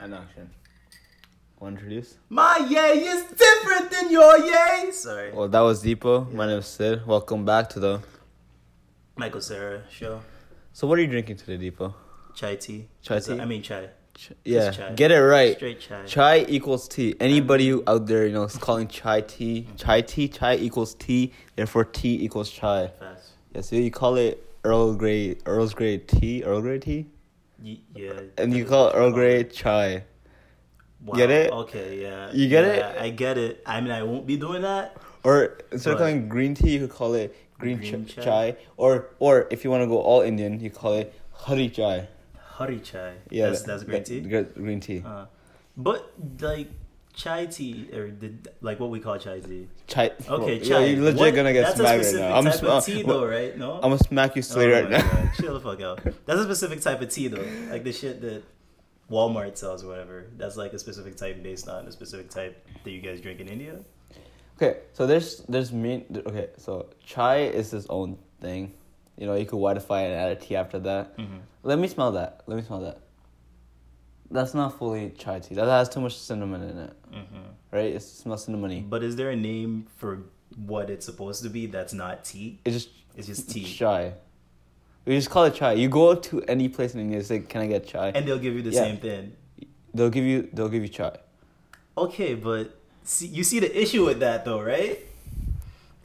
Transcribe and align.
And 0.00 0.14
action. 0.14 0.48
Want 1.58 1.76
to 1.76 1.82
introduce? 1.84 2.16
My 2.30 2.56
yay 2.70 3.04
is 3.04 3.24
different 3.32 3.90
than 3.90 4.10
your 4.10 4.38
yay. 4.38 4.90
Sorry. 4.92 5.30
Well, 5.30 5.46
that 5.48 5.60
was 5.60 5.84
Dipo. 5.84 6.32
My 6.32 6.46
name 6.46 6.58
is 6.60 6.66
Sid. 6.66 7.06
Welcome 7.06 7.44
back 7.44 7.68
to 7.70 7.80
the. 7.80 8.00
Michael 9.16 9.42
Cera 9.42 9.82
show. 9.90 10.22
So, 10.72 10.86
what 10.86 10.98
are 10.98 11.02
you 11.02 11.08
drinking 11.08 11.36
today, 11.36 11.70
Dipo? 11.70 11.92
Chai 12.34 12.56
tea. 12.56 12.88
Chai 13.02 13.18
tea? 13.20 13.38
I 13.38 13.44
mean 13.44 13.60
chai. 13.60 13.88
Ch- 14.14 14.32
yeah, 14.42 14.70
chai. 14.70 14.94
get 14.94 15.10
it 15.10 15.20
right. 15.20 15.54
Straight 15.56 15.80
chai. 15.80 16.06
Chai 16.06 16.46
equals 16.48 16.88
tea. 16.88 17.14
Anybody 17.20 17.72
out 17.86 18.06
there, 18.06 18.26
you 18.26 18.32
know, 18.32 18.44
is 18.44 18.56
calling 18.56 18.88
chai 18.88 19.20
tea, 19.20 19.68
chai 19.76 20.00
tea, 20.00 20.28
chai 20.28 20.56
equals 20.56 20.94
tea. 20.94 21.32
Therefore, 21.56 21.84
tea 21.84 22.24
equals 22.24 22.50
chai. 22.50 22.90
Fast. 22.98 23.32
Yeah, 23.54 23.60
so 23.60 23.76
you 23.76 23.90
call 23.90 24.16
it 24.16 24.42
Earl 24.64 24.94
Grey, 24.94 25.36
Earl's 25.44 25.74
Grey 25.74 25.98
tea, 25.98 26.42
Earl 26.42 26.62
Grey 26.62 26.78
tea, 26.78 27.06
Ye- 27.62 27.82
yeah. 27.94 28.20
and 28.38 28.54
you 28.54 28.64
call 28.64 28.88
it 28.88 28.94
Earl 28.94 29.12
Grey 29.12 29.44
chai. 29.44 30.04
Wow. 31.04 31.16
Get 31.16 31.30
it? 31.30 31.50
Okay. 31.52 32.02
Yeah. 32.02 32.30
You 32.32 32.48
get 32.48 32.64
Yeah, 32.64 32.90
it? 32.90 33.00
I 33.00 33.10
get 33.10 33.38
it. 33.38 33.62
I 33.66 33.80
mean, 33.80 33.90
I 33.90 34.02
won't 34.02 34.26
be 34.26 34.36
doing 34.36 34.62
that. 34.62 34.96
Or 35.24 35.58
instead 35.72 35.92
of 35.94 35.98
calling 35.98 36.28
green 36.28 36.54
tea, 36.54 36.70
you 36.74 36.80
could 36.80 36.90
call 36.90 37.14
it 37.14 37.34
green, 37.58 37.78
Green 37.78 38.06
ch- 38.06 38.16
chai? 38.16 38.22
chai. 38.22 38.56
Or 38.76 39.08
or 39.18 39.46
if 39.50 39.64
you 39.64 39.70
want 39.70 39.82
to 39.82 39.86
go 39.86 39.98
all 40.00 40.20
Indian, 40.22 40.60
you 40.60 40.70
call 40.70 40.94
it 40.94 41.12
hari 41.32 41.68
chai. 41.68 42.08
Hurry 42.56 42.80
chai. 42.80 43.14
Yeah, 43.30 43.48
That's 43.48 43.62
that's 43.62 43.84
green 43.84 44.02
that- 44.02 44.06
tea. 44.06 44.20
gre- 44.20 44.60
Green 44.60 44.80
tea. 44.80 45.02
Uh, 45.04 45.24
but 45.76 46.12
like 46.40 46.68
chai 47.14 47.46
tea 47.46 47.88
or 47.92 48.10
the, 48.10 48.32
like 48.60 48.78
what 48.80 48.90
we 48.90 49.00
call 49.00 49.18
chai 49.18 49.40
tea. 49.40 49.66
chai. 49.86 50.10
Okay, 50.28 50.58
chai. 50.60 50.84
you're 50.86 51.02
legit 51.04 51.20
What- 51.20 51.34
gonna 51.34 51.52
get 51.52 51.62
that's 51.66 51.76
smacked 51.76 52.04
right 52.04 52.14
now. 52.14 52.36
I'm 52.36 52.44
type 52.44 52.54
sm- 52.54 52.66
of 52.66 52.84
tea 52.84 53.02
though, 53.06 53.24
right? 53.26 53.56
No. 53.58 53.74
I'm 53.74 53.80
gonna 53.90 53.98
smack 53.98 54.36
you 54.36 54.42
straight 54.42 54.72
Oh 54.72 54.80
right 54.82 54.90
now. 54.90 55.02
God, 55.10 55.30
Chill 55.34 55.54
the 55.54 55.60
fuck 55.60 55.80
out. 55.80 56.00
That's 56.26 56.40
a 56.40 56.44
specific 56.44 56.80
type 56.80 57.00
of 57.00 57.10
tea 57.10 57.28
though. 57.28 57.46
Like 57.70 57.84
the 57.84 57.92
shit 57.92 58.20
that 58.22 58.42
Walmart 59.10 59.56
sells 59.56 59.82
or 59.84 59.88
whatever. 59.88 60.26
That's 60.36 60.56
like 60.56 60.72
a 60.72 60.78
specific 60.78 61.16
type 61.16 61.42
based 61.42 61.68
on 61.68 61.86
a 61.86 61.92
specific 61.92 62.30
type 62.30 62.64
that 62.84 62.90
you 62.90 63.00
guys 63.00 63.20
drink 63.20 63.40
in 63.40 63.48
India. 63.48 63.80
Okay, 64.56 64.80
so 64.92 65.06
there's 65.06 65.38
there's 65.48 65.72
mean. 65.72 66.04
Okay, 66.26 66.48
so 66.58 66.86
chai 67.04 67.38
is 67.38 67.72
its 67.72 67.86
own 67.90 68.18
thing. 68.40 68.72
You 69.16 69.26
know, 69.26 69.34
you 69.34 69.44
could 69.46 69.56
it 70.02 70.06
and 70.06 70.14
add 70.14 70.30
a 70.32 70.36
tea 70.36 70.56
after 70.56 70.78
that. 70.80 71.16
Mm-hmm. 71.18 71.38
Let 71.62 71.78
me 71.78 71.88
smell 71.88 72.12
that. 72.12 72.42
Let 72.46 72.56
me 72.56 72.62
smell 72.62 72.80
that. 72.80 72.98
That's 74.30 74.54
not 74.54 74.78
fully 74.78 75.10
chai 75.18 75.40
tea. 75.40 75.54
That 75.56 75.66
has 75.66 75.88
too 75.88 76.00
much 76.00 76.16
cinnamon 76.16 76.62
in 76.62 76.78
it, 76.78 76.92
Mm-hmm. 77.12 77.36
right? 77.72 77.94
It 77.96 78.00
smells 78.02 78.46
cinnamony. 78.46 78.88
But 78.88 79.02
is 79.02 79.16
there 79.16 79.30
a 79.30 79.36
name 79.36 79.86
for 79.96 80.20
what 80.66 80.88
it's 80.90 81.04
supposed 81.06 81.42
to 81.42 81.48
be 81.50 81.66
that's 81.66 81.92
not 81.92 82.24
tea? 82.24 82.60
It's 82.64 82.74
just 82.76 82.88
It's 83.16 83.26
just 83.26 83.50
tea. 83.50 83.64
chai. 83.64 84.14
We 85.04 85.16
just 85.16 85.30
call 85.30 85.44
it 85.44 85.54
chai. 85.54 85.72
You 85.72 85.88
go 85.88 86.14
to 86.14 86.42
any 86.44 86.68
place 86.68 86.94
in 86.94 87.00
India, 87.00 87.18
and 87.18 87.26
say, 87.26 87.40
"Can 87.40 87.62
I 87.62 87.66
get 87.66 87.86
chai?" 87.86 88.08
And 88.14 88.26
they'll 88.28 88.38
give 88.38 88.54
you 88.54 88.62
the 88.62 88.70
Yeah. 88.70 88.82
same 88.84 88.98
thing. 88.98 89.32
they'll 89.92 90.10
give 90.10 90.24
you 90.24 90.48
they'll 90.52 90.68
give 90.68 90.82
you 90.82 90.88
chai. 90.88 91.16
Okay, 91.98 92.34
but 92.34 92.76
see, 93.02 93.26
you 93.26 93.42
see 93.42 93.58
the 93.58 93.82
issue 93.82 94.04
with 94.04 94.20
that 94.20 94.44
though, 94.44 94.62
right? 94.62 94.98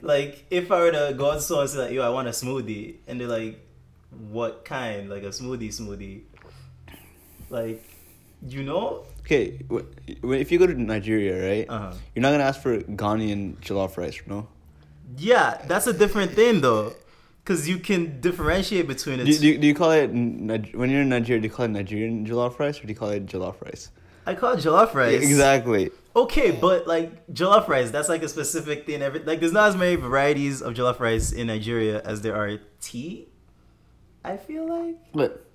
Like, 0.02 0.44
if 0.50 0.72
I 0.72 0.80
were 0.80 0.90
to 0.90 1.14
go 1.16 1.32
to 1.34 1.40
someone 1.40 1.62
and 1.64 1.70
say, 1.70 1.78
like, 1.78 1.92
yo, 1.92 2.02
I 2.02 2.10
want 2.10 2.26
a 2.28 2.32
smoothie, 2.32 2.96
and 3.06 3.20
they're 3.20 3.28
like, 3.28 3.60
what 4.30 4.64
kind? 4.64 5.08
Like 5.08 5.22
a 5.22 5.28
smoothie, 5.28 5.68
smoothie. 5.68 6.22
Like, 7.48 7.82
you 8.48 8.62
know? 8.62 9.04
Okay, 9.20 9.60
if 10.22 10.52
you 10.52 10.58
go 10.58 10.66
to 10.66 10.74
Nigeria, 10.74 11.34
right, 11.48 11.66
Uh 11.68 11.78
huh. 11.78 11.92
you're 12.14 12.22
not 12.22 12.30
gonna 12.30 12.44
ask 12.44 12.60
for 12.60 12.78
Ghanaian 12.78 13.56
jollof 13.56 13.96
rice, 13.96 14.20
no? 14.26 14.48
Yeah, 15.18 15.60
that's 15.66 15.86
a 15.86 15.92
different 15.92 16.32
thing 16.32 16.60
though, 16.60 16.94
because 17.42 17.68
you 17.68 17.78
can 17.78 18.20
differentiate 18.20 18.86
between 18.86 19.20
it. 19.20 19.24
do, 19.24 19.58
do 19.58 19.66
you 19.66 19.74
call 19.74 19.90
it 19.92 20.08
when 20.10 20.90
you're 20.90 21.02
in 21.02 21.08
Nigeria? 21.08 21.40
Do 21.40 21.48
you 21.48 21.52
call 21.54 21.64
it 21.66 21.70
Nigerian 21.70 22.24
jollof 22.26 22.58
rice 22.58 22.78
or 22.78 22.82
do 22.82 22.88
you 22.88 22.94
call 22.98 23.10
it 23.10 23.26
jollof 23.26 23.60
rice? 23.62 23.90
I 24.26 24.34
call 24.34 24.54
it 24.54 24.58
jollof 24.58 24.94
rice. 24.94 25.22
Yeah, 25.22 25.28
exactly. 25.28 25.90
Okay, 26.14 26.50
but 26.50 26.86
like 26.86 27.26
jollof 27.32 27.68
rice, 27.68 27.90
that's 27.90 28.08
like 28.08 28.22
a 28.22 28.28
specific 28.28 28.86
thing. 28.86 29.02
Every 29.02 29.20
like, 29.20 29.40
there's 29.40 29.52
not 29.52 29.68
as 29.68 29.76
many 29.76 29.96
varieties 29.96 30.62
of 30.62 30.74
jollof 30.74 30.98
rice 30.98 31.30
in 31.32 31.46
Nigeria 31.48 32.00
as 32.04 32.22
there 32.22 32.34
are 32.34 32.58
tea. 32.80 33.28
I 34.24 34.36
feel 34.36 34.66
like. 34.68 34.96
But 35.12 35.46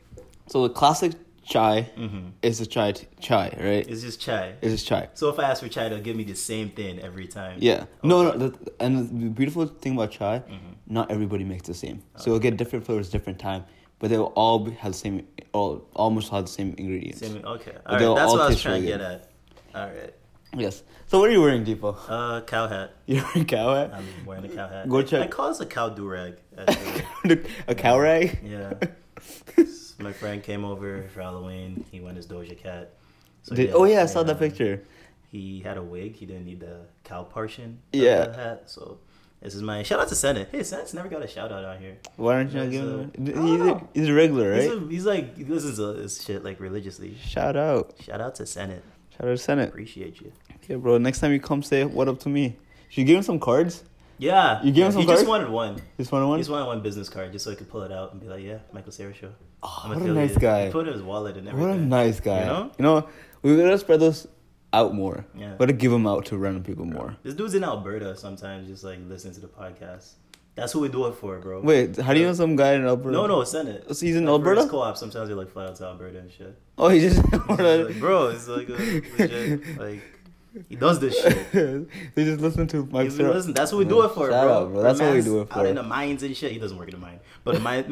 so 0.48 0.68
the 0.68 0.74
classic 0.74 1.14
chai 1.56 1.76
Mm-hmm. 2.04 2.28
is 2.50 2.62
a 2.66 2.68
chai 2.76 2.90
t- 2.98 3.08
chai, 3.28 3.48
right? 3.68 3.86
It's 3.92 4.02
just 4.08 4.20
chai. 4.26 4.46
It's 4.62 4.74
just 4.76 4.88
chai. 4.92 5.04
So 5.20 5.24
if 5.34 5.38
I 5.42 5.44
ask 5.52 5.58
for 5.64 5.70
chai, 5.76 5.90
they'll 5.90 6.06
give 6.10 6.16
me 6.22 6.26
the 6.34 6.40
same 6.52 6.68
thing 6.80 6.94
every 7.10 7.28
time. 7.28 7.56
Yeah. 7.70 7.86
No, 8.12 8.16
no. 8.28 8.32
The, 8.44 8.50
and 8.84 8.92
the 9.24 9.30
beautiful 9.40 9.66
thing 9.84 9.94
about 9.98 10.12
chai, 10.18 10.36
Mhm. 10.50 10.72
not 10.98 11.06
everybody 11.16 11.44
makes 11.54 11.66
the 11.72 11.74
same. 11.86 11.98
So 12.18 12.24
you'll 12.30 12.40
get 12.48 12.58
different 12.62 12.86
flavors 12.86 13.10
different 13.18 13.40
time, 13.50 13.62
but 14.00 14.06
they 14.10 14.18
will 14.22 14.34
all 14.44 14.60
be, 14.66 14.72
have 14.84 14.94
the 14.94 14.98
same, 15.06 15.16
all 15.54 15.72
almost 16.04 16.28
have 16.32 16.44
the 16.50 16.52
same 16.60 16.70
ingredients. 16.78 17.20
Same, 17.20 17.36
okay. 17.56 17.76
All 17.86 17.96
right. 17.98 18.16
That's 18.18 18.32
all 18.32 18.38
what 18.38 18.42
I 18.42 18.48
was 18.54 18.62
trying 18.62 18.82
to 18.82 18.88
get 18.94 19.02
at. 19.12 19.20
All 19.76 19.88
right. 19.98 20.14
Yes. 20.66 20.84
So 21.08 21.20
what 21.20 21.30
are 21.30 21.34
you 21.38 21.42
wearing, 21.42 21.64
Dipo? 21.66 21.92
Uh, 22.10 22.42
cow 22.54 22.68
hat. 22.68 22.88
You're 23.06 23.24
wearing 23.24 23.46
cow 23.46 23.68
hat. 23.76 23.88
I'm 23.98 24.06
wearing 24.26 24.46
a 24.46 24.50
cow 24.60 24.68
hat. 24.74 24.90
Go 24.90 25.02
check- 25.02 25.24
I 25.24 25.28
call 25.28 25.48
this 25.50 25.60
a 25.62 25.66
cow 25.66 25.88
do 25.90 26.06
rag. 26.18 26.34
A 27.74 27.76
cow 27.76 27.98
rag. 28.00 28.40
yeah. 28.44 28.74
My 30.02 30.14
friend 30.14 30.42
came 30.42 30.66
over 30.66 31.08
for 31.14 31.22
Halloween. 31.22 31.86
He 31.92 32.00
went 32.00 32.18
as 32.18 32.28
Doja 32.28 32.58
Cat. 32.58 32.94
So 33.44 33.56
Did, 33.56 33.72
oh 33.74 33.86
yeah, 33.86 34.04
I 34.04 34.06
saw 34.06 34.24
that 34.24 34.40
picture. 34.40 34.84
He 35.32 35.62
had 35.62 35.78
a 35.78 35.84
wig. 35.84 36.16
He 36.16 36.26
didn't 36.26 36.46
need 36.46 36.60
the 36.60 36.82
cow 37.04 37.24
portion. 37.24 37.80
Yeah. 37.94 38.36
Hat. 38.36 38.70
So 38.70 39.00
this 39.42 39.56
is 39.56 39.62
my 39.62 39.82
shout 39.84 40.00
out 40.00 40.08
to 40.10 40.16
Senate. 40.16 40.50
Hey, 40.52 40.64
Senate's 40.64 40.94
never 40.94 41.08
got 41.08 41.24
a 41.24 41.28
shout 41.28 41.52
out 41.52 41.64
out 41.64 41.80
here. 41.80 41.98
Why 42.18 42.36
aren't 42.36 42.52
you 42.52 42.60
not 42.60 42.70
giving 42.70 42.90
him? 42.90 43.12
He's, 43.18 43.36
don't 43.36 43.90
he's 43.94 44.08
a 44.08 44.14
regular, 44.14 44.52
right? 44.52 44.62
He's, 44.62 44.72
a, 44.72 44.80
he's 44.90 45.06
like 45.06 45.38
he 45.38 45.46
listens 45.46 45.78
to 45.78 45.94
this 45.94 46.24
shit 46.24 46.44
like 46.44 46.60
religiously. 46.60 47.16
Shout 47.24 47.56
out. 47.56 47.94
Shout 48.02 48.22
out 48.22 48.36
to 48.36 48.46
Senate. 48.46 48.84
Shout 49.12 49.28
out 49.28 49.32
to 49.32 49.38
Senate. 49.38 49.70
Appreciate 49.70 50.20
you. 50.22 50.32
Okay, 50.64 50.76
bro. 50.76 50.98
Next 50.98 51.20
time 51.20 51.32
you 51.32 51.40
come, 51.40 51.64
say 51.64 51.86
what 51.86 52.08
up 52.08 52.20
to 52.22 52.30
me. 52.30 52.58
Should 52.90 53.02
you 53.02 53.06
give 53.06 53.18
him 53.18 53.24
some 53.24 53.40
cards? 53.40 53.84
Yeah. 54.22 54.62
You 54.64 54.72
give 54.72 54.86
him 54.86 54.92
some 54.92 55.02
He 55.02 55.08
just 55.08 55.26
wanted 55.28 55.50
one. 55.50 55.76
He 55.76 55.82
Just 56.04 56.12
one 56.12 56.22
on 56.22 56.28
He 56.28 56.30
one. 56.30 56.40
just 56.40 56.50
wanted 56.52 56.66
one 56.68 56.82
business 56.82 57.10
card 57.10 57.32
just 57.32 57.44
so 57.44 57.50
he 57.50 57.56
could 57.58 57.70
pull 57.70 57.82
it 57.82 57.92
out 57.92 58.12
and 58.12 58.22
be 58.22 58.28
like, 58.28 58.44
yeah, 58.44 58.60
Michael 58.72 58.92
Cera 58.92 59.14
show. 59.14 59.32
Oh, 59.64 59.82
I'm 59.84 59.90
what 59.90 59.98
a 59.98 60.02
affiliated. 60.02 60.36
nice 60.36 60.42
guy. 60.42 60.66
He 60.68 60.72
put 60.72 60.86
it 60.86 60.90
in 60.90 60.94
his 60.94 61.02
wallet 61.02 61.38
and 61.38 61.48
everything. 61.48 61.70
What 61.70 61.78
a 61.78 61.82
nice 61.82 62.20
guy. 62.20 62.42
You 62.42 62.46
know? 62.46 62.72
You 62.78 62.84
know, 62.84 63.10
we 63.42 63.58
gotta 63.58 63.78
spread 63.80 64.00
those 64.00 64.28
out 64.74 64.94
more. 64.94 65.26
Yeah. 65.36 65.54
We 65.54 65.58
gotta 65.58 65.74
give 65.74 65.92
them 65.92 66.06
out 66.06 66.26
to 66.28 66.38
random 66.38 66.64
people 66.64 66.86
more. 66.86 67.18
This 67.24 67.34
dude's 67.34 67.56
in 67.56 67.64
Alberta 67.64 68.16
sometimes, 68.16 68.68
just 68.68 68.84
like 68.84 69.00
listening 69.08 69.34
to 69.34 69.40
the 69.42 69.48
podcast. 69.48 70.12
That's 70.54 70.74
who 70.74 70.82
we 70.82 70.90
do 70.90 71.08
it 71.08 71.16
for, 71.16 71.40
bro. 71.40 71.62
Wait, 71.62 71.98
how 71.98 72.14
do 72.14 72.20
you 72.20 72.26
know 72.28 72.34
some 72.34 72.56
guy 72.56 72.74
in 72.74 72.86
Alberta? 72.86 73.12
No, 73.18 73.26
no, 73.26 73.44
Senate. 73.44 73.86
So 73.96 74.06
he's 74.06 74.16
in 74.18 74.26
Like, 74.26 74.44
for 74.44 74.50
his 74.52 74.58
Alberta? 74.60 74.70
Co-op. 74.70 74.98
Sometimes 74.98 75.30
they 75.30 75.34
like 75.34 75.50
fly 75.50 75.66
out 75.66 75.76
to 75.78 75.86
Alberta 75.86 76.20
and 76.20 76.32
shit. 76.32 76.56
Oh, 76.78 76.90
he 76.90 77.00
just. 77.00 77.20
It's 77.34 77.48
like, 77.48 78.00
bro, 78.00 78.28
it's 78.28 78.48
like 78.48 78.68
a 78.70 78.74
legit, 78.74 79.78
like 79.80 80.02
he 80.70 80.76
does 80.76 81.00
this 81.00 81.20
shit. 81.22 81.52
they 82.16 82.26
just 82.26 82.42
listen 82.42 82.68
to 82.68 82.86
Mike 82.92 83.04
He's- 83.04 83.16
Cera. 83.18 83.34
listen, 83.34 83.54
that's 83.54 83.72
what 83.72 83.80
we 83.80 83.86
do 83.86 84.02
it 84.04 84.10
for, 84.10 84.30
Shout 84.30 84.44
bro. 84.46 84.54
out, 84.58 84.72
bro. 84.72 84.82
That's 84.84 85.00
what 85.00 85.14
we 85.14 85.22
do 85.22 85.42
it 85.42 85.50
for. 85.50 85.60
Out 85.60 85.66
in 85.66 85.76
the 85.76 85.84
mines 85.84 86.24
and 86.24 86.36
shit. 86.36 86.52
He 86.52 86.60
doesn't 86.60 86.78
work 86.78 86.88
in 86.90 86.96
the 86.96 87.00
mine, 87.06 87.20
but 87.44 87.54
the 87.56 87.60
mine. 87.70 87.86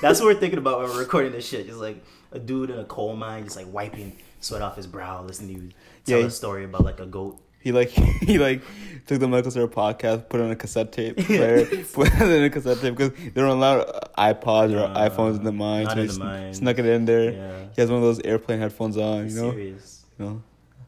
that's 0.00 0.20
what 0.20 0.26
we're 0.26 0.40
thinking 0.40 0.58
about 0.58 0.78
when 0.80 0.88
we're 0.90 0.98
recording 1.00 1.32
this 1.32 1.46
shit. 1.46 1.66
Just 1.66 1.78
like 1.80 2.04
a 2.32 2.38
dude 2.38 2.70
in 2.70 2.78
a 2.78 2.84
coal 2.84 3.16
mine, 3.16 3.44
just 3.44 3.56
like 3.56 3.72
wiping 3.72 4.16
sweat 4.40 4.62
off 4.62 4.76
his 4.76 4.86
brow, 4.86 5.22
listening 5.24 5.54
to 5.56 5.62
you 5.62 5.70
tell 6.04 6.20
Yeah, 6.20 6.26
a 6.26 6.30
story 6.30 6.64
about 6.64 6.84
like 6.84 7.00
a 7.00 7.06
goat. 7.06 7.40
He 7.60 7.72
like 7.72 7.88
he 8.28 8.38
like 8.38 8.62
took 9.06 9.18
the 9.20 9.26
Michael 9.26 9.50
Cera 9.50 9.66
podcast, 9.68 10.28
put 10.28 10.38
it 10.38 10.44
on 10.44 10.50
a 10.50 10.56
cassette 10.56 10.92
tape 10.92 11.16
player, 11.16 11.64
put 11.94 12.08
it 12.12 12.20
in 12.20 12.44
a 12.44 12.50
cassette 12.50 12.78
tape 12.80 12.94
because 12.94 13.10
they 13.18 13.40
don't 13.40 13.48
allow 13.56 13.82
iPods 14.18 14.74
or 14.74 14.84
Uh, 14.84 15.08
iPhones 15.08 15.38
in 15.38 15.44
the 15.44 15.52
mine. 15.52 15.84
not 15.84 15.94
So 15.94 16.00
in 16.00 16.06
the 16.06 16.12
sn- 16.12 16.22
mine. 16.22 16.54
snuck 16.54 16.78
it 16.78 16.84
in 16.84 17.06
there. 17.06 17.32
Yeah, 17.32 17.64
He 17.74 17.80
has 17.80 17.90
one 17.90 17.96
of 17.98 18.04
those 18.04 18.20
airplane 18.20 18.58
headphones 18.60 18.98
on. 18.98 19.30
You 19.30 19.34
know, 19.34 19.50
serious. 19.52 20.04
you 20.18 20.24
know. 20.26 20.42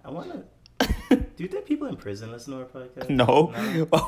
I 0.04 0.10
wanna. 0.10 0.44
Do 0.78 1.42
you 1.42 1.48
think 1.48 1.66
people 1.66 1.87
in 1.87 1.97
prison 1.97 2.32
listen 2.32 2.54
to 2.54 2.60
our 2.60 2.64
podcast? 2.66 3.10
No, 3.10 3.53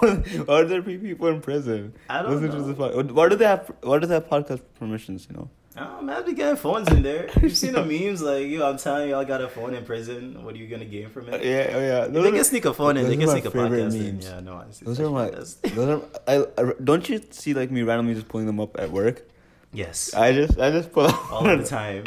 would, 0.03 0.47
why 0.49 0.61
would 0.61 0.69
there 0.69 0.83
people 0.83 1.29
in 1.29 1.41
prison? 1.41 1.95
I 2.09 2.23
don't 2.23 2.33
Listen 2.33 2.49
know. 2.49 2.57
to 2.57 2.63
this 2.63 2.77
pod- 2.77 3.11
Why 3.11 3.29
do 3.29 3.37
they 3.37 3.45
have? 3.45 3.71
Why 3.83 3.99
do 3.99 4.07
they 4.07 4.15
have 4.15 4.29
podcast 4.29 4.61
permissions? 4.79 5.27
You 5.31 5.37
know. 5.37 5.51
Oh, 5.81 6.03
man, 6.03 6.25
be 6.25 6.33
getting 6.33 6.57
phones 6.57 6.89
in 6.89 7.03
there. 7.03 7.31
You've 7.41 7.55
seen 7.57 7.73
the 7.75 7.85
memes 7.93 8.21
like, 8.21 8.47
yo, 8.49 8.69
I'm 8.69 8.79
telling 8.79 9.11
you, 9.11 9.15
I 9.17 9.23
got 9.25 9.41
a 9.43 9.49
phone 9.49 9.75
in 9.75 9.85
prison. 9.85 10.43
What 10.43 10.55
are 10.55 10.59
you 10.59 10.67
gonna 10.67 10.85
gain 10.87 11.09
from 11.11 11.29
Uh, 11.29 11.37
it? 11.37 11.45
yeah, 11.45 11.77
oh 11.77 11.81
yeah. 11.81 12.07
Those 12.09 12.23
they 12.25 12.29
are- 12.31 12.33
can 12.33 12.45
sneak 12.45 12.65
a 12.65 12.75
phone 12.75 12.97
in. 12.97 13.07
They 13.07 13.17
can 13.17 13.29
sneak 13.29 13.45
a 13.45 13.51
podcast 13.51 13.95
in. 13.95 14.21
Yeah, 14.21 14.41
no, 14.41 14.55
honestly, 14.55 14.87
Those 14.87 14.99
are 15.01 15.11
my. 15.11 15.31
Those 15.75 15.89
are. 15.89 16.03
I, 16.27 16.47
I 16.59 16.73
don't 16.83 17.09
you 17.09 17.23
see 17.31 17.55
like 17.55 17.71
me 17.71 17.83
randomly 17.83 18.15
just 18.15 18.29
pulling 18.29 18.47
them 18.47 18.59
up 18.59 18.79
at 18.81 18.91
work? 18.91 19.29
Yes, 19.73 20.15
I 20.15 20.33
just 20.33 20.59
I 20.59 20.71
just 20.71 20.93
pull 20.93 21.07
all 21.31 21.45
the 21.45 21.63
time. 21.65 22.05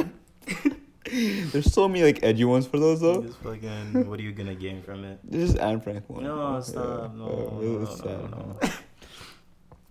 There's 1.52 1.72
so 1.74 1.88
many 1.90 2.04
like 2.04 2.24
edgy 2.24 2.46
ones 2.46 2.66
for 2.68 2.80
those 2.80 3.02
though. 3.02 3.22
Just 3.22 3.38
fucking, 3.40 4.08
what 4.10 4.20
are 4.20 4.24
you 4.24 4.32
gonna 4.32 4.56
gain 4.56 4.82
from 4.82 5.04
it? 5.04 5.20
This 5.24 5.50
is 5.50 5.56
Anne 5.56 5.82
Frank 5.82 6.10
one. 6.10 6.24
No, 6.24 6.54
Yeah, 6.56 6.62
stop. 6.62 7.16
No, 7.16 7.26
uh, 7.26 7.28
no, 7.28 7.60
no, 7.62 7.80
was 7.80 7.98
sad, 7.98 8.32
no, 8.32 8.58
huh? 8.62 8.70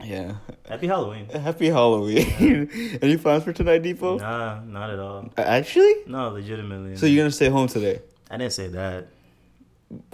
Yeah. 0.03 0.37
Happy 0.67 0.87
Halloween. 0.87 1.29
Happy 1.29 1.67
Halloween. 1.69 2.71
Any 3.03 3.19
plans 3.19 3.45
for 3.45 3.53
tonight, 3.53 3.83
Dipo? 3.83 4.19
Nah, 4.19 4.61
not 4.65 4.89
at 4.89 4.99
all. 4.99 5.29
Uh, 5.37 5.43
Actually? 5.43 5.93
No, 6.07 6.31
legitimately. 6.31 6.97
So 6.97 7.05
you're 7.05 7.23
gonna 7.23 7.31
stay 7.31 7.51
home 7.51 7.69
today? 7.69 8.01
I 8.31 8.39
didn't 8.39 8.55
say 8.55 8.69
that. 8.69 9.09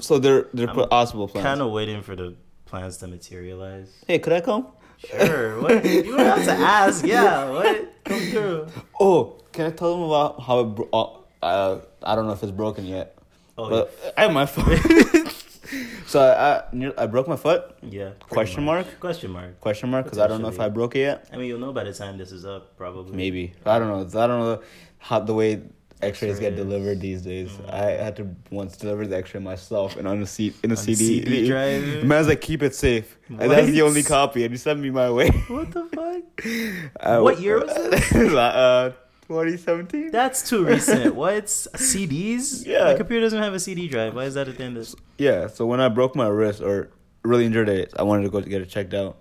So 0.00 0.18
they're 0.18 0.48
they're 0.52 0.68
I'm 0.68 0.88
possible 0.88 1.28
plans. 1.28 1.44
Kind 1.44 1.60
of 1.60 1.70
waiting 1.70 2.02
for 2.02 2.16
the 2.16 2.34
plans 2.64 2.96
to 2.96 3.06
materialize. 3.06 3.92
Hey, 4.08 4.18
could 4.18 4.32
I 4.32 4.40
come? 4.40 4.66
Sure. 4.98 5.60
What? 5.60 5.84
You 5.84 6.02
don't 6.16 6.18
have 6.20 6.44
to 6.44 6.52
ask. 6.52 7.04
Yeah. 7.04 7.50
What? 7.50 8.04
Come 8.04 8.20
through. 8.20 8.66
Oh, 9.00 9.38
can 9.52 9.66
I 9.66 9.70
tell 9.70 9.92
them 9.94 10.02
about 10.04 10.40
how 10.42 10.60
I 10.60 10.62
bro- 10.64 10.88
uh, 10.92 11.06
Uh, 11.46 11.80
I 12.02 12.14
don't 12.14 12.26
know 12.26 12.32
if 12.32 12.42
it's 12.42 12.52
broken 12.52 12.86
yet, 12.86 13.16
Oh, 13.58 13.68
but 13.70 14.14
I 14.16 14.22
have 14.22 14.32
my 14.32 14.46
foot. 14.46 14.80
so 16.06 16.20
I, 16.20 16.62
I 16.72 16.92
I 17.04 17.06
broke 17.06 17.28
my 17.28 17.36
foot. 17.36 17.62
yeah. 17.82 18.10
Question 18.28 18.64
mark? 18.64 18.86
Question 19.00 19.30
mark. 19.32 19.60
Question 19.60 19.90
mark 19.90 20.04
because 20.04 20.18
I 20.18 20.26
don't 20.26 20.40
know 20.42 20.48
if 20.48 20.60
I 20.60 20.68
broke 20.68 20.96
it 20.96 21.00
yet. 21.00 21.28
I 21.32 21.36
mean, 21.36 21.46
you'll 21.48 21.58
know 21.60 21.72
by 21.72 21.84
the 21.84 21.92
time 21.92 22.16
this 22.18 22.32
is 22.32 22.44
up, 22.44 22.76
probably. 22.76 23.14
Maybe 23.16 23.52
I 23.64 23.78
don't 23.78 23.88
know. 23.88 24.00
I 24.22 24.26
don't 24.26 24.40
know 24.40 24.62
how 24.98 25.20
the 25.20 25.34
way 25.34 25.62
X-rays 26.02 26.38
get 26.38 26.52
X-rays. 26.52 26.56
delivered 26.66 27.00
these 27.00 27.22
days. 27.22 27.50
Mm. 27.50 27.72
I 27.72 27.90
had 27.92 28.16
to 28.16 28.28
once 28.50 28.76
deliver 28.76 29.06
the 29.06 29.16
X-ray 29.16 29.40
myself 29.40 29.96
and 29.96 30.06
on 30.06 30.22
a 30.22 30.26
seat 30.26 30.54
in 30.62 30.70
a 30.70 30.74
On 30.74 30.76
CD. 30.76 30.94
CD 31.24 31.46
drive? 31.52 31.82
The 31.84 32.04
man's 32.04 32.28
like, 32.28 32.40
keep 32.40 32.62
it 32.62 32.74
safe. 32.74 33.18
And 33.28 33.50
that's 33.50 33.68
the 33.68 33.82
only 33.82 34.02
copy, 34.02 34.44
and 34.44 34.52
he 34.52 34.58
sent 34.58 34.78
me 34.80 34.90
my 34.90 35.10
way. 35.10 35.28
What 35.48 35.70
the 35.72 35.84
fuck? 35.94 36.46
Uh, 37.00 37.20
What 37.22 37.40
year 37.40 37.60
was 37.64 37.74
this? 37.90 38.12
uh, 38.34 38.92
2017. 39.28 40.10
That's 40.12 40.48
too 40.48 40.64
recent. 40.66 41.14
What? 41.14 41.46
CDs? 41.46 42.64
Yeah. 42.66 42.84
My 42.84 42.94
computer 42.94 43.22
doesn't 43.22 43.42
have 43.42 43.54
a 43.54 43.60
CD 43.60 43.88
drive. 43.88 44.14
Why 44.14 44.24
is 44.24 44.34
that 44.34 44.48
a 44.48 44.52
thing? 44.52 44.74
That... 44.74 44.94
Yeah. 45.18 45.46
So 45.48 45.66
when 45.66 45.80
I 45.80 45.88
broke 45.88 46.14
my 46.14 46.28
wrist 46.28 46.60
or 46.60 46.90
really 47.24 47.44
injured 47.46 47.68
it, 47.68 47.92
I 47.98 48.02
wanted 48.04 48.22
to 48.24 48.28
go 48.30 48.40
to 48.40 48.48
get 48.48 48.60
it 48.62 48.68
checked 48.68 48.94
out. 48.94 49.16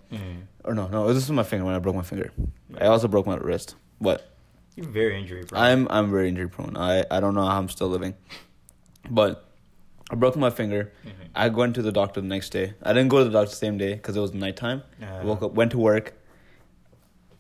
Or 0.64 0.74
no, 0.76 0.88
no, 0.88 1.12
this 1.14 1.24
is 1.24 1.32
my 1.32 1.44
finger 1.44 1.66
when 1.66 1.74
I 1.76 1.80
broke 1.80 1.96
my 1.96 2.04
finger. 2.04 2.32
I 2.78 2.86
also 2.88 3.08
broke 3.08 3.26
my 3.28 3.36
wrist, 3.38 3.76
but 4.02 4.35
You're 4.76 4.88
very 4.88 5.18
injury 5.20 5.44
prone. 5.44 5.62
I'm 5.62 5.88
I'm 5.90 6.12
very 6.12 6.28
injury 6.30 6.50
prone. 6.50 6.76
I 6.78 7.04
I 7.10 7.20
don't 7.20 7.34
know 7.34 7.46
how 7.46 7.58
I'm 7.58 7.70
still 7.70 7.88
living, 7.90 8.14
but 9.10 9.50
I 10.12 10.16
broke 10.16 10.36
my 10.36 10.50
finger. 10.50 10.92
Mhm. 11.06 11.12
I 11.36 11.48
went 11.50 11.76
to 11.76 11.82
the 11.82 11.92
doctor 11.92 12.22
the 12.22 12.28
next 12.28 12.50
day. 12.50 12.74
I 12.84 12.94
didn't 12.94 13.10
go 13.10 13.20
to 13.20 13.24
the 13.26 13.32
doctor 13.32 13.50
the 13.50 13.56
same 13.56 13.78
day 13.78 13.94
because 13.94 14.16
it 14.16 14.20
was 14.22 14.34
nighttime. 14.34 14.84
I 15.02 15.06
Uh, 15.20 15.26
woke 15.26 15.42
up, 15.44 15.54
went 15.54 15.72
to 15.72 15.78
work. 15.80 16.14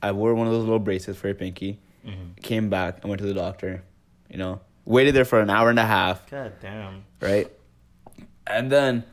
I 0.01 0.11
wore 0.11 0.33
one 0.35 0.47
of 0.47 0.53
those 0.53 0.63
little 0.63 0.79
bracelets 0.79 1.19
for 1.19 1.27
your 1.27 1.35
pinky. 1.35 1.79
mhm. 2.05 2.39
Came 2.41 2.69
back 2.69 2.99
and 3.01 3.09
went 3.09 3.19
to 3.19 3.25
the 3.27 3.33
doctor. 3.33 3.83
You 4.29 4.37
know, 4.37 4.61
waited 4.85 5.13
there 5.15 5.25
for 5.25 5.39
an 5.39 5.49
hour 5.49 5.69
and 5.69 5.79
a 5.79 5.85
half. 5.85 6.29
God 6.29 6.53
damn. 6.61 7.03
Right, 7.21 7.51
and 8.47 8.71
then 8.71 9.03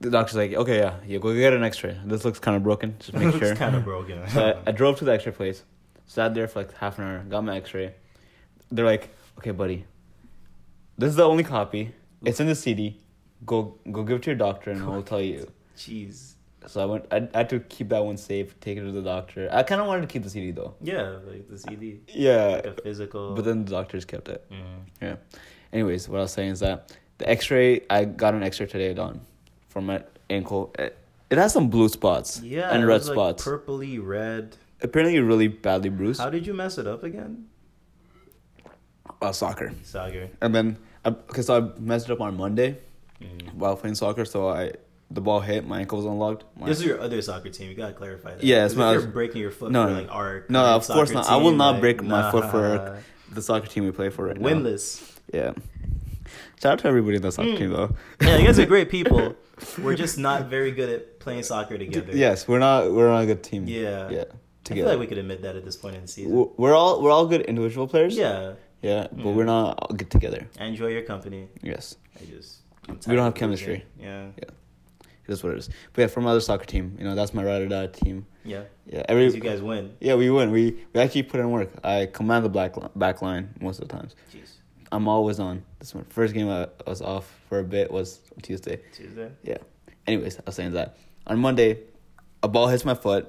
the 0.00 0.10
doctor's 0.10 0.36
like, 0.36 0.52
"Okay, 0.54 0.78
yeah, 0.78 0.94
you 1.06 1.18
go 1.18 1.34
get 1.34 1.52
an 1.52 1.62
X-ray. 1.64 1.96
This 2.04 2.24
looks 2.24 2.38
kind 2.38 2.56
of 2.56 2.62
broken. 2.62 2.96
Just 2.98 3.14
make 3.14 3.34
sure." 3.42 3.54
kind 3.54 3.76
of 3.76 3.84
broken. 3.84 4.26
So 4.28 4.40
I, 4.66 4.70
I 4.70 4.72
drove 4.72 4.96
to 4.98 5.04
the 5.04 5.12
X-ray 5.12 5.32
place, 5.32 5.62
sat 6.10 6.34
there 6.34 6.48
for 6.48 6.60
like 6.60 6.72
half 6.76 6.98
an 6.98 7.04
hour, 7.04 7.18
got 7.28 7.44
my 7.44 7.56
X-ray. 7.56 7.94
They're 8.72 8.84
like, 8.94 9.08
"Okay, 9.38 9.52
buddy, 9.52 9.84
this 10.98 11.10
is 11.10 11.16
the 11.16 11.28
only 11.32 11.44
copy. 11.44 11.92
It's 12.24 12.40
in 12.40 12.46
the 12.48 12.54
CD. 12.54 12.98
Go 13.46 13.58
go 13.92 14.02
give 14.02 14.16
it 14.18 14.22
to 14.24 14.30
your 14.30 14.36
doctor, 14.48 14.70
and 14.72 14.82
I'll 14.82 15.02
tell 15.02 15.20
you." 15.22 15.46
Jeez. 15.76 16.34
So 16.66 16.82
I 16.82 16.86
went. 16.92 17.06
I, 17.10 17.16
I 17.34 17.38
had 17.38 17.48
to 17.50 17.60
keep 17.60 17.88
that 17.90 18.04
one 18.04 18.16
safe. 18.16 18.58
Take 18.60 18.76
it 18.78 18.82
to 18.84 18.92
the 18.92 19.02
doctor. 19.02 19.48
I 19.52 19.62
kind 19.62 19.80
of 19.80 19.86
wanted 19.86 20.02
to 20.02 20.06
keep 20.08 20.22
the 20.24 20.30
CD 20.30 20.50
though. 20.50 20.74
Yeah, 20.82 21.18
like 21.26 21.48
the 21.48 21.56
CD, 21.58 22.00
Yeah, 22.08 22.46
like 22.56 22.66
a 22.66 22.82
physical. 22.82 23.34
but 23.34 23.44
then 23.44 23.64
the 23.64 23.70
doctors 23.70 24.04
kept 24.04 24.28
it. 24.28 24.44
Mhm. 24.50 24.80
Yeah. 25.00 25.16
Anyways, 25.72 26.08
what 26.08 26.18
I 26.18 26.22
was 26.22 26.32
saying 26.32 26.50
is 26.50 26.60
that 26.60 26.92
the 27.18 27.28
X-ray. 27.30 27.82
I 27.88 28.04
got 28.04 28.34
an 28.34 28.42
X-ray 28.42 28.66
today 28.66 28.92
done 28.94 29.20
for 29.68 29.80
my 29.80 30.02
ankle. 30.28 30.74
It, 30.78 30.98
it 31.30 31.38
has 31.38 31.52
some 31.52 31.68
blue 31.70 31.88
spots 31.88 32.40
Yeah, 32.42 32.74
and 32.74 32.84
red 32.86 33.04
like, 33.04 33.12
spots. 33.14 33.44
purpley 33.44 33.98
red. 34.04 34.56
Apparently, 34.82 35.14
you're 35.14 35.24
really 35.24 35.48
badly 35.48 35.90
bruised. 35.90 36.20
How 36.20 36.30
did 36.30 36.46
you 36.46 36.54
mess 36.54 36.78
it 36.78 36.86
up 36.86 37.02
again? 37.02 37.46
uh, 39.22 39.32
soccer. 39.32 39.72
Soccer. 39.82 40.30
And 40.40 40.54
then, 40.54 40.78
because 41.04 41.46
so 41.46 41.56
I 41.76 41.80
messed 41.80 42.08
it 42.08 42.12
up 42.12 42.20
on 42.20 42.36
Monday 42.36 42.78
Mm. 43.20 43.52
while 43.54 43.76
playing 43.76 43.96
soccer, 43.96 44.24
so 44.24 44.48
I 44.48 44.72
the 45.10 45.20
ball 45.20 45.40
hit, 45.40 45.66
my 45.66 45.80
ankle 45.80 45.98
was 45.98 46.06
unlocked. 46.06 46.44
My, 46.56 46.66
This 46.68 46.78
is 46.80 46.86
your 46.86 47.00
other 47.00 47.20
soccer 47.20 47.50
team. 47.50 47.68
You 47.68 47.74
gotta 47.74 47.92
clarify 47.92 48.36
that. 48.36 48.44
Yeah, 48.44 48.64
it's 48.64 48.74
my- 48.76 48.92
you're 48.92 49.06
breaking 49.08 49.42
your 49.42 49.50
foot 49.50 49.72
No, 49.72 49.86
for 49.88 49.92
like 49.92 50.08
our 50.10 50.44
No, 50.48 50.64
of 50.64 50.86
course 50.86 51.10
not. 51.10 51.28
I 51.28 51.36
will 51.36 51.50
not 51.52 51.72
like, 51.72 51.80
break 51.82 52.02
my 52.02 52.30
foot 52.30 52.50
for 52.50 52.76
nah. 52.76 52.96
the 53.34 53.42
soccer 53.42 53.66
team 53.66 53.84
we 53.84 53.90
play 53.90 54.08
for 54.08 54.24
right 54.26 54.40
now. 54.40 54.48
winless. 54.48 55.18
Yeah. 55.34 55.52
Shout 56.62 56.72
out 56.74 56.78
to 56.78 56.88
everybody 56.88 57.16
in 57.16 57.22
the 57.22 57.30
soccer 57.32 57.48
Mm. 57.50 57.58
team 57.58 57.70
though. 57.72 57.94
Yeah, 58.22 58.36
you 58.38 58.46
guys 58.46 58.58
are 58.58 58.64
great 58.66 58.88
people. 58.98 59.34
We're 59.82 59.96
just 59.96 60.16
not 60.16 60.46
very 60.48 60.70
good 60.70 60.88
at 60.88 61.18
playing 61.20 61.42
soccer 61.42 61.76
together. 61.76 62.12
Yes, 62.16 62.48
we're 62.48 62.58
not 62.60 62.90
we're 62.92 63.08
not 63.10 63.24
a 63.24 63.26
good 63.26 63.42
team. 63.42 63.66
Yeah. 63.66 64.08
Yeah. 64.10 64.24
I 64.70 64.74
feel 64.74 64.86
like 64.86 64.98
we 64.98 65.06
could 65.06 65.18
admit 65.18 65.42
that 65.42 65.56
at 65.56 65.64
this 65.64 65.76
point 65.76 65.96
in 65.96 66.02
the 66.02 66.08
season. 66.08 66.48
We're 66.56 66.74
all 66.74 67.02
we're 67.02 67.10
all 67.10 67.26
good 67.26 67.42
individual 67.42 67.86
players. 67.88 68.16
Yeah. 68.16 68.54
Yeah, 68.82 69.08
but 69.12 69.32
we're 69.32 69.44
not 69.44 69.78
all 69.78 69.94
good 69.94 70.10
together. 70.10 70.48
I 70.58 70.64
enjoy 70.64 70.86
your 70.88 71.02
company. 71.02 71.48
Yes. 71.62 71.96
I 72.20 72.24
just 72.24 72.60
I'm 72.88 72.98
We 73.06 73.14
don't 73.14 73.24
have 73.24 73.34
chemistry. 73.34 73.84
Yeah. 73.98 74.28
Yeah. 74.38 74.50
That's 75.26 75.44
what 75.44 75.52
it 75.52 75.58
is. 75.58 75.68
But 75.92 76.02
yeah, 76.02 76.06
for 76.08 76.20
my 76.22 76.30
other 76.30 76.40
soccer 76.40 76.64
team, 76.64 76.96
you 76.98 77.04
know, 77.04 77.14
that's 77.14 77.32
my 77.32 77.44
ride 77.44 77.62
or 77.62 77.68
die 77.68 77.86
team. 77.86 78.26
Yeah. 78.44 78.62
Yeah, 78.86 79.04
every 79.08 79.26
you 79.32 79.38
guys 79.38 79.62
win. 79.62 79.94
yeah 80.00 80.14
we 80.14 80.28
win. 80.30 80.50
We 80.50 80.78
we 80.92 81.00
actually 81.00 81.22
put 81.24 81.38
in 81.40 81.50
work. 81.50 81.70
I 81.84 82.06
command 82.06 82.44
the 82.44 82.48
black 82.48 82.76
li- 82.76 82.88
back 82.96 83.22
line 83.22 83.54
most 83.60 83.80
of 83.80 83.88
the 83.88 83.94
times. 83.96 84.16
Jeez. 84.34 84.56
I'm 84.90 85.06
always 85.06 85.38
on. 85.38 85.62
This 85.78 85.94
one 85.94 86.04
first 86.08 86.34
game 86.34 86.48
I 86.48 86.66
was 86.86 87.00
off 87.00 87.32
for 87.48 87.60
a 87.60 87.64
bit 87.64 87.92
was 87.92 88.18
Tuesday. 88.42 88.80
Tuesday. 88.92 89.30
Yeah. 89.44 89.58
Anyways, 90.06 90.38
I 90.38 90.42
was 90.46 90.56
saying 90.56 90.72
that 90.72 90.96
on 91.28 91.38
Monday, 91.38 91.78
a 92.42 92.48
ball 92.48 92.66
hits 92.66 92.84
my 92.84 92.94
foot, 92.94 93.28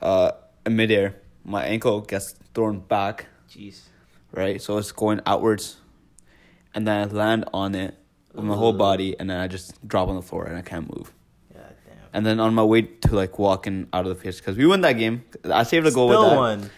uh, 0.00 0.30
in 0.66 0.76
midair. 0.76 1.14
My 1.44 1.64
ankle 1.64 2.00
gets 2.00 2.32
thrown 2.54 2.80
back, 2.80 3.26
Jeez. 3.48 3.82
right? 4.32 4.60
So 4.60 4.76
it's 4.78 4.92
going 4.92 5.20
outwards, 5.24 5.76
and 6.74 6.86
then 6.86 7.08
I 7.08 7.12
land 7.12 7.44
on 7.54 7.74
it 7.74 7.94
with 8.34 8.44
my 8.44 8.54
whole 8.56 8.72
body, 8.72 9.18
and 9.18 9.30
then 9.30 9.38
I 9.38 9.46
just 9.46 9.86
drop 9.86 10.08
on 10.08 10.16
the 10.16 10.22
floor 10.22 10.44
and 10.44 10.56
I 10.58 10.62
can't 10.62 10.92
move. 10.94 11.12
God 11.54 11.62
damn. 11.86 11.96
And 12.12 12.26
then 12.26 12.40
on 12.40 12.52
my 12.52 12.64
way 12.64 12.82
to 12.82 13.14
like 13.14 13.38
walking 13.38 13.88
out 13.92 14.06
of 14.06 14.16
the 14.16 14.22
pitch 14.22 14.38
because 14.38 14.56
we 14.56 14.66
won 14.66 14.80
that 14.82 14.94
game. 14.94 15.24
I 15.44 15.62
saved 15.62 15.86
a 15.86 15.92
goal 15.92 16.08
Still 16.10 16.22
with 16.22 16.30
that. 16.30 16.36
won. 16.36 16.70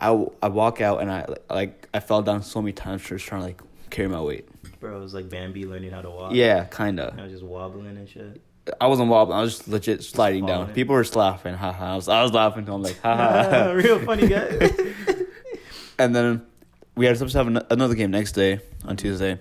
I, 0.00 0.46
I 0.46 0.48
walk 0.48 0.80
out 0.80 1.00
and 1.00 1.10
I 1.10 1.26
like 1.50 1.88
I 1.94 2.00
fell 2.00 2.22
down 2.22 2.42
so 2.42 2.60
many 2.60 2.72
times 2.72 3.02
just 3.02 3.24
trying 3.24 3.40
to 3.42 3.46
like 3.48 3.62
carry 3.90 4.08
my 4.08 4.20
weight. 4.20 4.48
Bro, 4.80 4.96
it 4.96 5.00
was 5.00 5.14
like 5.14 5.28
Bambi 5.28 5.64
learning 5.64 5.90
how 5.90 6.02
to 6.02 6.10
walk. 6.10 6.34
Yeah, 6.34 6.64
kinda. 6.64 7.14
I 7.18 7.22
was 7.22 7.32
just 7.32 7.42
wobbling 7.44 7.96
and 7.96 8.08
shit. 8.08 8.40
I 8.80 8.86
wasn't 8.86 9.08
wobbling. 9.08 9.38
I 9.38 9.42
was 9.42 9.56
just 9.58 9.68
legit 9.68 10.02
sliding 10.04 10.46
down. 10.46 10.72
People 10.72 10.94
were 10.94 11.02
just 11.02 11.16
laughing. 11.16 11.54
Ha 11.54 11.72
ha. 11.72 11.92
I 11.92 11.96
was, 11.96 12.08
I 12.08 12.22
was 12.22 12.32
laughing. 12.32 12.68
I'm 12.68 12.82
like 12.82 13.00
ha 13.00 13.16
ha. 13.16 13.48
ha. 13.50 13.70
Real 13.72 13.98
funny 14.00 14.28
guy. 14.28 14.70
and 15.98 16.14
then 16.14 16.46
we 16.94 17.06
had 17.06 17.16
supposed 17.16 17.32
to 17.32 17.38
have 17.38 17.46
an- 17.46 17.66
another 17.70 17.94
game 17.94 18.10
next 18.10 18.32
day 18.32 18.60
on 18.84 18.96
Tuesday. 18.96 19.38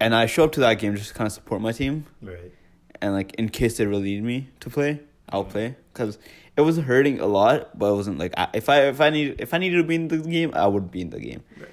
And 0.00 0.14
I 0.14 0.26
show 0.26 0.44
up 0.44 0.52
to 0.52 0.60
that 0.60 0.74
game 0.74 0.94
just 0.94 1.08
to 1.08 1.14
kind 1.14 1.26
of 1.26 1.32
support 1.32 1.60
my 1.60 1.72
team. 1.72 2.06
right. 2.22 2.52
And 3.02 3.12
like 3.12 3.34
in 3.34 3.50
case 3.50 3.76
they 3.76 3.86
really 3.86 4.02
need 4.14 4.24
me 4.24 4.48
to 4.60 4.70
play, 4.70 5.00
I'll 5.28 5.44
play 5.44 5.76
because 5.92 6.18
it 6.56 6.62
was 6.62 6.78
hurting 6.78 7.20
a 7.20 7.26
lot, 7.26 7.78
but 7.78 7.92
it 7.92 7.94
wasn't 7.94 8.18
like 8.18 8.32
I, 8.38 8.48
if 8.54 8.70
I 8.70 8.82
if 8.88 9.00
I 9.02 9.10
need 9.10 9.36
if 9.38 9.52
I 9.52 9.58
needed 9.58 9.76
to 9.76 9.82
be 9.84 9.96
in 9.96 10.08
the 10.08 10.16
game, 10.18 10.50
I 10.54 10.66
would 10.66 10.90
be 10.90 11.02
in 11.02 11.10
the 11.10 11.20
game. 11.20 11.42
Right. 11.60 11.68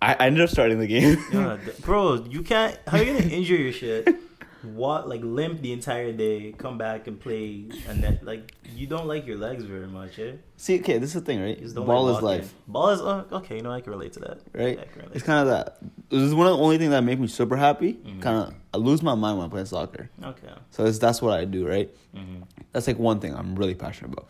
I, 0.00 0.14
I 0.14 0.26
ended 0.28 0.42
up 0.42 0.48
starting 0.50 0.78
the 0.78 0.86
game. 0.86 1.18
Yeah, 1.32 1.58
bro, 1.80 2.24
you 2.24 2.42
can't. 2.42 2.78
How 2.86 2.96
are 2.98 3.02
you 3.02 3.12
gonna 3.12 3.26
injure 3.34 3.56
your 3.56 3.72
shit? 3.72 4.08
What 4.66 5.08
like 5.08 5.20
limp 5.22 5.62
the 5.62 5.72
entire 5.72 6.12
day, 6.12 6.52
come 6.52 6.76
back 6.78 7.06
and 7.06 7.18
play, 7.20 7.66
and 7.88 8.02
then 8.02 8.18
like 8.22 8.52
you 8.74 8.86
don't 8.86 9.06
like 9.06 9.26
your 9.26 9.36
legs 9.38 9.64
very 9.64 9.86
much, 9.86 10.18
eh? 10.18 10.32
See, 10.56 10.78
okay, 10.80 10.98
this 10.98 11.10
is 11.14 11.20
the 11.22 11.26
thing, 11.26 11.40
right? 11.40 11.56
You 11.56 11.62
just 11.64 11.74
don't 11.74 11.86
Ball 11.86 12.04
like 12.04 12.16
is 12.16 12.22
life, 12.22 12.54
Ball 12.66 12.90
is 12.90 13.00
oh, 13.00 13.26
okay. 13.32 13.56
You 13.56 13.62
know 13.62 13.72
I 13.72 13.80
can 13.80 13.92
relate 13.92 14.12
to 14.14 14.20
that. 14.20 14.38
right? 14.52 14.78
Yeah, 14.78 15.02
I. 15.02 15.08
It's 15.14 15.24
kind 15.24 15.40
of 15.40 15.46
that. 15.48 15.78
This 16.10 16.20
is 16.22 16.34
one 16.34 16.46
of 16.46 16.56
the 16.56 16.62
only 16.62 16.78
things 16.78 16.90
that 16.90 17.02
make 17.02 17.18
me 17.18 17.26
super 17.28 17.56
happy. 17.56 17.94
Mhm. 17.94 18.22
Kind 18.22 18.36
of, 18.48 18.54
I 18.74 18.78
lose 18.78 19.02
my 19.02 19.14
mind 19.14 19.38
when 19.38 19.44
I'm 19.44 19.50
playing 19.50 19.66
soccer. 19.66 20.10
okay. 20.22 20.48
So 20.70 20.84
it's, 20.84 20.98
that's 20.98 21.22
what 21.22 21.38
I 21.38 21.44
do, 21.44 21.66
right? 21.66 21.90
Mm-hmm. 22.14 22.42
That's 22.72 22.86
like 22.86 22.98
one 22.98 23.20
thing 23.20 23.34
I'm 23.34 23.56
really 23.56 23.74
passionate 23.74 24.12
about. 24.12 24.28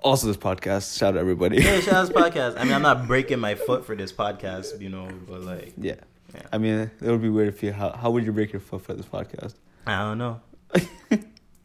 Also, 0.00 0.28
this 0.28 0.36
podcast. 0.36 0.96
Shout 0.96 1.14
out 1.14 1.20
everybody. 1.20 1.56
Yeah, 1.60 1.80
shout 1.80 1.94
out 1.94 2.06
to 2.06 2.12
this 2.12 2.22
podcast. 2.22 2.56
I 2.58 2.62
mean, 2.64 2.72
I'm 2.72 2.82
not 2.82 3.08
breaking 3.08 3.40
my 3.40 3.56
foot 3.56 3.84
for 3.84 3.96
this 3.96 4.12
podcast, 4.12 4.80
you 4.80 4.88
know, 4.88 5.08
but 5.28 5.40
like, 5.42 5.72
yeah. 5.76 5.96
Yeah. 6.34 6.42
I 6.52 6.58
mean, 6.58 6.90
it 7.00 7.10
would 7.10 7.22
be 7.22 7.28
weird 7.28 7.48
if 7.48 7.62
you. 7.62 7.72
How, 7.72 7.90
how 7.92 8.10
would 8.10 8.24
you 8.24 8.32
break 8.32 8.52
your 8.52 8.60
foot 8.60 8.82
for 8.82 8.94
this 8.94 9.06
podcast? 9.06 9.54
I 9.86 9.98
don't 10.00 10.18
know. 10.18 10.40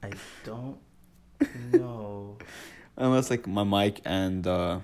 I 0.03 0.11
don't 0.43 0.77
know. 1.71 2.37
Unless 2.95 3.29
like 3.29 3.47
my 3.47 3.63
mic 3.63 4.01
and 4.05 4.45
uh, 4.45 4.79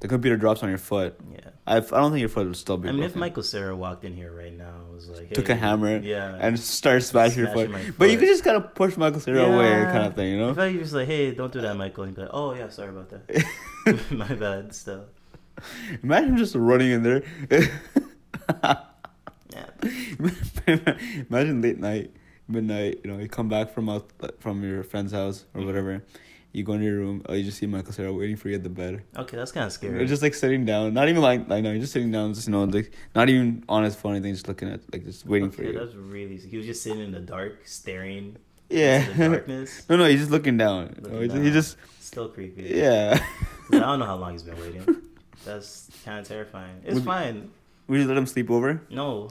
the 0.00 0.08
computer 0.08 0.36
drops 0.36 0.62
on 0.62 0.68
your 0.68 0.78
foot. 0.78 1.18
Yeah. 1.32 1.50
I, 1.66 1.76
I 1.76 1.80
don't 1.80 2.10
think 2.10 2.20
your 2.20 2.28
foot 2.28 2.46
would 2.46 2.56
still 2.56 2.76
be. 2.76 2.88
I 2.88 2.92
mean, 2.92 3.04
if. 3.04 3.14
Michael 3.14 3.42
Cera 3.44 3.74
walked 3.74 4.04
in 4.04 4.14
here 4.14 4.32
right 4.32 4.52
now, 4.52 4.72
was 4.92 5.08
like, 5.08 5.32
took 5.32 5.48
a 5.48 5.54
hammer 5.54 5.98
yeah, 5.98 6.36
and 6.40 6.58
started 6.58 7.02
smashing 7.02 7.38
your 7.38 7.52
foot. 7.52 7.68
Smashing 7.68 7.88
my 7.88 7.94
but 7.96 8.10
you 8.10 8.16
foot. 8.16 8.20
could 8.20 8.28
just 8.28 8.44
kind 8.44 8.56
of 8.56 8.74
push 8.74 8.96
Michael 8.96 9.20
Cera 9.20 9.44
away, 9.44 9.84
kind 9.84 10.06
of 10.06 10.14
thing, 10.14 10.32
you 10.32 10.38
know. 10.38 10.50
If 10.50 10.58
I 10.58 10.76
was 10.76 10.92
like, 10.92 11.06
hey, 11.06 11.30
don't 11.32 11.52
do 11.52 11.60
that, 11.60 11.76
Michael, 11.76 12.04
he'd 12.04 12.16
be 12.16 12.22
like, 12.22 12.30
oh 12.32 12.52
yeah, 12.52 12.68
sorry 12.68 12.88
about 12.90 13.10
that. 13.10 13.44
My 14.10 14.34
bad. 14.34 14.74
Still, 14.74 15.06
Imagine 16.02 16.36
just 16.36 16.54
running 16.56 16.90
in 16.90 17.02
there. 17.02 18.82
Yeah. 19.54 20.94
Imagine 21.30 21.62
late 21.62 21.78
night, 21.78 22.10
midnight. 22.48 23.00
You 23.04 23.10
know, 23.10 23.18
you 23.18 23.28
come 23.28 23.48
back 23.48 23.72
from 23.72 23.88
out 23.88 24.10
from 24.40 24.62
your 24.62 24.82
friend's 24.82 25.12
house 25.12 25.44
or 25.54 25.58
mm-hmm. 25.58 25.66
whatever. 25.66 26.04
You 26.52 26.64
go 26.64 26.74
into 26.74 26.84
your 26.84 26.96
room. 26.96 27.22
Oh, 27.28 27.32
you 27.32 27.44
just 27.44 27.56
see 27.58 27.66
Michael 27.66 27.92
Cera 27.92 28.12
waiting 28.12 28.36
for 28.36 28.50
you 28.50 28.56
at 28.56 28.62
the 28.62 28.68
bed. 28.68 29.02
Okay, 29.16 29.38
that's 29.38 29.52
kind 29.52 29.64
of 29.64 29.72
scary. 29.72 30.02
Or 30.02 30.06
just 30.06 30.20
like 30.20 30.34
sitting 30.34 30.66
down, 30.66 30.92
not 30.92 31.08
even 31.08 31.22
like 31.22 31.48
like 31.48 31.62
no, 31.64 31.70
you're 31.70 31.80
just 31.80 31.94
sitting 31.94 32.12
down, 32.12 32.34
just 32.34 32.46
you 32.46 32.52
know, 32.52 32.64
like 32.64 32.92
not 33.14 33.30
even 33.30 33.64
on 33.68 33.84
his 33.84 33.96
phone, 33.96 34.12
anything, 34.12 34.34
just 34.34 34.48
looking 34.48 34.68
at 34.68 34.80
like 34.92 35.04
just 35.04 35.24
waiting 35.24 35.50
for 35.50 35.62
okay, 35.62 35.72
you. 35.72 35.78
that's 35.78 35.94
really. 35.94 36.36
He 36.36 36.56
was 36.58 36.66
just 36.66 36.82
sitting 36.82 37.00
in 37.00 37.12
the 37.12 37.20
dark, 37.20 37.66
staring 37.66 38.36
Yeah. 38.68 39.10
darkness. 39.16 39.88
no, 39.88 39.96
no, 39.96 40.04
he's 40.04 40.20
just 40.20 40.30
looking 40.30 40.58
down. 40.58 40.94
Looking 41.00 41.16
Oh, 41.16 41.20
he 41.20 41.26
just- 41.26 41.34
down. 41.34 41.44
He 41.44 41.50
just 41.50 41.76
Still 42.00 42.28
creepy. 42.28 42.64
Yeah. 42.64 43.18
I 43.72 43.78
don't 43.78 43.98
know 43.98 44.04
how 44.04 44.16
long 44.16 44.32
he's 44.32 44.42
been 44.42 44.58
waiting. 44.60 44.86
That's 45.46 45.88
kind 46.04 46.20
of 46.20 46.28
terrifying. 46.28 46.82
It's 46.84 46.96
Would- 46.96 47.04
fine. 47.04 47.50
We 47.86 47.96
just 47.96 48.08
let 48.08 48.18
him 48.18 48.26
sleep 48.26 48.50
over. 48.50 48.82
No, 48.90 49.30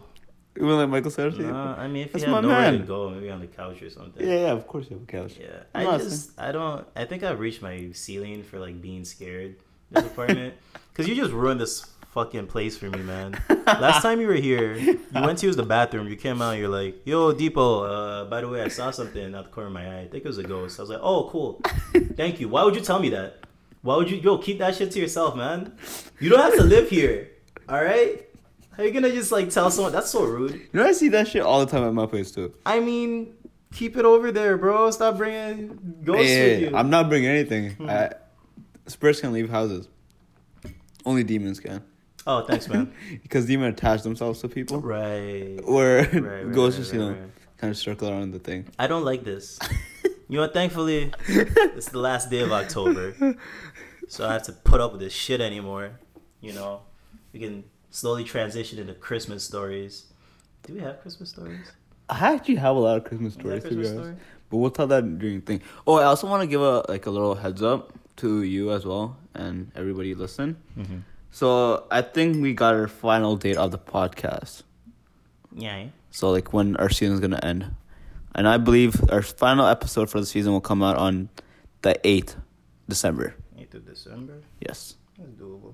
Wouldn't 0.56 0.78
let 0.78 0.90
Michael 0.90 1.12
sleep. 1.12 1.38
nah, 1.40 1.76
I 1.76 1.88
mean 1.88 2.06
if 2.06 2.12
That's 2.12 2.26
you 2.26 2.34
have 2.34 2.44
nowhere 2.44 2.72
to 2.72 2.80
go, 2.80 3.10
maybe 3.10 3.30
on 3.30 3.40
the 3.40 3.48
couch 3.48 3.82
or 3.82 3.90
something. 3.90 4.28
Yeah, 4.28 4.36
yeah, 4.36 4.52
of 4.52 4.68
course 4.68 4.88
you 4.90 4.98
have 4.98 5.04
a 5.04 5.06
couch. 5.06 5.38
Yeah, 5.40 5.64
I'm 5.74 5.88
I 5.88 5.98
just 5.98 6.38
I 6.40 6.52
don't 6.52 6.86
I 6.96 7.06
think 7.06 7.24
I've 7.24 7.40
reached 7.40 7.62
my 7.62 7.90
ceiling 7.94 8.44
for 8.44 8.60
like 8.60 8.82
being 8.82 9.06
scared 9.06 9.56
this 9.92 10.06
apartment 10.06 10.56
because 10.92 11.08
you 11.08 11.16
just 11.16 11.32
ruined 11.32 11.62
this 11.62 11.86
fucking 12.12 12.48
place 12.48 12.78
for 12.78 12.90
me, 12.90 13.00
man. 13.00 13.42
Last 13.66 14.02
time 14.02 14.20
you 14.20 14.28
were 14.28 14.34
here, 14.34 14.76
you 14.76 15.00
went 15.14 15.40
to 15.40 15.46
use 15.46 15.56
the 15.56 15.64
bathroom. 15.64 16.10
You 16.10 16.18
came 16.18 16.42
out, 16.42 16.58
you're 16.58 16.68
like, 16.68 17.06
"Yo, 17.06 17.32
Dipo. 17.34 17.88
Uh, 17.88 18.26
by 18.26 18.42
the 18.42 18.50
way, 18.50 18.62
I 18.62 18.68
saw 18.68 18.92
something 18.92 19.34
out 19.34 19.46
the 19.46 19.52
corner 19.52 19.68
of 19.68 19.74
my 19.74 19.88
eye. 19.88 20.02
I 20.02 20.08
think 20.08 20.26
it 20.26 20.28
was 20.28 20.38
a 20.38 20.44
ghost." 20.44 20.80
I 20.80 20.84
was 20.84 20.90
like, 20.90 21.00
"Oh, 21.02 21.30
cool. 21.32 21.62
Thank 22.18 22.42
you. 22.42 22.50
Why 22.50 22.64
would 22.64 22.76
you 22.76 22.82
tell 22.82 23.00
me 23.00 23.10
that? 23.10 23.46
Why 23.84 23.96
would 23.96 24.12
you? 24.12 24.18
Yo, 24.18 24.38
keep 24.38 24.60
that 24.60 24.76
shit 24.76 24.92
to 24.92 25.00
yourself, 25.00 25.36
man. 25.38 25.74
You 26.20 26.30
don't 26.30 26.42
have 26.42 26.56
to 26.56 26.64
live 26.64 26.90
here. 26.90 27.30
All 27.70 27.82
right." 27.82 28.28
How 28.82 28.88
you 28.88 28.94
gonna 28.94 29.12
just 29.12 29.32
like 29.32 29.52
tell 29.52 29.70
someone? 29.70 29.92
That's 29.94 30.10
so 30.10 30.24
rude. 30.24 30.54
You 30.56 30.68
know, 30.74 30.84
I 30.88 30.92
see 30.92 31.10
that 31.10 31.28
shit 31.28 31.44
all 31.44 31.60
the 31.64 31.72
time 31.72 31.84
at 31.84 31.94
my 31.94 32.08
place 32.08 32.32
too. 32.32 32.52
I 32.66 32.80
mean, 32.80 33.36
keep 33.72 33.96
it 33.96 34.06
over 34.06 34.32
there, 34.32 34.58
bro. 34.58 34.90
Stop 34.90 35.18
bringing 35.18 36.00
ghosts 36.04 36.32
Yeah, 36.32 36.46
with 36.46 36.60
you. 36.62 36.76
I'm 36.76 36.90
not 36.90 37.08
bringing 37.08 37.30
anything. 37.30 37.74
Hmm. 37.76 37.90
I, 37.92 38.14
spirits 38.88 39.22
can 39.22 39.34
leave 39.34 39.52
houses. 39.52 39.88
Only 41.06 41.24
demons 41.24 41.60
can, 41.60 41.84
Oh, 42.26 42.44
thanks, 42.44 42.68
man. 42.68 42.92
because 43.22 43.46
demons 43.46 43.74
attach 43.74 44.02
themselves 44.02 44.42
to 44.42 44.50
people. 44.50 44.82
right. 44.82 45.60
Or 45.64 45.98
Right, 45.98 46.52
ghosts 46.52 46.80
right, 46.80 46.84
just 46.84 46.94
you 46.96 47.00
right, 47.02 47.06
know 47.06 47.12
right. 47.12 47.32
kind 47.58 47.70
of 47.70 47.78
circle 47.78 48.10
around 48.10 48.32
the 48.32 48.40
thing. 48.40 48.66
I 48.80 48.88
don't 48.88 49.06
like 49.06 49.24
this. 49.24 49.60
You 50.28 50.38
know, 50.38 50.48
thankfully, 50.48 51.14
it's 51.28 51.90
the 51.90 52.00
last 52.00 52.32
day 52.32 52.40
of 52.40 52.52
October, 52.52 53.36
so 54.08 54.28
I 54.28 54.34
have 54.34 54.44
to 54.44 54.54
put 54.54 54.82
up 54.82 54.92
with 54.92 55.02
this 55.02 55.14
shit 55.14 55.40
anymore. 55.40 56.00
You 56.40 56.54
know, 56.54 56.82
we 57.32 57.40
can 57.42 57.64
slowly 57.92 58.24
transition 58.24 58.80
into 58.80 58.94
Christmas 58.94 59.44
stories. 59.44 60.06
Do 60.64 60.74
we 60.74 60.80
have 60.80 61.02
Christmas 61.02 61.30
stories? 61.30 61.72
I 62.10 62.34
actually 62.34 62.56
have 62.56 62.76
a 62.76 62.80
lot 62.80 62.98
of 62.98 63.04
Christmas 63.04 63.34
Is 63.34 63.38
that 63.38 63.42
stories 63.44 63.64
to 63.64 63.70
be 63.70 63.76
honest, 63.76 63.94
story? 63.94 64.16
but 64.50 64.58
we'll 64.58 64.72
tell 64.72 64.88
that 64.88 65.20
during 65.20 65.40
the 65.40 65.46
thing. 65.46 65.62
Oh, 65.86 65.96
I 65.96 66.04
also 66.04 66.28
want 66.28 66.42
to 66.42 66.48
give 66.48 66.62
a 66.62 66.84
like 66.90 67.06
a 67.06 67.12
little 67.12 67.36
heads 67.36 67.62
up 67.62 67.94
to 68.18 68.44
you 68.44 68.72
as 68.72 68.86
well 68.86 69.18
and 69.34 69.72
everybody 69.76 70.14
listen. 70.16 70.58
Mm-hmm. 70.78 70.98
So 71.32 71.86
I 71.90 72.02
think 72.02 72.42
we 72.42 72.54
got 72.54 72.74
our 72.74 72.88
final 72.88 73.38
date 73.38 73.58
of 73.58 73.72
the 73.72 73.78
podcast. 73.80 74.64
Yeah. 75.56 75.88
So 76.12 76.32
like 76.32 76.52
when 76.52 76.76
our 76.78 76.90
season's 76.90 77.20
gonna 77.22 77.40
end, 77.42 77.72
and 78.36 78.48
I 78.48 78.58
believe 78.58 79.02
our 79.10 79.22
final 79.22 79.66
episode 79.66 80.10
for 80.10 80.20
the 80.20 80.26
season 80.26 80.52
will 80.52 80.62
come 80.62 80.84
out 80.84 80.98
on 80.98 81.30
the 81.82 81.96
eighth 82.08 82.36
December. 82.88 83.36
8th 83.58 83.74
of 83.76 83.86
December. 83.86 84.42
Yes, 84.60 84.96
That's 85.18 85.32
doable. 85.32 85.74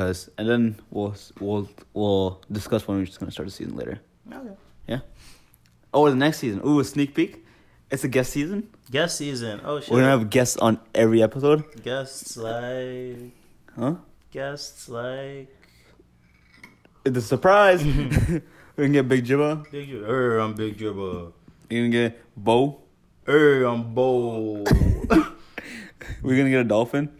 Because 0.00 0.30
and 0.38 0.48
then 0.48 0.76
we'll 0.90 1.14
we'll 1.40 1.68
we'll 1.92 2.40
discuss 2.50 2.88
when 2.88 2.96
we're 2.98 3.04
just 3.04 3.20
gonna 3.20 3.30
start 3.30 3.46
the 3.46 3.52
season 3.52 3.76
later. 3.76 4.00
Okay. 4.32 4.54
Yeah. 4.88 5.00
Oh, 5.92 6.08
the 6.08 6.16
next 6.16 6.38
season. 6.38 6.62
Ooh, 6.66 6.80
a 6.80 6.84
sneak 6.84 7.14
peek. 7.14 7.44
It's 7.90 8.02
a 8.02 8.08
guest 8.08 8.32
season. 8.32 8.70
Guest 8.90 9.18
season. 9.18 9.60
Oh 9.62 9.78
shit. 9.78 9.90
We're 9.90 9.98
gonna 10.00 10.18
have 10.18 10.30
guests 10.30 10.56
on 10.56 10.80
every 10.94 11.22
episode. 11.22 11.82
guests 11.82 12.38
like 12.38 13.32
Huh? 13.76 13.96
guests 14.30 14.88
like 14.88 15.54
It's 17.04 17.18
a 17.18 17.20
surprise. 17.20 17.84
We're 17.84 18.86
gonna 18.86 18.88
get 19.04 19.06
Big 19.08 19.26
Jibba. 19.26 19.70
Big 19.70 19.90
Jibba. 19.90 20.08
Er, 20.08 20.38
I'm 20.38 20.54
Big 20.54 20.78
Jibba. 20.78 21.32
You're 21.68 21.82
gonna 21.82 21.90
get 21.90 22.22
Bo. 22.36 22.80
Er, 23.28 23.64
I'm 23.64 23.92
Bo. 23.94 24.64
We're 26.22 26.36
gonna 26.38 26.48
get 26.48 26.60
a 26.60 26.64
dolphin. 26.64 27.10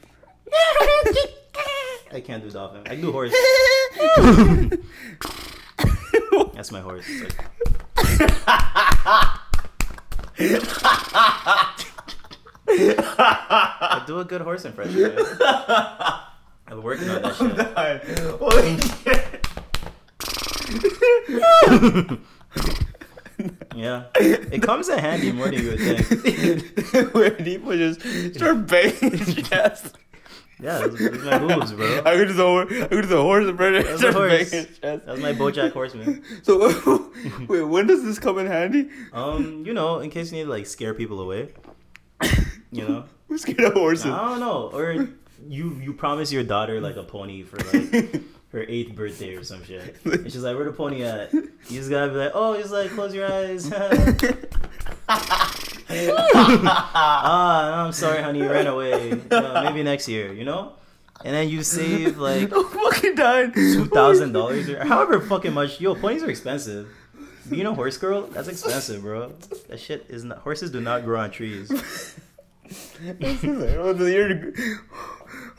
I 2.13 2.21
can't 2.21 2.43
do 2.43 2.51
dolphin. 2.51 2.83
I 2.87 2.91
can 2.97 3.01
do 3.01 3.13
horse. 3.17 3.33
That's 6.55 6.73
my 6.73 6.81
horse. 6.81 7.07
I 12.69 14.03
do 14.07 14.21
a 14.21 14.25
good 14.25 14.41
horse 14.43 14.65
impression. 14.65 15.03
man. 15.03 15.17
Been 16.69 16.83
working 16.83 17.09
on 17.11 17.23
that 17.23 17.37
shit. 17.37 18.19
Holy 18.39 18.79
shit. 18.81 19.47
Yeah, 23.75 24.05
it 24.17 24.63
comes 24.63 24.89
in 24.91 24.99
handy 24.99 25.33
more 25.33 25.49
than 25.49 25.55
you 25.63 25.71
would 25.71 25.79
think. 25.81 27.15
Where 27.15 27.31
people 27.31 27.73
just 27.73 28.03
start 28.35 28.67
banging 28.67 29.17
his 29.17 29.35
chest. 29.49 29.97
Yeah, 30.63 30.79
those, 30.79 30.99
those 30.99 31.25
my 31.25 31.39
hooves, 31.39 31.73
bro. 31.73 31.99
I 32.07 32.17
could 32.17 32.29
just 32.29 32.39
over, 32.41 32.63
I 32.63 32.87
could 32.89 33.03
just 33.03 33.13
a 33.13 33.21
horse 33.23 33.47
and 33.49 33.59
That's 33.59 34.03
a 34.03 34.13
horse. 34.13 34.31
banging 34.31 34.67
his 34.67 34.79
chest. 34.79 34.81
That 34.83 35.07
was 35.07 35.21
my 35.21 35.33
BoJack 35.33 35.73
Horseman. 35.73 36.23
So 36.43 37.11
wait, 37.49 37.63
when 37.63 37.87
does 37.87 38.05
this 38.05 38.19
come 38.19 38.39
in 38.39 38.47
handy? 38.47 38.89
Um, 39.13 39.65
you 39.67 39.73
know, 39.75 40.01
in 40.01 40.11
case 40.11 40.31
you 40.33 40.39
need 40.39 40.45
to 40.45 40.51
like 40.51 40.67
scare 40.67 40.95
people 40.95 41.21
away. 41.21 41.53
You 42.73 42.89
know, 42.89 43.05
Who's 43.29 43.43
scared 43.43 43.61
of 43.61 43.73
horses? 43.73 44.07
I 44.07 44.29
don't 44.29 44.41
know, 44.41 44.71
or 44.73 45.09
you 45.49 45.81
you 45.83 45.93
promise 45.93 46.31
your 46.33 46.45
daughter 46.45 46.81
like 46.81 46.97
a 46.97 47.03
pony 47.03 47.43
for 47.43 47.57
like 47.59 48.21
her 48.53 48.65
eighth 48.69 48.95
birthday 48.95 49.35
or 49.37 49.45
some 49.45 49.65
shit. 49.65 49.97
And 50.05 50.25
she's 50.25 50.43
like, 50.43 50.57
"Where 50.57 50.65
the 50.65 50.73
pony 50.73 51.03
at?" 51.05 51.33
You 51.33 51.51
just 51.69 51.91
gotta 51.91 52.11
be 52.11 52.19
like, 52.19 52.33
"Oh, 52.35 52.57
just 52.57 52.73
like 52.73 52.91
close 52.91 53.15
your 53.15 53.31
eyes." 53.31 53.71
ah, 55.93 57.85
I'm 57.85 57.93
sorry, 57.93 58.23
honey, 58.23 58.41
you 58.41 58.51
ran 58.51 58.67
away. 58.67 59.21
Uh, 59.31 59.63
maybe 59.65 59.83
next 59.83 60.09
year, 60.09 60.33
you 60.33 60.45
know. 60.45 60.75
And 61.25 61.35
then 61.35 61.49
you 61.49 61.63
save 61.63 62.19
like 62.19 62.53
I'm 62.53 62.65
fucking 62.69 63.15
dying. 63.15 63.53
two 63.53 63.87
thousand 63.87 64.33
dollars 64.33 64.69
or 64.69 64.85
however 64.85 65.21
fucking 65.21 65.53
much. 65.53 65.81
Yo, 65.81 65.95
ponies 65.95 66.23
are 66.23 66.31
expensive. 66.31 66.89
You 67.51 67.65
know, 67.65 67.75
horse 67.75 67.97
girl, 67.97 68.23
that's 68.29 68.49
expensive, 68.49 69.03
bro. 69.03 69.33
That 69.69 69.81
shit 69.81 70.07
is 70.09 70.25
not. 70.25 70.39
Horses 70.39 70.71
do 70.71 70.81
not 70.81 71.05
grow 71.05 71.21
on 71.21 71.31
trees. 71.31 71.71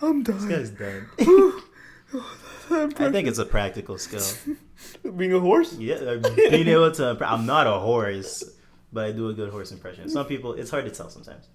I'm 0.01 0.23
done. 0.23 0.37
This 0.37 0.45
guy's 0.45 0.69
dead. 0.69 1.05
I 2.13 3.11
think 3.11 3.27
it's 3.27 3.39
a 3.39 3.45
practical 3.45 3.97
skill. 3.97 4.23
Being 5.17 5.33
a 5.33 5.39
horse? 5.39 5.73
Yeah, 5.73 5.95
uh, 5.95 6.17
being 6.35 6.67
able 6.67 6.91
to. 6.91 7.17
I'm 7.21 7.45
not 7.45 7.67
a 7.67 7.79
horse, 7.79 8.43
but 8.91 9.05
I 9.05 9.11
do 9.11 9.29
a 9.29 9.33
good 9.33 9.51
horse 9.51 9.71
impression. 9.71 10.09
Some 10.09 10.25
people, 10.25 10.53
it's 10.53 10.71
hard 10.71 10.85
to 10.85 10.91
tell 10.91 11.09
sometimes. 11.09 11.47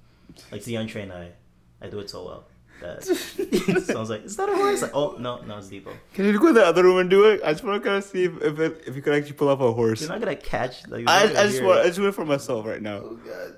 Like 0.53 0.63
the 0.65 0.77
untrained 0.77 1.13
eye, 1.13 1.33
I 1.81 1.89
do 1.89 1.99
it 1.99 2.11
so 2.11 2.25
well 2.25 2.45
that 2.81 3.05
sounds 3.87 4.11
like 4.11 4.25
is 4.25 4.37
that 4.37 4.49
a 4.49 4.55
horse? 4.55 4.83
Like, 4.83 4.95
oh 4.95 5.17
no, 5.19 5.41
no, 5.43 5.59
it's 5.59 5.69
Dipo. 5.69 5.93
Can 6.15 6.27
you 6.27 6.39
go 6.39 6.49
to 6.49 6.53
the 6.53 6.65
other 6.65 6.83
room 6.83 6.99
and 6.99 7.11
do 7.11 7.25
it? 7.25 7.41
I 7.45 7.53
just 7.53 7.65
want 7.65 7.83
to 7.83 7.89
kind 7.89 7.99
of 7.99 8.05
see 8.05 8.25
if 8.25 8.43
if, 8.43 8.59
it, 8.59 8.83
if 8.87 8.97
you 8.97 9.03
could 9.03 9.15
actually 9.15 9.35
pull 9.35 9.49
off 9.49 9.61
a 9.61 9.73
horse. 9.73 10.01
You're 10.01 10.11
not 10.11 10.21
gonna 10.21 10.37
catch. 10.37 10.87
Like, 10.89 11.09
I, 11.09 11.27
gonna 11.27 11.41
I 11.41 11.43
just 11.45 11.63
want. 11.63 11.81
I 11.81 11.87
just 11.87 11.99
want 11.99 12.09
it 12.11 12.13
for 12.13 12.25
myself 12.25 12.67
right 12.67 12.83
now. 12.83 12.97
Oh 12.97 13.19
god. 13.25 13.57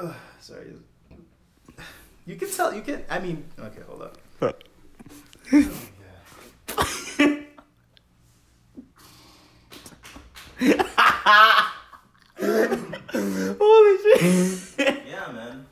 Ugh, 0.00 0.14
sorry. 0.40 0.74
You 2.26 2.36
can 2.36 2.50
tell. 2.50 2.72
You 2.74 2.82
can. 2.82 3.04
I 3.10 3.18
mean. 3.18 3.44
Okay, 3.58 3.80
hold 3.86 4.02
up. 4.02 4.18
Huh. 4.38 5.62
Holy 12.38 13.96
shit! 14.02 15.02
Yeah, 15.08 15.32
man. 15.32 15.66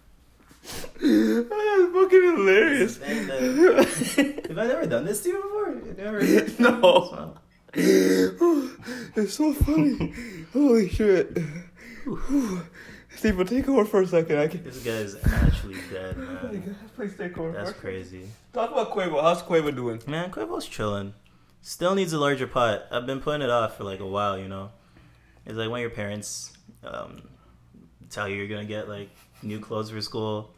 That's 0.62 1.93
fucking 1.93 2.23
hilarious. 2.23 2.97
That- 2.99 4.47
Have 4.49 4.59
I 4.59 4.67
never 4.67 4.87
done 4.87 5.05
this 5.05 5.23
to 5.23 5.28
you 5.31 5.37
before? 5.43 5.75
Never. 5.97 6.21
No. 6.59 7.35
it's 7.75 9.35
so 9.35 9.52
funny. 9.52 10.14
Holy 10.52 10.88
shit. 10.88 11.37
Steve, 13.16 13.36
but 13.36 13.48
take 13.48 13.68
over 13.68 13.84
for 13.84 14.02
a 14.02 14.06
second. 14.06 14.38
I 14.38 14.46
can. 14.48 14.62
This 14.62 14.82
guy's 14.84 15.16
actually 15.32 15.76
dead, 15.90 16.16
man. 16.18 16.76
Please 16.94 17.16
take 17.16 17.36
over. 17.38 17.52
That's 17.52 17.72
crazy. 17.72 18.28
Talk 18.52 18.70
about 18.70 18.92
Quavo. 18.92 19.20
How's 19.22 19.42
Quavo 19.42 19.74
doing? 19.74 20.00
Man, 20.06 20.30
Quavo's 20.30 20.66
chilling. 20.66 21.14
Still 21.62 21.94
needs 21.94 22.12
a 22.12 22.18
larger 22.18 22.46
pot. 22.46 22.84
I've 22.92 23.06
been 23.06 23.20
putting 23.20 23.42
it 23.42 23.50
off 23.50 23.76
for 23.76 23.84
like 23.84 24.00
a 24.00 24.06
while, 24.06 24.38
you 24.38 24.48
know. 24.48 24.70
It's 25.46 25.56
like 25.56 25.70
when 25.70 25.80
your 25.80 25.90
parents 25.90 26.52
um, 26.84 27.22
tell 28.10 28.28
you 28.28 28.36
you're 28.36 28.46
gonna 28.48 28.64
get 28.66 28.88
like 28.88 29.10
new 29.42 29.58
clothes 29.58 29.90
for 29.90 30.00
school, 30.00 30.54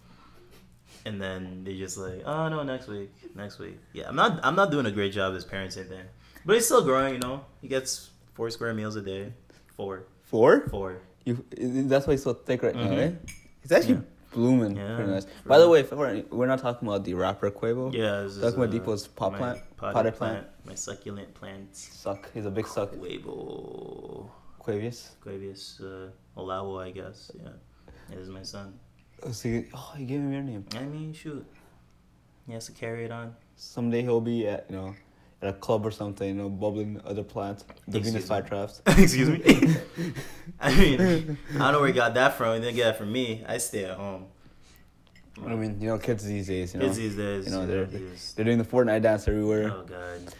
and 1.07 1.21
then 1.23 1.63
they 1.65 1.79
just 1.79 1.97
like, 1.97 2.23
oh 2.27 2.49
no, 2.49 2.63
next 2.63 2.89
week, 2.89 3.11
next 3.35 3.59
week. 3.59 3.79
Yeah, 3.93 4.09
I'm 4.09 4.17
not, 4.17 4.41
I'm 4.45 4.57
not 4.57 4.71
doing 4.71 4.87
a 4.87 4.91
great 4.91 5.13
job 5.13 5.35
as 5.35 5.45
parenting 5.47 5.89
there, 5.89 6.09
but 6.45 6.55
he's 6.57 6.67
still 6.67 6.83
growing, 6.83 7.15
you 7.15 7.21
know. 7.21 7.45
He 7.63 7.69
gets 7.69 8.11
four 8.35 8.51
square 8.51 8.75
meals 8.75 8.97
a 8.97 9.03
day, 9.03 9.33
four, 9.77 10.05
Four? 10.25 10.69
four. 10.69 10.99
You, 11.25 11.45
that's 11.89 12.07
why 12.07 12.15
he's 12.15 12.23
so 12.23 12.33
thick 12.35 12.63
right 12.63 12.75
now, 12.75 12.89
Mhm. 12.89 12.99
right? 12.99 13.17
He's 13.63 13.73
actually 13.73 13.95
Yeah. 13.95 14.01
blooming. 14.33 14.77
Yeah, 14.77 14.97
Pretty 14.97 15.11
nice. 15.11 15.27
By 15.45 15.59
the 15.59 15.69
way, 15.69 15.81
if 15.81 15.93
we're, 15.93 16.23
we're 16.31 16.47
not 16.47 16.61
talking 16.61 16.89
about 16.89 17.05
the 17.05 17.15
rapper 17.15 17.51
Quavo. 17.51 17.93
Yeah, 17.93 18.23
this 18.23 18.37
is, 18.37 18.43
Talking 18.43 18.63
about 18.65 18.71
Dipo's 18.75 19.07
pot 19.07 19.35
plant? 19.37 19.59
potted 19.77 19.95
Potted 19.95 20.15
plant, 20.15 20.35
plant? 20.45 20.47
my 20.67 20.75
succulent 20.75 21.35
plant. 21.35 21.77
Suck. 21.77 22.31
He's 22.33 22.47
a 22.47 22.51
big 22.51 22.67
suck. 22.67 22.93
Quavo. 22.93 24.31
Quavius. 24.61 25.11
Quavius 25.25 25.81
uh, 25.81 26.11
Olawo, 26.41 26.83
I 26.83 26.91
guess. 26.91 27.31
Yeah, 27.35 27.49
it 28.13 28.19
is 28.19 28.29
my 28.29 28.43
son. 28.43 28.79
Oh, 29.23 29.33
so 29.33 29.49
you, 29.49 29.67
oh, 29.75 29.93
you 29.99 30.07
gave 30.07 30.21
him 30.21 30.33
your 30.33 30.43
name. 30.43 30.65
I 30.75 30.85
mean, 30.85 31.13
shoot, 31.13 31.45
he 32.47 32.53
has 32.55 32.67
to 32.67 32.73
carry 32.73 33.05
it 33.05 33.11
on. 33.11 33.35
Someday 33.57 34.01
he'll 34.03 34.21
be 34.23 34.47
at, 34.47 34.65
you 34.71 34.77
know, 34.77 34.95
at 35.43 35.49
a 35.49 35.53
club 35.55 35.87
or 35.87 35.91
something, 35.91 36.29
you 36.29 36.35
know, 36.35 36.49
bubbling 36.51 37.01
other 37.05 37.23
plants, 37.23 37.65
the 37.89 37.99
Venus 38.01 38.25
Excuse 38.29 38.31
me. 38.31 38.37
flytraps. 38.37 38.81
Excuse 39.03 39.29
me. 39.29 40.13
I 40.61 40.75
mean, 40.77 41.39
I 41.55 41.59
don't 41.59 41.73
know 41.73 41.79
where 41.81 41.89
he 41.89 41.95
got 41.95 42.15
that 42.15 42.35
from. 42.35 42.55
He 42.55 42.61
didn't 42.61 42.77
get 42.77 42.85
that 42.85 42.99
from 42.99 43.11
me. 43.13 43.43
I 43.49 43.59
stay 43.59 43.85
at 43.85 43.97
home. 43.97 44.27
I 45.47 45.55
mean, 45.55 45.81
you 45.81 45.89
know, 45.89 45.97
kids 45.99 46.25
these 46.27 46.49
days, 46.49 46.75
you 46.75 46.81
know, 46.81 46.87
Kids 46.87 46.99
these 46.99 47.17
days, 47.17 47.47
you 47.47 47.53
know, 47.53 47.67
they're- 47.67 47.87
they're 48.37 48.45
doing 48.45 48.59
the 48.59 48.65
Fortnite 48.65 49.01
dance 49.03 49.27
everywhere. 49.27 49.71
oh 49.75 49.85
god, 49.85 50.35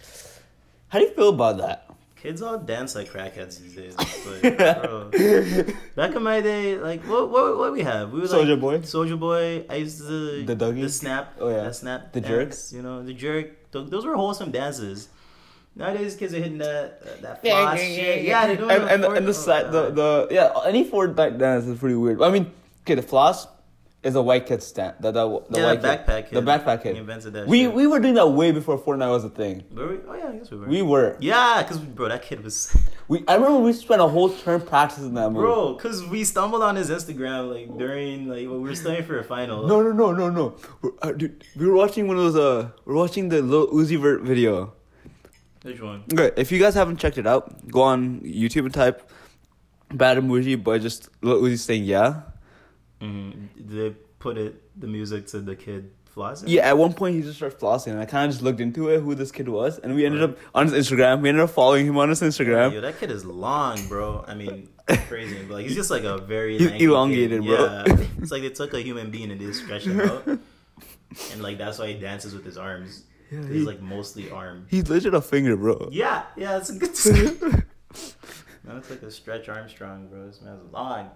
How 0.89 0.99
do 0.99 1.07
you 1.07 1.13
feel 1.13 1.31
about 1.31 1.57
that? 1.59 1.91
Kids 2.21 2.43
all 2.43 2.59
dance 2.59 2.95
like 2.95 3.11
crackheads 3.11 3.59
these 3.61 3.75
days. 3.75 3.97
But, 4.43 4.59
bro, 4.59 5.11
back 5.97 6.15
in 6.15 6.23
my 6.23 6.41
day, 6.41 6.77
like 6.77 7.03
what 7.05 7.31
what 7.31 7.57
what 7.59 7.73
we 7.73 7.83
have? 7.83 8.13
We 8.13 8.21
were 8.21 8.29
Soldier 8.29 8.53
like, 8.53 8.61
Boy? 8.61 8.81
Soldier 8.83 9.17
Boy. 9.17 9.65
I 9.69 9.77
used 9.77 9.99
to 9.99 10.45
The 10.45 10.57
Dougie? 10.57 10.83
the 10.83 10.89
snap. 10.89 11.37
Oh, 11.41 11.49
yeah. 11.49 11.65
the 11.65 11.75
snap. 11.75 12.13
The 12.13 12.21
dance, 12.21 12.73
You 12.73 12.83
know 12.83 13.03
the 13.03 13.15
jerk. 13.15 13.71
Those 13.73 14.05
were 14.05 14.17
wholesome 14.17 14.51
dances. 14.51 15.09
Nowadays, 15.77 16.17
kids 16.17 16.35
are 16.35 16.39
hitting 16.39 16.59
that 16.59 17.01
uh, 17.03 17.21
that 17.23 17.43
floss 17.43 17.79
shit. 17.79 18.25
Yeah, 18.25 18.47
they're 18.47 18.57
doing 18.57 18.71
and, 18.71 18.83
the 18.83 18.93
and, 18.93 19.03
the, 19.05 19.11
and 19.11 19.27
the, 19.27 19.33
oh, 19.33 19.71
the 19.71 19.83
the 19.91 20.29
yeah 20.31 20.53
any 20.67 20.85
Fortnite 20.85 21.39
dance 21.39 21.67
is 21.67 21.79
pretty 21.79 21.95
weird. 21.95 22.21
I 22.21 22.31
mean, 22.31 22.51
okay, 22.83 22.97
the 22.97 23.03
floss 23.03 23.47
is 24.03 24.15
a 24.15 24.23
white 24.23 24.47
kid 24.47 24.63
stand. 24.63 24.95
The, 25.01 25.11
the, 25.13 25.43
the 25.51 25.59
yeah, 25.59 25.65
white 25.67 25.83
backpack 25.83 26.07
kid. 26.07 26.31
kid. 26.31 26.35
The 26.35 26.43
backpack 26.51 26.79
He 26.79 26.83
kid. 26.85 26.97
invented 26.97 27.33
that. 27.35 27.47
We 27.47 27.65
shit. 27.65 27.75
we 27.75 27.87
were 27.87 27.99
doing 28.01 28.15
that 28.15 28.29
way 28.29 28.51
before 28.51 28.79
Fortnite 28.79 29.11
was 29.11 29.25
a 29.25 29.29
thing. 29.29 29.65
Were 29.73 29.89
we? 29.89 29.99
Oh 30.09 30.15
yeah, 30.15 30.29
I 30.29 30.33
guess 30.37 30.51
we 30.51 30.57
were. 30.57 30.67
We 30.67 30.81
were. 30.83 31.17
Yeah, 31.21 31.63
cause 31.69 31.79
bro, 31.79 32.09
that 32.09 32.23
kid 32.23 32.43
was 32.43 32.75
We 33.09 33.25
I 33.29 33.35
remember 33.35 33.59
we 33.59 33.73
spent 33.75 34.01
a 34.01 34.07
whole 34.09 34.31
term 34.31 34.63
practicing 34.63 35.13
that 35.15 35.31
move. 35.31 35.43
bro. 35.43 35.75
Cause 35.75 36.03
we 36.07 36.25
stumbled 36.25 36.63
on 36.63 36.77
his 36.77 36.89
Instagram 36.89 37.51
like 37.55 37.77
during 37.77 38.27
like 38.29 38.49
when 38.49 38.63
we 38.63 38.69
were 38.71 38.75
studying 38.75 39.05
for 39.05 39.19
a 39.19 39.25
final. 39.25 39.67
No, 39.67 39.83
no, 39.83 39.93
no, 39.93 40.13
no, 40.13 40.31
no. 40.31 40.57
We're, 40.81 40.93
uh, 41.03 41.13
dude, 41.13 41.45
we 41.57 41.67
were 41.67 41.75
watching 41.77 42.09
one 42.09 42.17
of 42.17 42.23
those. 42.33 42.37
Uh, 42.37 42.71
we're 42.87 42.95
watching 42.95 43.29
the 43.29 43.43
Lil 43.43 43.69
Uzi 43.69 44.01
Vert 44.01 44.23
video. 44.23 44.73
Which 45.63 45.79
one? 45.83 46.05
Okay, 46.11 46.31
if 46.41 46.51
you 46.51 46.59
guys 46.59 46.75
haven't 46.75 46.97
checked 46.97 47.19
it 47.19 47.27
out, 47.27 47.69
go 47.71 47.83
on 47.83 48.21
YouTube 48.21 48.65
and 48.65 48.73
type 48.73 49.11
"Bad 49.93 50.17
Emoji" 50.17 50.63
by 50.63 50.79
just 50.79 51.11
Lil 51.21 51.43
Uzi 51.43 51.59
saying 51.59 51.85
"Yeah." 51.85 52.23
Mm-hmm. 53.01 53.67
Did 53.69 53.69
they 53.95 53.97
put 54.19 54.37
it 54.39 54.61
the 54.81 54.87
music 54.87 55.27
to 55.29 55.41
the 55.41 55.57
kid 55.57 55.91
flossing? 56.15 56.45
Yeah, 56.49 56.69
at 56.69 56.77
one 56.79 56.93
point 56.93 57.17
he 57.17 57.23
just 57.23 57.37
started 57.37 57.59
flossing, 57.59 57.89
and 57.93 58.01
I 58.01 58.05
kind 58.05 58.27
of 58.27 58.33
just 58.33 58.43
looked 58.43 58.61
into 58.61 58.89
it, 58.91 59.01
who 59.01 59.15
this 59.15 59.33
kid 59.33 59.49
was, 59.49 59.79
and 59.79 59.95
we 59.95 60.05
ended 60.07 60.23
up 60.23 60.37
on 60.55 60.69
his 60.69 60.75
Instagram. 60.89 61.21
We 61.23 61.29
ended 61.31 61.43
up 61.45 61.51
following 61.51 61.87
him 61.87 61.97
on 61.97 62.09
his 62.11 62.21
Instagram. 62.21 62.73
Yo, 62.73 62.81
that 62.83 62.99
kid 62.99 63.11
is 63.11 63.25
long, 63.25 63.87
bro. 63.89 64.25
I 64.29 64.35
mean, 64.35 64.69
crazy. 65.09 65.39
But 65.45 65.55
like, 65.55 65.67
he's 65.67 65.75
just 65.75 65.91
like 65.91 66.05
a 66.05 66.19
very 66.19 66.59
He's 66.59 66.69
lanky 66.71 66.85
elongated, 66.85 67.43
kid. 67.43 67.47
bro. 67.49 67.65
Yeah, 67.65 67.85
it's 68.19 68.31
like 68.31 68.43
they 68.43 68.51
took 68.51 68.75
a 68.75 68.81
human 68.83 69.11
being 69.11 69.31
and 69.31 69.41
they 69.41 69.51
stretched 69.53 69.87
him 69.87 70.01
out, 70.01 70.27
and 70.27 71.43
like 71.43 71.57
that's 71.59 71.79
why 71.79 71.87
he 71.89 71.95
dances 71.99 72.35
with 72.35 72.45
his 72.45 72.59
arms. 72.59 73.05
Yeah, 73.31 73.39
'Cause 73.41 73.49
he- 73.49 73.55
he's 73.59 73.67
like 73.67 73.81
mostly 73.81 74.31
arm. 74.31 74.67
He's 74.69 74.89
legit 74.91 75.15
a 75.15 75.21
finger, 75.23 75.57
bro. 75.57 75.89
Yeah, 75.93 76.25
yeah, 76.37 76.59
it's 76.59 76.69
a 76.71 76.75
good. 76.75 77.41
Man, 78.65 78.77
it's 78.77 78.91
like 78.91 79.01
a 79.03 79.11
stretch 79.11 79.49
Armstrong, 79.49 80.09
bro. 80.09 80.27
This 80.27 80.43
man's 80.43 80.71
long. 80.73 81.11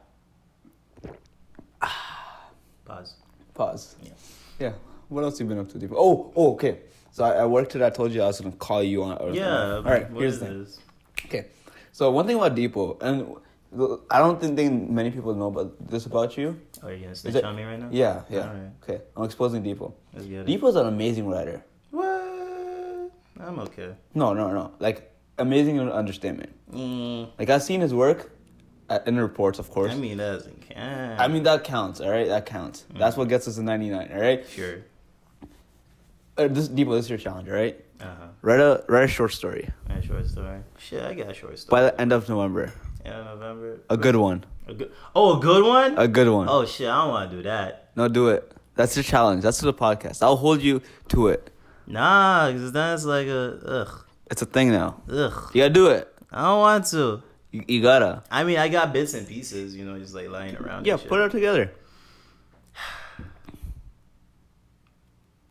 Pause. 2.85 3.14
Pause. 3.55 3.97
Yeah. 4.03 4.11
Yeah. 4.59 4.73
What 5.09 5.25
else 5.25 5.38
have 5.38 5.47
you 5.49 5.55
been 5.55 5.59
up 5.64 5.71
to, 5.73 5.79
Dipo? 5.79 5.95
Oh, 5.97 6.33
oh, 6.37 6.53
okay. 6.55 6.79
So 7.12 7.25
I, 7.25 7.31
I 7.43 7.47
worked 7.47 7.71
today. 7.73 7.87
I 7.87 7.91
told 7.91 8.12
you 8.12 8.23
I 8.23 8.26
was 8.26 8.41
gonna 8.41 8.55
call 8.57 8.83
you 8.83 9.03
on. 9.05 9.17
Or 9.19 9.31
Yeah. 9.31 9.76
All 9.76 9.83
right. 9.83 10.07
Here's 10.12 10.35
is 10.35 10.41
the 10.41 10.47
thing. 10.47 10.59
this? 10.64 10.79
Okay. 11.26 11.47
So 11.93 12.11
one 12.11 12.26
thing 12.26 12.37
about 12.37 12.55
Dipo, 12.57 13.00
and 13.03 13.37
I 14.11 14.19
don't 14.19 14.41
think, 14.41 14.57
think 14.57 14.91
many 14.91 15.11
people 15.11 15.35
know 15.35 15.47
about 15.49 15.88
this 15.88 16.07
about 16.07 16.37
you. 16.37 16.61
Oh, 16.83 16.88
you 16.88 17.03
gonna 17.05 17.14
snitch 17.14 17.37
it- 17.37 17.45
on 17.45 17.55
me 17.57 17.62
right 17.64 17.79
now? 17.79 17.88
Yeah, 17.91 18.23
yeah. 18.29 18.53
Okay, 18.83 19.00
I'm 19.17 19.25
exposing 19.25 19.62
Dipo. 19.62 19.93
Let's 20.12 20.26
get 20.26 20.41
it. 20.41 20.47
Dipo's 20.61 20.76
an 20.76 20.87
amazing 20.87 21.29
writer. 21.29 21.64
What? 21.91 22.05
I'm 23.41 23.59
okay. 23.61 23.95
No, 24.14 24.33
no, 24.33 24.53
no. 24.53 24.73
Like 24.79 25.12
amazing 25.38 25.76
in 25.76 25.88
understatement. 25.91 26.53
Mm, 26.73 27.31
Like 27.38 27.50
I've 27.50 27.62
seen 27.62 27.81
his 27.81 27.93
work, 27.95 28.33
uh, 28.88 28.99
in 29.07 29.17
reports, 29.19 29.59
of 29.59 29.70
course. 29.70 29.92
I 29.92 29.97
mean, 29.97 30.18
that 30.18 30.33
doesn't 30.33 30.63
I 30.76 31.28
mean 31.28 31.42
that 31.44 31.64
counts. 31.64 32.00
All 32.00 32.10
right, 32.10 32.26
that 32.28 32.46
counts. 32.46 32.84
That's 32.96 33.16
what 33.16 33.28
gets 33.28 33.46
us 33.48 33.58
a 33.58 33.62
99. 33.62 34.10
All 34.12 34.20
right. 34.20 34.44
sure. 34.48 34.78
Uh, 36.37 36.48
this 36.48 36.68
Dipo, 36.68 36.96
this 36.96 37.04
is 37.06 37.10
your 37.10 37.18
challenge. 37.18 37.48
All 37.48 37.54
right. 37.54 37.76
Uh 38.00 38.04
huh. 38.04 38.26
Write 38.42 38.60
a 38.60 38.84
write 38.88 39.04
a 39.04 39.08
short 39.08 39.32
story 39.32 39.70
A 39.88 40.02
short 40.02 40.26
story. 40.26 40.58
Shit, 40.78 41.02
I 41.02 41.14
got 41.14 41.30
a 41.30 41.34
short 41.34 41.58
story. 41.58 41.70
by 41.80 41.88
the 41.88 42.00
end 42.00 42.12
of 42.12 42.28
November. 42.28 42.72
Yeah, 43.04 43.22
November. 43.22 43.80
A 43.88 43.96
good 43.96 44.16
one. 44.16 44.44
A 44.66 44.74
good. 44.74 44.90
Oh, 45.14 45.38
a 45.38 45.40
good 45.40 45.64
one. 45.64 45.96
A 45.96 46.08
good 46.08 46.28
one. 46.28 46.48
Oh 46.50 46.64
shit, 46.66 46.88
I 46.88 47.02
don't 47.02 47.10
want 47.10 47.30
to 47.30 47.37
do 47.37 47.42
that. 47.44 47.90
No, 47.94 48.08
do 48.08 48.28
it. 48.28 48.50
That's 48.74 48.96
your 48.96 49.04
challenge. 49.04 49.42
That's 49.44 49.60
the 49.60 49.72
podcast. 49.72 50.22
I'll 50.22 50.37
hold 50.37 50.60
you 50.60 50.82
to 51.10 51.28
it. 51.28 51.50
Nah, 51.87 52.50
cause 52.50 52.72
that's 52.72 53.04
like 53.04 53.28
a 53.28 53.60
ugh, 53.64 54.04
It's 54.30 54.42
a 54.42 54.46
thing 54.46 54.70
now. 54.72 55.00
ugh. 55.08 55.50
You 55.54 55.62
gotta 55.62 55.72
do 55.72 55.87
it. 55.88 56.12
I 56.32 56.42
don't 56.42 56.58
want 56.60 56.87
to. 56.87 57.22
You, 57.55 57.62
you 57.69 57.83
gotta. 57.83 58.25
I 58.33 58.43
mean, 58.43 58.59
I 58.59 58.67
got 58.69 58.93
bits 58.93 59.14
and 59.14 59.29
pieces, 59.29 59.77
you 59.77 59.85
know, 59.85 59.97
just 59.97 60.12
like 60.12 60.29
lying 60.29 60.57
around. 60.57 60.87
Yeah, 60.87 60.95
and 60.95 61.01
shit. 61.03 61.09
put 61.09 61.21
it 61.21 61.23
all 61.23 61.31
together. 61.31 61.71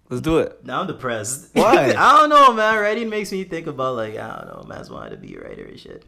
Let's 0.09 0.21
do 0.21 0.39
it. 0.39 0.65
Now 0.65 0.81
I'm 0.81 0.87
depressed. 0.87 1.49
Why? 1.53 1.93
I 1.97 2.17
don't 2.19 2.29
know, 2.29 2.51
man. 2.53 2.77
Writing 2.79 3.09
makes 3.09 3.31
me 3.31 3.45
think 3.45 3.67
about 3.67 3.95
like 3.95 4.17
I 4.17 4.35
don't 4.35 4.47
know, 4.47 4.63
man's 4.67 4.89
wanted 4.89 5.11
to 5.11 5.17
be 5.17 5.35
a 5.35 5.39
writer 5.39 5.63
and 5.63 5.79
shit. 5.79 6.03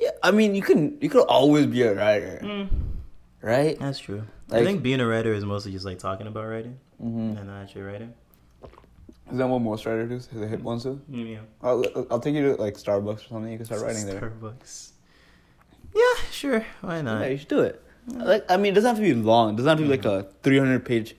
Yeah, 0.00 0.10
I 0.22 0.30
mean, 0.30 0.54
you 0.54 0.62
can 0.62 0.96
you 1.02 1.10
could 1.10 1.26
always 1.26 1.66
be 1.66 1.82
a 1.82 1.94
writer, 1.94 2.40
Mm. 2.42 2.68
right? 3.42 3.78
That's 3.78 3.98
true. 3.98 4.22
Like- 4.48 4.62
I 4.62 4.64
think 4.64 4.82
being 4.82 5.00
a 5.00 5.06
writer 5.06 5.34
is 5.34 5.44
mostly 5.44 5.72
just 5.72 5.84
like 5.84 5.98
talking 5.98 6.26
about 6.26 6.46
writing 6.46 6.78
Mm-hmm. 7.02 7.36
and 7.36 7.46
not 7.48 7.62
actually 7.62 7.82
writing. 7.82 8.14
Is 9.30 9.36
that 9.36 9.46
what 9.46 9.58
most 9.58 9.84
writers 9.84 10.26
do? 10.26 10.40
They 10.40 10.48
hit 10.48 10.62
ones 10.62 10.84
do? 10.84 10.98
Yeah. 11.10 11.40
I'll, 11.62 11.84
I'll 12.10 12.18
take 12.18 12.34
you 12.34 12.54
to 12.56 12.60
like 12.62 12.74
Starbucks 12.78 13.26
or 13.26 13.28
something. 13.28 13.52
You 13.52 13.58
can 13.58 13.66
start 13.66 13.82
writing 13.82 14.06
there. 14.06 14.20
Starbucks. 14.22 14.92
Yeah, 15.94 16.14
sure. 16.30 16.66
Why 16.80 17.02
not? 17.02 17.22
Yeah, 17.22 17.28
you 17.28 17.38
should 17.38 17.48
do 17.48 17.60
it. 17.60 17.82
Like, 18.06 18.44
I 18.50 18.56
mean, 18.56 18.72
it 18.72 18.74
doesn't 18.74 18.88
have 18.88 18.96
to 18.96 19.02
be 19.02 19.14
long. 19.14 19.54
It 19.54 19.56
doesn't 19.56 19.68
have 19.68 19.78
to 19.78 19.84
be 19.84 19.90
like 19.90 20.04
a 20.04 20.26
300 20.42 20.84
page 20.84 21.14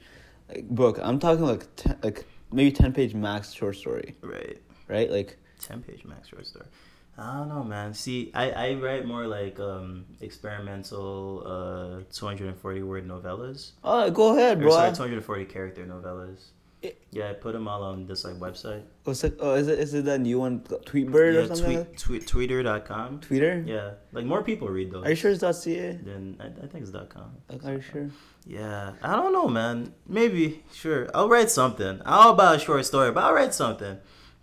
like, 0.50 0.68
book. 0.70 1.00
I'm 1.02 1.20
talking 1.20 1.46
like 1.46 1.68
ten, 1.76 1.98
like 2.02 2.26
maybe 2.52 2.72
10 2.72 2.94
page 2.94 3.14
max 3.14 3.52
short 3.54 3.76
story, 3.76 4.16
Right. 4.22 4.58
right? 4.88 5.10
Like, 5.12 5.38
Ten 5.62 5.82
page 5.84 6.04
max 6.06 6.30
short 6.30 6.48
story. 6.48 6.66
I 7.18 7.38
don't 7.38 7.50
know, 7.50 7.64
man. 7.64 7.94
See, 7.94 8.32
I, 8.34 8.50
I 8.52 8.74
write 8.76 9.06
more 9.06 9.28
like 9.28 9.60
um 9.60 10.06
experimental 10.22 11.44
uh 11.46 12.04
240 12.14 12.84
word 12.84 13.08
novellas. 13.08 13.72
oh, 13.84 14.10
go 14.10 14.36
ahead, 14.38 14.58
Or 14.60 14.62
bro. 14.64 14.72
sorry, 14.72 14.92
240 14.92 15.46
character 15.46 15.86
novellas. 15.86 16.52
It- 16.82 17.02
Yeah, 17.12 17.30
I 17.30 17.34
put 17.34 17.52
them 17.54 17.68
all 17.68 17.84
on 17.84 18.06
this 18.06 18.24
like 18.24 18.36
website. 18.36 18.84
What's 19.04 19.24
it, 19.24 19.36
oh, 19.40 19.56
is 19.56 19.68
it 19.68 19.80
is 19.80 19.94
it 19.94 20.06
that 20.06 20.20
new 20.22 20.40
one, 20.40 20.62
Tweetbird 20.62 21.34
yeah, 21.34 21.40
or 21.42 21.48
something? 21.48 21.78
like 21.80 21.98
tweet, 21.98 22.26
tweet, 22.28 22.50
tweeter.com. 22.50 23.20
that? 23.20 23.28
Tweeter? 23.30 23.68
Yeah, 23.68 23.92
like 24.14 24.26
more 24.26 24.44
people 24.44 24.70
read 24.70 24.92
those. 24.92 25.06
Are 25.06 25.10
you 25.10 25.16
sure 25.16 25.32
it's 25.32 25.42
.ca? 25.64 25.92
Then 26.04 26.38
I, 26.40 26.46
I 26.64 26.68
think 26.68 26.84
it's 26.88 26.92
.com. 26.92 27.36
Like, 27.50 27.66
are 27.66 27.74
you 27.74 27.82
sure? 27.82 28.10
Yeah, 28.46 28.94
I 29.04 29.16
don't 29.18 29.34
know, 29.34 29.48
man. 29.50 29.94
Maybe, 30.08 30.64
sure. 30.74 31.10
I'll 31.14 31.28
write 31.28 31.50
something. 31.50 32.02
I'll 32.06 32.32
about 32.32 32.56
a 32.56 32.60
short 32.60 32.86
story, 32.86 33.12
but 33.12 33.24
I'll 33.24 33.34
write 33.34 33.54
something. 33.54 33.98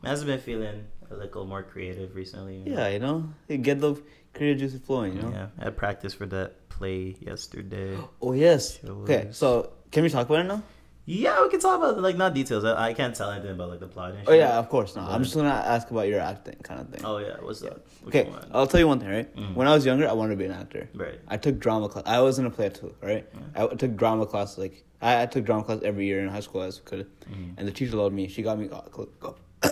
I've 0.05 0.25
been 0.27 0.39
feeling 0.39 0.85
a 1.11 1.15
little 1.17 1.47
more 1.47 1.63
creative 1.63 2.15
recently. 2.15 2.59
you 2.59 2.65
know? 2.67 2.73
Yeah, 2.77 2.89
you 2.89 2.99
know, 2.99 3.17
you 3.49 3.57
get 3.59 3.81
the 3.81 3.95
creative 4.35 4.59
juices 4.61 4.81
flowing. 4.85 5.17
You 5.17 5.23
know. 5.23 5.31
Yeah, 5.31 5.47
I 5.67 5.71
practiced 5.71 6.17
for 6.17 6.27
that 6.27 6.69
play 6.69 7.17
yesterday. 7.21 7.97
Oh 8.21 8.33
yes. 8.33 8.79
Okay, 8.85 9.29
so 9.31 9.71
can 9.91 10.03
we 10.03 10.11
talk 10.11 10.27
about 10.29 10.41
it 10.45 10.49
now? 10.49 10.63
Yeah, 11.07 11.41
we 11.43 11.49
can 11.49 11.61
talk 11.61 11.79
about 11.79 12.01
like 12.03 12.17
not 12.17 12.35
details. 12.35 12.65
I, 12.65 12.89
I 12.89 12.93
can't 12.95 13.15
tell 13.15 13.31
anything 13.31 13.53
about 13.53 13.71
like 13.71 13.81
the 13.81 13.87
plot 13.87 14.11
and 14.11 14.19
shit. 14.21 14.29
Oh 14.29 14.33
yeah, 14.33 14.59
of 14.59 14.69
course 14.69 14.97
not. 14.97 15.11
I'm 15.11 15.23
just 15.23 15.35
gonna 15.37 15.49
ask 15.49 15.91
about 15.91 16.09
your 16.09 16.21
acting 16.21 16.57
kind 16.63 16.81
of 16.81 16.89
thing. 16.89 17.05
Oh 17.05 17.19
yeah, 17.19 17.37
what's 17.41 17.63
up? 17.63 17.87
Which 18.03 18.15
okay, 18.15 18.29
one? 18.31 18.45
I'll 18.53 18.67
tell 18.67 18.81
you 18.81 18.89
one 18.89 18.99
thing, 19.01 19.09
right? 19.09 19.37
Mm. 19.37 19.55
When 19.55 19.69
I 19.69 19.75
was 19.75 19.87
younger, 19.87 20.09
I 20.09 20.13
wanted 20.13 20.31
to 20.31 20.37
be 20.37 20.45
an 20.45 20.53
actor. 20.53 20.89
Right. 20.95 21.21
I 21.29 21.37
took 21.37 21.59
drama 21.59 21.89
class. 21.89 22.05
I 22.07 22.21
was 22.21 22.39
in 22.39 22.47
a 22.47 22.51
play 22.51 22.69
too, 22.71 22.95
right? 23.03 23.25
I 23.55 23.67
took 23.69 23.97
drama 23.97 24.27
class 24.27 24.59
like 24.59 24.85
I, 25.01 25.23
I 25.23 25.27
took 25.27 25.45
drama 25.45 25.63
class 25.65 25.81
every 25.83 26.07
year 26.07 26.21
in 26.21 26.29
high 26.29 26.41
school 26.41 26.63
as 26.63 26.81
I 26.85 26.89
could, 26.89 27.07
Mhm. 27.31 27.55
and 27.57 27.69
the 27.69 27.73
teacher 27.73 27.97
loved 27.97 28.15
me. 28.15 28.27
She 28.29 28.43
got 28.43 28.59
me. 28.59 28.69
Oh, 28.73 29.37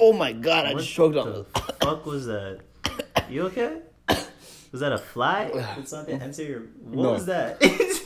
oh 0.00 0.12
my 0.12 0.32
god! 0.32 0.66
I 0.66 0.74
just 0.74 0.90
choked 0.92 1.16
on. 1.16 1.32
the 1.32 1.44
fuck 1.80 2.06
was 2.06 2.26
that? 2.26 2.60
You 3.28 3.42
okay? 3.46 3.80
Was 4.72 4.80
that 4.80 4.92
a 4.92 4.98
fly? 4.98 5.50
Did 5.76 5.88
something 5.88 6.20
enter 6.20 6.42
your? 6.42 6.60
What 6.82 7.02
No. 7.02 7.12
was 7.12 7.26
that? 7.26 7.58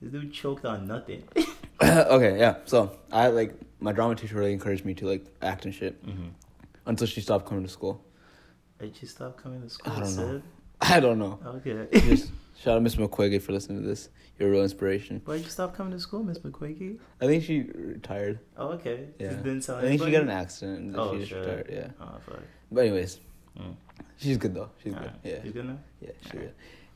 this 0.00 0.12
dude 0.12 0.32
choked 0.32 0.64
on 0.64 0.86
nothing. 0.86 1.24
okay, 1.82 2.38
yeah. 2.38 2.56
So 2.66 2.98
I 3.10 3.28
like 3.28 3.54
my 3.80 3.92
drama 3.92 4.14
teacher 4.14 4.36
really 4.36 4.52
encouraged 4.52 4.84
me 4.84 4.94
to 4.94 5.06
like 5.06 5.24
act 5.40 5.64
and 5.64 5.74
shit 5.74 6.04
mm-hmm. 6.04 6.28
until 6.86 7.06
she 7.06 7.20
stopped 7.20 7.46
coming 7.46 7.64
to 7.64 7.70
school. 7.70 8.04
Did 8.78 8.96
she 8.96 9.06
stop 9.06 9.36
coming 9.42 9.62
to 9.62 9.68
school? 9.68 9.92
I 9.92 10.00
don't 10.00 10.16
know. 10.16 10.42
I 10.80 11.00
don't 11.00 11.18
know. 11.18 11.38
Okay. 11.44 11.86
Just 12.00 12.32
shout 12.58 12.72
out 12.72 12.74
to 12.76 12.80
Miss 12.80 12.96
McQuiggy 12.96 13.40
for 13.40 13.52
listening 13.52 13.82
to 13.82 13.88
this. 13.88 14.08
You're 14.38 14.48
a 14.48 14.52
real 14.52 14.62
inspiration. 14.62 15.20
Why 15.24 15.36
did 15.36 15.44
you 15.44 15.50
stop 15.50 15.74
coming 15.74 15.92
to 15.92 16.00
school, 16.00 16.22
Miss 16.22 16.38
McQuakey? 16.38 16.98
I 17.20 17.26
think 17.26 17.44
she 17.44 17.62
retired. 17.74 18.40
Oh, 18.56 18.68
okay. 18.68 19.08
Yeah. 19.18 19.32
Just 19.32 19.42
didn't 19.42 19.60
tell 19.60 19.76
I 19.76 19.82
think 19.82 20.02
she 20.02 20.10
got 20.10 20.22
an 20.22 20.30
accident. 20.30 20.78
And 20.78 20.96
Oh, 20.96 21.12
she 21.12 21.18
just 21.18 21.30
shit. 21.30 21.38
retired. 21.40 21.68
Yeah. 21.70 21.88
Oh, 22.00 22.18
fuck. 22.26 22.40
But 22.72 22.80
anyways, 22.86 23.20
Mm. 23.58 23.74
she's 24.16 24.36
good 24.36 24.54
though. 24.54 24.70
She's 24.82 24.94
good. 24.94 25.02
Alright. 25.02 25.20
Yeah. 25.24 25.44
You 25.44 25.50
good 25.50 25.66
now? 25.66 25.78
Yeah, 26.00 26.10
she's 26.22 26.32
Alright. 26.32 26.48
good. 26.48 26.54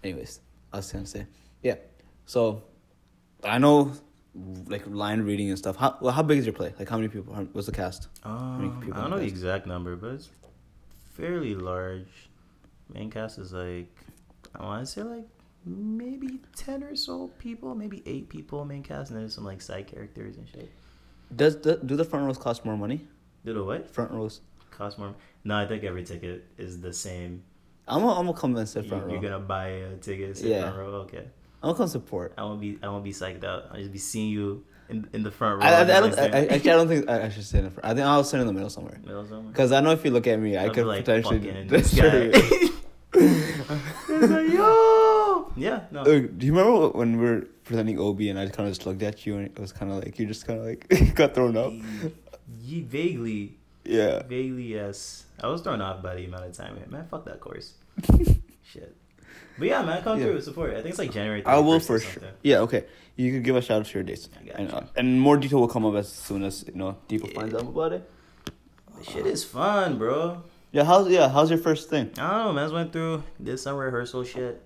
Anyways, 0.08 0.40
I 0.72 0.76
was 0.76 0.92
gonna 0.92 1.06
say, 1.06 1.26
yeah. 1.62 1.74
So 2.26 2.62
I 3.44 3.58
know 3.58 3.92
like 4.66 4.84
line 4.86 5.22
reading 5.22 5.48
and 5.50 5.58
stuff. 5.58 5.76
How 5.76 5.96
well, 6.00 6.12
how 6.12 6.22
big 6.22 6.38
is 6.38 6.46
your 6.46 6.54
play? 6.54 6.72
Like 6.78 6.88
how 6.88 6.96
many 6.96 7.08
people? 7.08 7.34
How, 7.34 7.42
what's 7.52 7.66
the 7.66 7.72
cast? 7.72 8.08
Um, 8.24 8.82
I 8.92 9.00
don't 9.00 9.10
know 9.10 9.18
the 9.18 9.24
exact 9.26 9.66
number, 9.66 9.96
but 9.96 10.12
it's 10.12 10.28
fairly 11.14 11.54
large. 11.54 12.28
Main 12.92 13.10
cast 13.10 13.38
is 13.38 13.52
like 13.52 13.94
I 14.58 14.62
want 14.64 14.84
to 14.84 14.90
say 14.90 15.02
like 15.02 15.24
maybe 15.64 16.40
ten 16.56 16.82
or 16.82 16.96
so 16.96 17.28
people, 17.38 17.74
maybe 17.74 18.02
eight 18.06 18.28
people 18.28 18.64
main 18.64 18.82
cast, 18.82 19.10
and 19.10 19.16
then 19.16 19.24
there's 19.24 19.34
some 19.34 19.44
like 19.44 19.62
side 19.62 19.86
characters 19.86 20.36
and 20.36 20.48
shit. 20.48 20.70
Does 21.34 21.60
the 21.60 21.76
do 21.76 21.96
the 21.96 22.04
front 22.04 22.26
rows 22.26 22.38
cost 22.38 22.64
more 22.64 22.76
money? 22.76 23.06
Do 23.44 23.54
the 23.54 23.62
what? 23.64 23.90
Front 23.90 24.10
rows. 24.12 24.40
Cost 24.70 24.98
more? 24.98 25.14
No, 25.44 25.56
I 25.56 25.66
think 25.66 25.84
every 25.84 26.02
ticket 26.04 26.44
is 26.58 26.80
the 26.80 26.92
same. 26.92 27.42
I'm 27.86 28.00
gonna, 28.00 28.18
I'm 28.18 28.26
gonna 28.26 28.36
come 28.38 28.56
and 28.56 28.68
sit 28.68 28.84
You, 28.84 28.88
front 28.90 29.06
row. 29.06 29.14
are 29.14 29.20
gonna 29.20 29.38
buy 29.38 29.66
a 29.68 29.96
ticket, 29.96 30.36
sit 30.38 30.48
Yeah. 30.48 30.62
front 30.62 30.76
row. 30.78 30.86
Okay, 31.02 31.24
gonna 31.64 31.76
come 31.78 31.88
support. 31.88 32.34
I 32.38 32.42
won't 32.44 32.60
be 32.60 32.78
I 32.82 32.88
won't 32.88 33.04
be 33.04 33.12
psyched 33.12 33.44
out. 33.44 33.64
I'll 33.70 33.78
just 33.78 33.92
be 33.92 33.98
seeing 33.98 34.30
you 34.30 34.64
in 34.88 35.08
in 35.12 35.22
the 35.22 35.30
front 35.30 35.60
row. 35.62 35.66
I, 35.68 35.70
I, 35.72 35.80
I 35.82 35.84
don't. 36.00 36.18
I, 36.18 36.22
I, 36.24 36.26
actually, 36.46 36.70
I 36.70 36.74
don't 36.76 36.88
think 36.92 37.08
I, 37.10 37.24
I 37.26 37.28
should 37.28 37.44
sit 37.44 37.58
in 37.58 37.64
the 37.64 37.70
front. 37.70 37.84
I 37.86 37.94
think 37.94 38.06
I'll 38.06 38.24
sit 38.24 38.40
in 38.40 38.46
the 38.46 38.52
middle 38.52 38.70
somewhere. 38.70 38.98
Middle 39.04 39.24
somewhere. 39.24 39.52
Because 39.52 39.72
I 39.72 39.80
know 39.80 39.90
if 39.92 40.04
you 40.04 40.10
look 40.10 40.26
at 40.26 40.38
me, 40.38 40.56
I 40.56 40.64
I'll 40.64 40.68
be 40.70 40.74
could 40.74 40.86
like, 40.86 41.04
potentially 41.04 41.38
destroy 41.66 42.30
this 42.30 42.62
you. 42.62 42.70
like, 44.08 44.52
yo, 44.52 45.52
yeah, 45.56 45.80
no. 45.90 46.02
Look, 46.02 46.38
do 46.38 46.46
you 46.46 46.52
remember 46.56 46.88
when 46.90 47.18
we 47.18 47.24
were 47.24 47.46
presenting 47.64 47.98
OB 48.00 48.20
and 48.22 48.38
I 48.38 48.46
kind 48.48 48.68
of 48.68 48.74
just 48.74 48.86
looked 48.86 49.02
at 49.02 49.24
you 49.24 49.36
and 49.36 49.46
it 49.46 49.58
was 49.58 49.72
kind 49.72 49.90
of 49.92 49.98
like 50.04 50.18
you 50.18 50.26
just 50.26 50.46
kind 50.46 50.58
of 50.60 50.66
like 50.66 51.14
got 51.14 51.34
thrown 51.34 51.56
up? 51.56 51.72
Ye- 52.60 52.82
vaguely, 52.82 53.56
Yeah. 53.84 54.22
vaguely, 54.22 54.64
yes. 54.64 55.24
I 55.40 55.46
was 55.48 55.62
thrown 55.62 55.80
off 55.80 56.02
by 56.02 56.16
the 56.16 56.24
amount 56.26 56.44
of 56.46 56.52
time. 56.52 56.78
Man, 56.88 57.06
fuck 57.10 57.24
that 57.26 57.40
course. 57.40 57.74
Shit. 58.62 58.96
But 59.58 59.68
yeah, 59.68 59.82
man, 59.82 60.02
come 60.02 60.18
Yeah. 60.18 60.26
through 60.26 60.40
support. 60.40 60.70
I 60.72 60.76
think 60.76 60.88
it's 60.88 60.98
like 60.98 61.12
January. 61.12 61.44
I 61.46 61.58
will 61.58 61.78
31st 61.78 61.90
or 61.90 61.98
for 61.98 62.20
sure. 62.20 62.22
Yeah. 62.42 62.58
Okay. 62.60 62.84
You 63.16 63.30
can 63.32 63.42
give 63.42 63.54
a 63.56 63.62
shout 63.62 63.80
out 63.80 63.86
to 63.86 63.94
your 63.94 64.02
dates, 64.02 64.28
I 64.40 64.44
got 64.46 64.56
and, 64.58 64.70
you. 64.70 64.74
uh, 64.76 64.86
and 64.96 65.20
more 65.20 65.36
detail 65.36 65.60
will 65.60 65.68
come 65.68 65.84
up 65.84 65.94
as 65.94 66.08
soon 66.08 66.42
as 66.42 66.64
you 66.66 66.74
know 66.74 66.96
people 67.08 67.28
find 67.30 67.52
Yeah. 67.52 67.58
out 67.58 67.68
about 67.68 67.92
it. 67.92 68.10
The 68.98 69.04
shit 69.04 69.26
is 69.26 69.44
fun, 69.44 69.98
bro. 69.98 70.42
Yeah. 70.72 70.82
How's 70.84 71.08
yeah? 71.08 71.28
How's 71.28 71.50
your 71.50 71.60
first 71.60 71.88
thing? 71.88 72.10
I 72.18 72.30
don't 72.30 72.44
know, 72.46 72.52
man. 72.52 72.64
I 72.64 72.66
just 72.66 72.74
went 72.74 72.92
through 72.92 73.22
did 73.42 73.58
some 73.60 73.76
rehearsal 73.76 74.24
shit. 74.24 74.60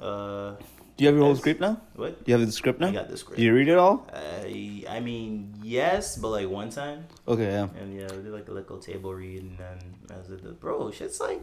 Uh, 0.00 0.54
Do 0.96 1.04
you 1.04 1.06
have 1.06 1.14
your 1.16 1.24
whole 1.24 1.36
script 1.36 1.60
now? 1.60 1.80
what? 1.94 2.24
Do 2.24 2.32
you 2.32 2.36
have 2.38 2.44
the 2.46 2.50
script 2.52 2.80
now? 2.80 2.88
I 2.88 2.92
got 2.92 3.08
the 3.08 3.16
script. 3.16 3.38
Do 3.38 3.44
you 3.44 3.54
read 3.54 3.68
it 3.68 3.78
all? 3.78 4.06
I, 4.12 4.84
I 4.88 4.98
mean, 4.98 5.54
yes, 5.62 6.16
but 6.16 6.30
like 6.30 6.48
one 6.48 6.70
time. 6.70 7.06
Okay. 7.28 7.44
Yeah. 7.50 7.68
And 7.80 7.94
yeah, 7.94 8.08
we 8.10 8.22
did 8.22 8.32
like 8.32 8.48
a 8.48 8.52
little 8.52 8.78
table 8.78 9.14
read, 9.14 9.42
and 9.42 9.56
then 9.58 9.78
as 10.10 10.26
the 10.26 10.36
bro, 10.58 10.90
shit's 10.90 11.20
like, 11.20 11.40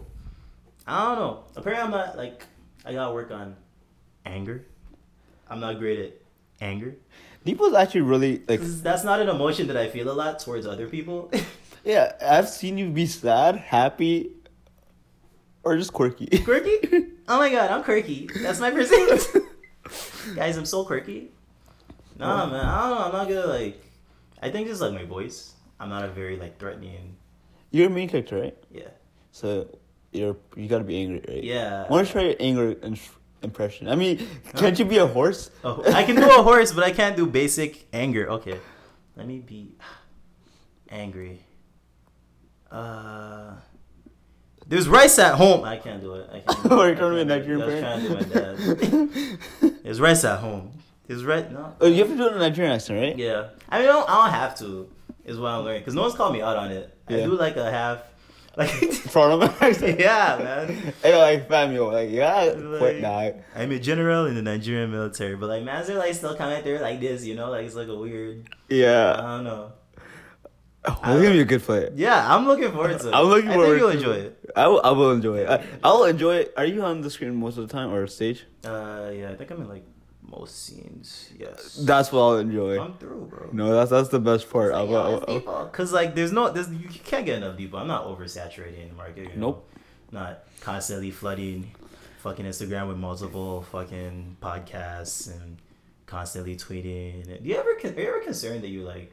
I 0.87 1.05
don't 1.05 1.19
know. 1.19 1.43
Apparently, 1.55 1.83
I'm 1.85 1.91
not 1.91 2.17
like 2.17 2.43
I 2.85 2.93
gotta 2.93 3.13
work 3.13 3.31
on 3.31 3.55
anger. 4.25 4.65
I'm 5.49 5.59
not 5.59 5.79
great 5.79 5.99
at 5.99 6.13
anger. 6.61 6.95
Dipo's 7.45 7.73
actually 7.73 8.01
really 8.01 8.41
like 8.47 8.59
that's 8.61 9.03
not 9.03 9.19
an 9.19 9.29
emotion 9.29 9.67
that 9.67 9.77
I 9.77 9.89
feel 9.89 10.09
a 10.09 10.13
lot 10.13 10.39
towards 10.39 10.65
other 10.65 10.87
people. 10.87 11.31
Yeah, 11.85 12.13
I've 12.19 12.49
seen 12.49 12.79
you 12.79 12.89
be 12.89 13.05
sad, 13.05 13.57
happy, 13.57 14.31
or 15.63 15.77
just 15.77 15.93
quirky. 15.93 16.25
quirky? 16.43 16.79
Oh 17.27 17.39
my 17.39 17.49
god, 17.49 17.71
I'm 17.71 17.83
quirky. 17.83 18.29
That's 18.41 18.59
my 18.59 18.69
percent. 18.69 19.27
Guys, 20.35 20.57
I'm 20.57 20.65
so 20.65 20.83
quirky. 20.85 21.31
Nah, 22.19 22.45
man, 22.45 22.63
I 22.63 22.81
don't 22.81 22.89
know. 22.91 23.05
I'm 23.05 23.11
not 23.13 23.27
gonna 23.27 23.47
like. 23.47 23.83
I 24.41 24.51
think 24.51 24.67
just 24.67 24.79
like 24.81 24.93
my 24.93 25.05
voice. 25.05 25.53
I'm 25.79 25.89
not 25.89 26.03
a 26.03 26.07
very 26.07 26.37
like 26.37 26.59
threatening. 26.59 27.15
You're 27.71 27.87
a 27.87 27.89
main 27.89 28.09
character, 28.09 28.39
right? 28.41 28.57
Yeah. 28.71 28.89
So 29.31 29.67
you're 30.15 30.37
you 30.55 30.67
gotta 30.67 30.83
be 30.83 30.97
angry, 31.01 31.23
right? 31.27 31.43
Yeah. 31.43 31.87
Want 31.89 32.07
to 32.07 32.11
try 32.11 32.21
your 32.23 32.35
anger 32.39 32.75
impression. 33.41 33.87
I 33.87 33.95
mean, 33.95 34.27
can't 34.55 34.77
you 34.77 34.85
be 34.85 34.97
a 34.97 35.07
horse? 35.07 35.51
Oh, 35.63 35.83
I 35.93 36.03
can 36.03 36.15
do 36.15 36.23
a 36.25 36.43
horse, 36.43 36.71
but 36.71 36.83
I 36.83 36.91
can't 36.91 37.15
do 37.15 37.25
basic 37.25 37.87
anger. 37.93 38.29
Okay, 38.29 38.59
let 39.15 39.27
me 39.27 39.39
be 39.39 39.75
angry. 40.89 41.45
Uh, 42.71 43.53
there's 44.67 44.89
rice 44.89 45.19
at 45.19 45.35
home. 45.35 45.63
I 45.63 45.77
can't 45.77 46.01
do 46.01 46.15
it. 46.15 46.29
I 46.31 46.39
can't. 46.39 46.63
Do 46.63 46.81
it. 46.81 46.89
Are 46.91 46.95
trying 46.95 47.11
to 47.11 47.15
be. 47.17 47.25
Nigerian 47.25 47.61
I 47.61 47.65
was 47.65 47.79
trying 47.79 48.01
to 48.01 48.07
do 48.07 48.15
my 48.15 49.69
dad. 49.69 49.79
There's 49.83 50.01
rice 50.01 50.23
at 50.23 50.39
home. 50.39 50.71
There's 51.07 51.23
rice. 51.23 51.45
No. 51.51 51.75
Oh, 51.79 51.87
you 51.87 51.99
have 51.99 52.07
to 52.07 52.17
do 52.17 52.25
it 52.25 52.31
in 52.31 52.37
a 52.37 52.39
Nigerian 52.39 52.73
accent, 52.73 52.99
right? 52.99 53.17
Yeah. 53.17 53.49
I 53.69 53.79
mean, 53.79 53.87
I 53.87 53.91
don't, 53.91 54.09
I 54.09 54.25
don't 54.25 54.33
have 54.33 54.57
to. 54.59 54.89
Is 55.23 55.39
what 55.39 55.49
I'm 55.49 55.63
learning 55.63 55.81
because 55.81 55.95
no 55.95 56.01
one's 56.01 56.15
called 56.15 56.33
me 56.33 56.41
out 56.41 56.55
on 56.57 56.71
it. 56.71 56.95
I 57.07 57.13
do 57.13 57.35
like 57.35 57.57
a 57.57 57.69
half. 57.69 58.01
Like. 58.57 58.69
From 58.69 59.41
an 59.41 59.49
accent. 59.61 59.99
yeah, 59.99 60.37
man. 60.39 60.93
Like 61.03 61.47
fam, 61.47 61.73
yo, 61.73 61.87
like 61.87 62.09
yeah, 62.09 62.53
quit 62.77 63.01
now. 63.01 63.33
I'm 63.55 63.71
a 63.71 63.79
general 63.79 64.25
in 64.25 64.35
the 64.35 64.41
Nigerian 64.41 64.91
military, 64.91 65.35
but 65.35 65.47
like 65.47 65.63
man's 65.63 65.89
are 65.89 65.97
like 65.97 66.13
still 66.13 66.35
coming 66.35 66.61
through 66.63 66.79
like 66.79 66.99
this, 66.99 67.25
you 67.25 67.35
know, 67.35 67.49
like 67.49 67.65
it's 67.65 67.75
like 67.75 67.87
a 67.87 67.95
weird. 67.95 68.47
Yeah. 68.69 69.13
I 69.17 69.21
don't 69.21 69.43
know. 69.43 69.73
oh, 70.85 70.99
that's 71.03 71.21
gonna 71.21 71.31
be 71.31 71.39
a 71.39 71.45
good 71.45 71.61
play. 71.63 71.89
Yeah, 71.95 72.33
I'm 72.33 72.45
looking 72.45 72.71
forward 72.71 72.99
to 72.99 73.09
it. 73.09 73.13
I'm 73.15 73.25
looking 73.25 73.51
forward. 73.51 73.65
I 73.65 73.69
think 73.69 73.79
you'll 73.79 73.91
to 73.91 73.97
enjoy 73.97 74.25
it. 74.25 74.51
I 74.55 74.67
will, 74.67 74.81
I 74.83 74.91
will 74.91 75.11
enjoy 75.11 75.37
it. 75.39 75.49
I, 75.49 75.63
I'll 75.83 76.03
enjoy 76.05 76.35
it. 76.37 76.53
Are 76.55 76.65
you 76.65 76.83
on 76.83 77.01
the 77.01 77.09
screen 77.09 77.35
most 77.35 77.57
of 77.57 77.67
the 77.67 77.73
time 77.73 77.93
or 77.93 78.07
stage? 78.07 78.45
Uh, 78.63 79.11
yeah, 79.13 79.31
I 79.31 79.35
think 79.35 79.51
I'm 79.51 79.61
in 79.61 79.69
like 79.69 79.85
most 80.29 80.65
scenes. 80.65 81.29
Yes. 81.37 81.75
That's 81.75 82.11
what 82.11 82.21
I'll 82.21 82.37
enjoy. 82.37 82.81
I'm 82.81 82.97
through, 82.97 83.27
bro. 83.29 83.49
No, 83.51 83.73
that's 83.73 83.91
that's 83.91 84.09
the 84.09 84.19
best 84.19 84.49
part. 84.49 84.73
I'll, 84.73 84.95
I'll, 84.95 85.13
I'll- 85.13 85.39
people. 85.39 85.69
Cause 85.71 85.91
like 85.93 86.15
there's 86.15 86.31
no 86.31 86.49
there's 86.51 86.69
you 86.69 86.89
can't 86.89 87.25
get 87.25 87.37
enough 87.37 87.57
people. 87.57 87.79
I'm 87.79 87.87
not 87.87 88.05
oversaturating 88.05 88.81
in 88.83 88.89
the 88.89 88.95
market. 88.95 89.23
You 89.23 89.35
know? 89.35 89.47
Nope. 89.47 89.69
Not 90.11 90.43
constantly 90.61 91.11
flooding 91.11 91.71
fucking 92.19 92.45
Instagram 92.45 92.87
with 92.87 92.97
multiple 92.97 93.63
fucking 93.71 94.37
podcasts 94.41 95.31
and 95.31 95.57
constantly 96.05 96.55
tweeting. 96.55 97.25
Do 97.41 97.49
you 97.49 97.55
ever 97.55 97.71
are 97.71 98.01
you 98.01 98.07
ever 98.07 98.19
concerned 98.21 98.63
that 98.63 98.69
you 98.69 98.83
like 98.83 99.11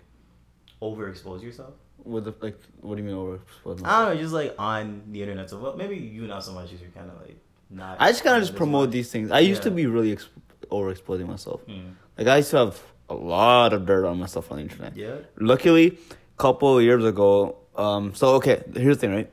overexpose 0.81 1.43
yourself? 1.43 1.75
with 2.05 2.25
the 2.25 2.35
like, 2.41 2.59
what 2.81 2.97
do 2.97 3.03
you 3.03 3.09
mean 3.09 3.17
over? 3.17 3.41
I 3.65 3.69
don't 3.69 3.83
know, 3.83 4.17
just 4.17 4.35
like 4.35 4.55
on 4.59 5.03
the 5.11 5.23
internet. 5.23 5.51
So 5.51 5.59
well, 5.59 5.77
maybe 5.77 5.97
you 5.97 6.27
not 6.27 6.45
so 6.45 6.53
much 6.53 6.71
you're 6.73 6.91
kind 6.91 7.11
of 7.11 7.21
like 7.21 7.37
not. 7.71 7.97
I 8.01 8.11
just 8.11 8.25
kind 8.25 8.37
of 8.37 8.43
just 8.43 8.57
promote 8.57 8.89
much. 8.89 8.93
these 8.93 9.11
things. 9.11 9.31
I 9.31 9.41
used 9.41 9.63
to 9.63 9.71
be 9.71 9.87
really 9.87 10.13
ex- 10.13 10.29
overexposing 10.73 11.29
myself. 11.29 11.61
Mm. 11.67 11.95
Like 12.19 12.27
I 12.27 12.37
used 12.39 12.51
to 12.51 12.59
have 12.59 12.83
a 13.09 13.15
lot 13.15 13.73
of 13.73 13.87
dirt 13.87 14.05
on 14.07 14.19
myself 14.19 14.51
on 14.51 14.57
the 14.59 14.63
internet. 14.65 14.97
Yeah. 14.97 15.17
Luckily, 15.39 15.99
a 16.11 16.43
couple 16.43 16.79
of 16.79 16.83
years 16.83 17.05
ago, 17.05 17.57
um, 17.77 18.15
so 18.15 18.35
okay, 18.37 18.63
here's 18.75 18.97
the 18.97 19.01
thing, 19.03 19.15
right? 19.15 19.31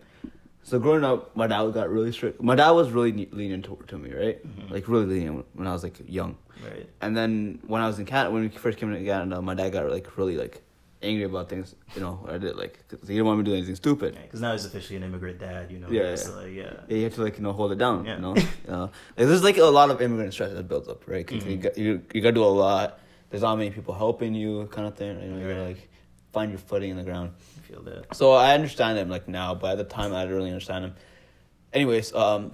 So 0.64 0.78
growing 0.80 1.04
up, 1.04 1.36
my 1.36 1.48
dad 1.48 1.74
got 1.74 1.90
really 1.90 2.12
strict. 2.12 2.44
My 2.44 2.56
dad 2.56 2.72
was 2.72 2.92
really 2.92 3.28
lenient 3.32 3.66
to, 3.66 3.80
to 3.88 3.98
me, 3.98 4.14
right? 4.14 4.38
Mhm. 4.46 4.70
Like 4.70 4.88
really 4.88 5.06
lenient 5.06 5.46
when 5.54 5.68
I 5.68 5.74
was 5.74 5.84
like 5.84 5.98
young. 6.08 6.38
Right. 6.64 6.88
And 7.02 7.16
then 7.18 7.60
when 7.66 7.82
I 7.82 7.88
was 7.88 7.98
in 8.00 8.06
Canada, 8.06 8.32
when 8.32 8.44
we 8.44 8.50
first 8.50 8.78
came 8.78 8.92
to 8.94 9.04
Canada, 9.04 9.42
my 9.42 9.56
dad 9.56 9.70
got 9.72 9.90
like 9.90 10.18
really 10.18 10.38
like 10.38 10.62
angry 11.02 11.24
about 11.24 11.50
things. 11.50 11.76
You 11.96 12.02
know, 12.02 12.26
I 12.28 12.38
did 12.38 12.56
like 12.56 12.88
'cause 12.88 13.00
he 13.08 13.14
didn't 13.16 13.26
want 13.26 13.40
me 13.40 13.46
to 13.46 13.52
do 13.52 13.56
anything 13.58 13.76
stupid. 13.76 14.18
Because 14.22 14.42
now 14.42 14.52
he's 14.52 14.66
officially 14.66 14.98
an 14.98 15.04
immigrant 15.04 15.40
dad. 15.40 15.72
You 15.72 15.80
know. 15.80 15.90
Yeah, 15.90 16.16
So 16.16 16.32
yeah. 16.32 16.36
like, 16.38 16.54
yeah. 16.54 16.74
Yeah, 16.88 16.98
you 16.98 17.04
have 17.06 17.16
to 17.16 17.24
like 17.24 17.38
you 17.38 17.44
know 17.44 17.54
hold 17.54 17.72
it 17.72 17.78
down. 17.78 18.06
Yeah. 18.06 18.16
You 18.16 18.22
know, 18.22 18.36
you? 18.68 18.74
Like, 18.74 18.92
there's 19.16 19.44
like 19.44 19.58
a 19.58 19.64
lot 19.66 19.90
of 19.92 20.02
immigrant 20.02 20.34
stress 20.34 20.54
that 20.54 20.68
builds 20.68 20.88
up, 20.88 21.08
right? 21.08 21.26
'Cause 21.26 21.46
you 21.46 21.58
Mhm. 21.58 21.62
got 21.62 21.78
you 21.78 22.02
you 22.14 22.22
got 22.22 22.30
to 22.30 22.34
do 22.34 22.44
a 22.44 22.46
lot. 22.46 23.00
There's 23.30 23.44
not 23.44 23.58
many 23.58 23.70
people 23.72 23.94
helping 23.94 24.34
you, 24.34 24.68
kind 24.72 24.88
of 24.88 24.96
thing. 24.96 25.22
You 25.22 25.30
know, 25.30 25.38
you 25.38 25.48
gotta 25.48 25.64
like 25.68 25.90
find 26.34 26.52
your 26.52 26.60
footing 26.60 26.90
in 26.92 26.98
the 26.98 27.04
ground. 27.04 27.32
I 27.58 27.62
feel 27.62 27.82
that. 27.84 28.16
So 28.16 28.32
I 28.34 28.54
understand 28.54 28.98
him 28.98 29.10
like 29.10 29.28
now, 29.28 29.54
but 29.56 29.72
at 29.72 29.78
the 29.78 29.84
time 29.84 30.14
I 30.14 30.22
didn't 30.24 30.36
really 30.38 30.50
understand 30.52 30.86
him. 30.86 30.96
Anyways, 31.74 32.14
um, 32.16 32.52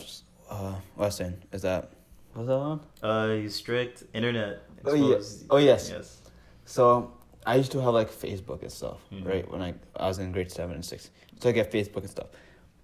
uh, 0.50 0.76
what 0.96 1.06
I 1.06 1.08
was 1.08 1.16
saying 1.16 1.42
is 1.52 1.62
that 1.64 1.92
what 2.34 2.46
was 2.46 2.48
that 2.48 2.54
on? 2.56 2.80
Uh, 3.02 3.36
he's 3.42 3.56
strict. 3.56 4.04
Internet. 4.14 4.60
Oh, 4.86 4.92
exposed. 4.94 5.46
Oh, 5.50 5.58
yes. 5.58 5.90
Yes. 5.90 6.22
So 6.66 7.14
I 7.46 7.56
used 7.56 7.72
to 7.74 7.80
have 7.82 7.94
like 7.94 8.12
Facebook 8.12 8.62
and 8.62 8.72
stuff, 8.72 8.98
Mhm. 9.12 9.26
right? 9.28 9.52
When 9.52 9.62
I 9.62 9.74
I 9.96 10.08
was 10.08 10.18
in 10.20 10.32
grade 10.32 10.52
seven 10.52 10.76
and 10.76 10.86
six, 10.86 11.10
so 11.40 11.50
I 11.50 11.52
get 11.52 11.72
Facebook 11.72 11.98
and 12.02 12.10
stuff. 12.10 12.28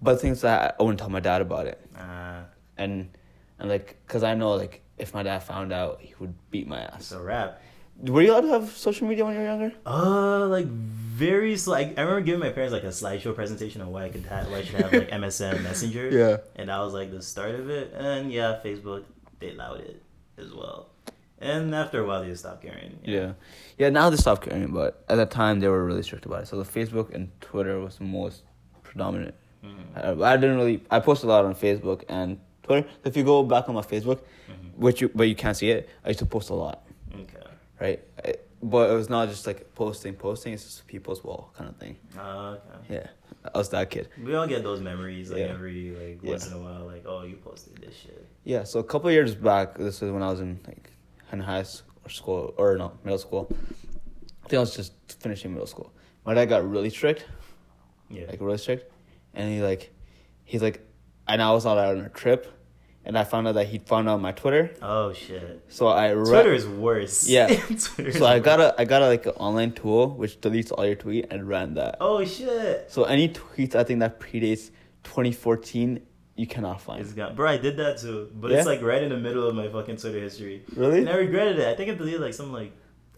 But 0.01 0.13
the 0.13 0.19
thing 0.19 0.31
is 0.31 0.41
that 0.41 0.75
I 0.79 0.83
wouldn't 0.83 0.99
tell 0.99 1.09
my 1.09 1.19
dad 1.19 1.41
about 1.41 1.67
it, 1.67 1.79
Uh, 1.97 2.41
and 2.77 3.09
and 3.59 3.69
like, 3.69 3.95
cause 4.07 4.23
I 4.23 4.33
know 4.35 4.53
like 4.53 4.81
if 4.97 5.13
my 5.13 5.23
dad 5.23 5.39
found 5.39 5.71
out, 5.73 6.01
he 6.01 6.13
would 6.19 6.33
beat 6.51 6.67
my 6.67 6.79
ass. 6.81 6.99
it's 6.99 7.11
a 7.11 7.19
wrap. 7.21 7.61
Were 8.03 8.21
you 8.23 8.31
allowed 8.31 8.41
to 8.41 8.47
have 8.49 8.69
social 8.71 9.07
media 9.07 9.23
when 9.25 9.33
you 9.35 9.39
were 9.41 9.45
younger? 9.45 9.71
Uh, 9.85 10.47
like 10.47 10.65
very 10.65 11.55
like 11.67 11.97
I 11.97 12.01
remember 12.01 12.21
giving 12.21 12.39
my 12.39 12.49
parents 12.49 12.73
like 12.73 12.83
a 12.83 12.87
slideshow 12.87 13.35
presentation 13.35 13.81
on 13.81 13.91
why 13.91 14.05
I 14.05 14.09
could 14.09 14.25
have 14.25 14.49
why 14.49 14.57
I 14.59 14.63
should 14.63 14.81
have 14.81 14.91
like 14.93 15.09
MSN 15.21 15.61
Messenger. 15.61 16.09
Yeah. 16.09 16.37
And 16.55 16.69
that 16.69 16.79
was 16.79 16.93
like 16.93 17.11
the 17.11 17.21
start 17.21 17.53
of 17.55 17.69
it. 17.69 17.93
And 17.93 18.31
yeah, 18.31 18.59
Facebook 18.63 19.03
they 19.39 19.51
allowed 19.51 19.81
it 19.81 20.01
as 20.37 20.51
well. 20.53 20.87
And 21.41 21.73
after 21.73 22.01
a 22.03 22.05
while, 22.07 22.21
they 22.21 22.29
just 22.29 22.43
stopped 22.43 22.61
caring. 22.61 22.91
know? 22.91 22.97
Yeah, 23.03 23.33
yeah. 23.77 23.89
Now 23.89 24.09
they 24.09 24.17
stopped 24.17 24.43
caring, 24.47 24.71
but 24.71 25.03
at 25.09 25.15
that 25.15 25.31
time 25.31 25.59
they 25.59 25.67
were 25.67 25.83
really 25.83 26.03
strict 26.03 26.25
about 26.25 26.43
it. 26.43 26.47
So 26.47 26.61
the 26.61 26.69
Facebook 26.79 27.13
and 27.15 27.29
Twitter 27.41 27.79
was 27.79 27.97
the 27.97 28.03
most 28.03 28.43
predominant. 28.83 29.33
Mhm. 29.63 30.21
I, 30.23 30.33
I 30.33 30.37
didn't 30.37 30.57
really. 30.57 30.83
I 30.91 30.99
post 30.99 31.23
a 31.23 31.27
lot 31.27 31.43
on 31.45 31.55
Facebook 31.55 32.03
and 32.09 32.39
Twitter. 32.63 32.87
If 33.03 33.17
you 33.17 33.23
go 33.23 33.43
back 33.43 33.67
on 33.69 33.75
my 33.75 33.81
Facebook, 33.81 34.19
Mhm. 34.49 34.75
which 34.75 35.01
you 35.01 35.09
but 35.13 35.23
you 35.27 35.35
can't 35.35 35.57
see 35.57 35.69
it, 35.71 35.89
I 36.05 36.09
used 36.09 36.19
to 36.19 36.25
post 36.25 36.49
a 36.49 36.53
lot, 36.55 36.85
Okay. 37.13 37.43
right? 37.79 37.99
I, 38.23 38.35
but 38.63 38.91
it 38.91 38.93
was 38.93 39.09
not 39.09 39.27
just 39.29 39.47
like 39.47 39.73
posting, 39.73 40.13
posting. 40.13 40.53
It's 40.53 40.63
just 40.63 40.85
people's 40.87 41.23
wall 41.23 41.51
kind 41.57 41.67
of 41.69 41.75
thing. 41.77 41.97
Uh, 42.17 42.57
okay. 42.83 42.95
Yeah, 42.95 43.07
I 43.53 43.57
was 43.57 43.69
that 43.69 43.89
kid. 43.89 44.09
We 44.23 44.35
all 44.35 44.45
get 44.47 44.61
those 44.63 44.81
memories 44.81 45.31
like 45.31 45.39
Yeah. 45.39 45.45
every 45.55 45.89
like 45.91 46.19
Yeah. 46.21 46.29
once 46.31 46.47
in 46.47 46.53
a 46.53 46.59
while. 46.59 46.85
Like, 46.85 47.03
oh, 47.07 47.23
you 47.23 47.37
posted 47.37 47.77
this 47.77 47.95
shit. 47.95 48.23
Yeah. 48.43 48.63
So 48.63 48.79
a 48.79 48.83
couple 48.83 49.07
of 49.09 49.13
years 49.13 49.33
back, 49.33 49.77
this 49.79 50.01
is 50.03 50.11
when 50.11 50.21
I 50.21 50.29
was 50.29 50.39
in 50.41 50.59
like 50.67 50.91
in 51.33 51.39
high 51.39 51.63
school, 52.07 52.53
or 52.57 52.77
no 52.77 52.97
middle 53.03 53.17
school. 53.19 53.47
I 54.43 54.47
think 54.47 54.57
I 54.57 54.59
was 54.59 54.75
just 54.75 54.93
finishing 55.21 55.51
middle 55.53 55.67
school. 55.67 55.93
My 56.25 56.33
dad 56.33 56.45
got 56.45 56.69
really 56.69 56.89
strict, 56.89 57.25
Yeah. 58.09 58.25
like 58.27 58.41
really 58.41 58.57
strict, 58.57 58.91
and 59.33 59.49
he 59.51 59.61
like, 59.61 59.93
he's 60.43 60.61
like, 60.61 60.85
and 61.27 61.41
I 61.41 61.51
was 61.51 61.65
out 61.65 61.77
on 61.77 61.99
a 62.01 62.09
trip, 62.09 62.47
and 63.05 63.17
I 63.17 63.23
found 63.23 63.47
out 63.47 63.53
that 63.55 63.67
he 63.67 63.77
found 63.79 64.07
out 64.09 64.19
my 64.21 64.31
Twitter. 64.31 64.71
oh 64.81 65.13
shit. 65.13 65.63
So 65.69 65.87
I 65.87 66.09
re- 66.11 66.25
Twitter 66.25 66.53
is 66.53 66.67
worse. 66.67 67.27
Yeah. 67.27 67.47
Twitter 67.79 68.11
So 68.11 68.25
I 68.25 68.39
got 68.39 68.59
worse. 68.59 68.73
a 68.77 68.81
I 68.81 68.85
got 68.85 69.01
a 69.01 69.07
like 69.07 69.25
an 69.25 69.31
online 69.33 69.71
tool 69.71 70.09
which 70.09 70.39
deletes 70.41 70.71
all 70.71 70.85
your 70.85 70.95
tweet 70.95 71.25
and 71.31 71.47
ran 71.47 71.73
that. 71.75 71.97
Oh 72.01 72.23
shit. 72.25 72.91
So 72.91 73.05
any 73.05 73.29
tweets 73.29 73.73
I 73.75 73.83
think 73.83 74.01
that 74.01 74.19
predates 74.19 74.69
2014 75.03 76.01
you 76.35 76.47
cannot 76.47 76.81
find. 76.81 77.01
It's 77.01 77.13
gone. 77.13 77.35
Bro, 77.35 77.49
I 77.49 77.57
did 77.57 77.77
that 77.77 77.99
too, 77.99 78.31
but 78.33 78.51
Yeah? 78.51 78.57
it's 78.57 78.67
like 78.67 78.81
right 78.81 79.03
in 79.03 79.09
the 79.09 79.17
middle 79.17 79.47
of 79.47 79.55
my 79.55 79.67
fucking 79.67 79.97
Twitter 79.97 80.19
history. 80.19 80.63
Really? 80.75 80.99
And 80.99 81.09
I 81.09 81.15
regretted 81.15 81.59
it. 81.59 81.67
I 81.67 81.75
think 81.75 81.91
I 81.91 81.95
deleted 81.95 82.21
like 82.21 82.33
some 82.33 82.51
like 82.51 82.71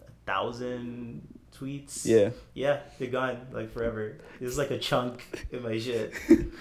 a 0.06 0.10
thousand 0.26 1.26
tweets. 1.56 2.04
Yeah. 2.04 2.30
Yeah, 2.54 2.80
they're 2.98 3.08
gone 3.08 3.46
like 3.52 3.72
forever. 3.72 4.18
It's 4.40 4.58
like 4.58 4.70
a 4.70 4.78
chunk 4.78 5.46
in 5.52 5.62
my 5.62 5.78
shit. 5.78 6.12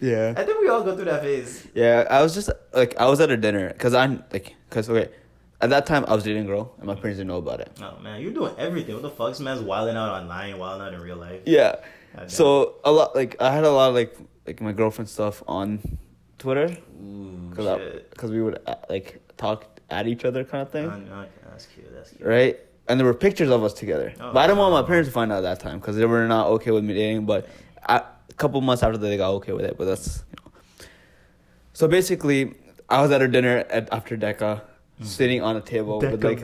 Yeah. 0.00 0.34
I 0.36 0.44
think 0.44 0.60
we 0.60 0.68
all 0.68 0.84
go 0.84 0.94
through 0.94 1.06
that 1.06 1.22
phase. 1.22 1.66
Yeah, 1.74 2.06
I 2.08 2.22
was 2.22 2.34
just 2.34 2.50
like 2.72 2.96
I 2.98 3.06
was 3.06 3.20
at 3.20 3.30
a 3.30 3.36
dinner 3.36 3.68
because 3.72 3.94
I'm 3.94 4.22
like 4.32 4.54
because 4.68 4.88
okay, 4.88 5.10
at 5.60 5.70
that 5.70 5.86
time 5.86 6.04
I 6.06 6.14
was 6.14 6.24
dating 6.24 6.44
a 6.44 6.46
girl 6.46 6.72
and 6.78 6.86
my 6.86 6.92
mm-hmm. 6.92 7.02
parents 7.02 7.18
didn't 7.18 7.28
know 7.28 7.38
about 7.38 7.60
it. 7.60 7.70
Oh 7.82 7.98
man, 8.00 8.22
you're 8.22 8.32
doing 8.32 8.54
everything. 8.58 8.94
What 8.94 9.02
the 9.02 9.10
fuck's 9.10 9.40
man's 9.40 9.60
wilding 9.60 9.96
out 9.96 10.08
online, 10.08 10.56
wilding 10.58 10.86
out 10.86 10.94
in 10.94 11.00
real 11.00 11.16
life. 11.16 11.40
Yeah, 11.46 11.76
so 12.26 12.76
a 12.84 12.92
lot 12.92 13.14
like 13.14 13.40
I 13.40 13.52
had 13.52 13.64
a 13.64 13.70
lot 13.70 13.88
of 13.88 13.94
like 13.94 14.16
like 14.48 14.60
my 14.62 14.72
girlfriend 14.72 15.08
stuff 15.10 15.42
on 15.46 15.78
Twitter 16.38 16.68
because 17.50 18.30
we 18.30 18.40
would 18.42 18.58
uh, 18.66 18.76
like 18.88 19.20
talk 19.36 19.66
at 19.90 20.06
each 20.06 20.24
other 20.24 20.42
kind 20.44 20.62
of 20.62 20.70
thing, 20.70 20.86
Oh, 20.90 20.96
no, 20.98 21.26
that's 21.50 21.66
cute. 21.66 21.92
That's 21.94 22.10
cute. 22.10 22.26
right? 22.26 22.58
And 22.88 22.98
there 22.98 23.06
were 23.06 23.12
pictures 23.14 23.50
of 23.50 23.62
us 23.62 23.74
together, 23.74 24.14
Oh, 24.18 24.32
but 24.32 24.38
I 24.40 24.46
didn't 24.46 24.58
want 24.58 24.72
my 24.72 24.82
parents 24.82 25.08
to 25.08 25.12
find 25.12 25.30
out 25.30 25.42
that 25.42 25.60
time 25.60 25.78
because 25.78 25.96
they 25.96 26.06
were 26.06 26.26
not 26.26 26.46
okay 26.56 26.70
with 26.70 26.82
me 26.84 26.94
dating. 26.94 27.26
But 27.26 27.46
I, 27.86 27.96
a 28.30 28.32
couple 28.34 28.58
months 28.62 28.82
after 28.82 28.96
that, 28.96 29.06
they 29.06 29.18
got 29.18 29.32
okay 29.40 29.52
with 29.52 29.66
it. 29.66 29.76
But 29.76 29.84
that's 29.84 30.24
you 30.30 30.36
know. 30.42 30.86
So 31.74 31.86
basically, 31.88 32.54
I 32.88 33.02
was 33.02 33.10
at 33.10 33.20
a 33.20 33.28
dinner 33.28 33.58
at 33.68 33.92
after 33.92 34.16
DECA, 34.16 34.62
sitting 35.02 35.42
on 35.42 35.56
a 35.56 35.60
table 35.60 36.00
with 36.00 36.24
like 36.24 36.40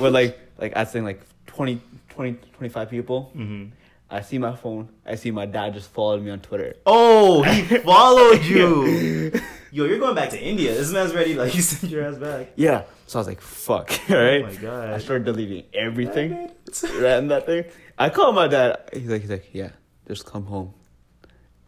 with 0.00 0.12
like 0.12 0.38
like 0.58 0.76
I 0.76 0.84
think 0.84 1.06
like 1.06 1.20
20, 1.46 1.80
20 2.10 2.32
25 2.58 2.90
people. 2.90 3.32
Mhm. 3.34 3.70
I 4.08 4.20
see 4.20 4.38
my 4.38 4.54
phone. 4.54 4.88
I 5.04 5.16
see 5.16 5.30
my 5.30 5.46
dad 5.46 5.74
just 5.74 5.90
followed 5.90 6.22
me 6.22 6.30
on 6.30 6.40
Twitter. 6.40 6.74
Oh, 6.86 7.42
he 7.42 7.62
followed 7.78 8.44
you. 8.44 9.32
Yo, 9.72 9.84
you're 9.84 9.98
going 9.98 10.14
back 10.14 10.30
to 10.30 10.40
India. 10.40 10.72
This 10.74 10.92
man's 10.92 11.12
ready. 11.14 11.34
Like 11.34 11.54
you 11.54 11.60
sent 11.60 11.90
your 11.92 12.04
ass 12.04 12.16
back. 12.16 12.52
Yeah. 12.56 12.84
So 13.06 13.18
I 13.18 13.20
was 13.20 13.26
like, 13.26 13.40
"Fuck!" 13.40 13.90
All 14.10 14.16
right. 14.16 14.42
Oh 14.42 14.46
my 14.46 14.54
god. 14.54 14.90
I 14.90 14.98
started 14.98 15.24
deleting 15.24 15.64
everything. 15.74 16.32
It. 16.32 17.28
that 17.28 17.46
thing. 17.46 17.64
I 17.98 18.08
called 18.10 18.34
my 18.34 18.46
dad. 18.48 18.88
He's 18.92 19.08
like, 19.08 19.22
he's 19.22 19.30
like, 19.30 19.48
yeah, 19.52 19.70
just 20.06 20.24
come 20.24 20.44
home. 20.46 20.72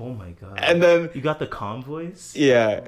Oh 0.00 0.10
my 0.14 0.30
god. 0.30 0.58
And 0.62 0.82
then 0.82 1.10
you 1.14 1.20
got 1.20 1.38
the 1.38 1.46
calm 1.46 1.82
voice. 1.82 2.34
yeah, 2.36 2.80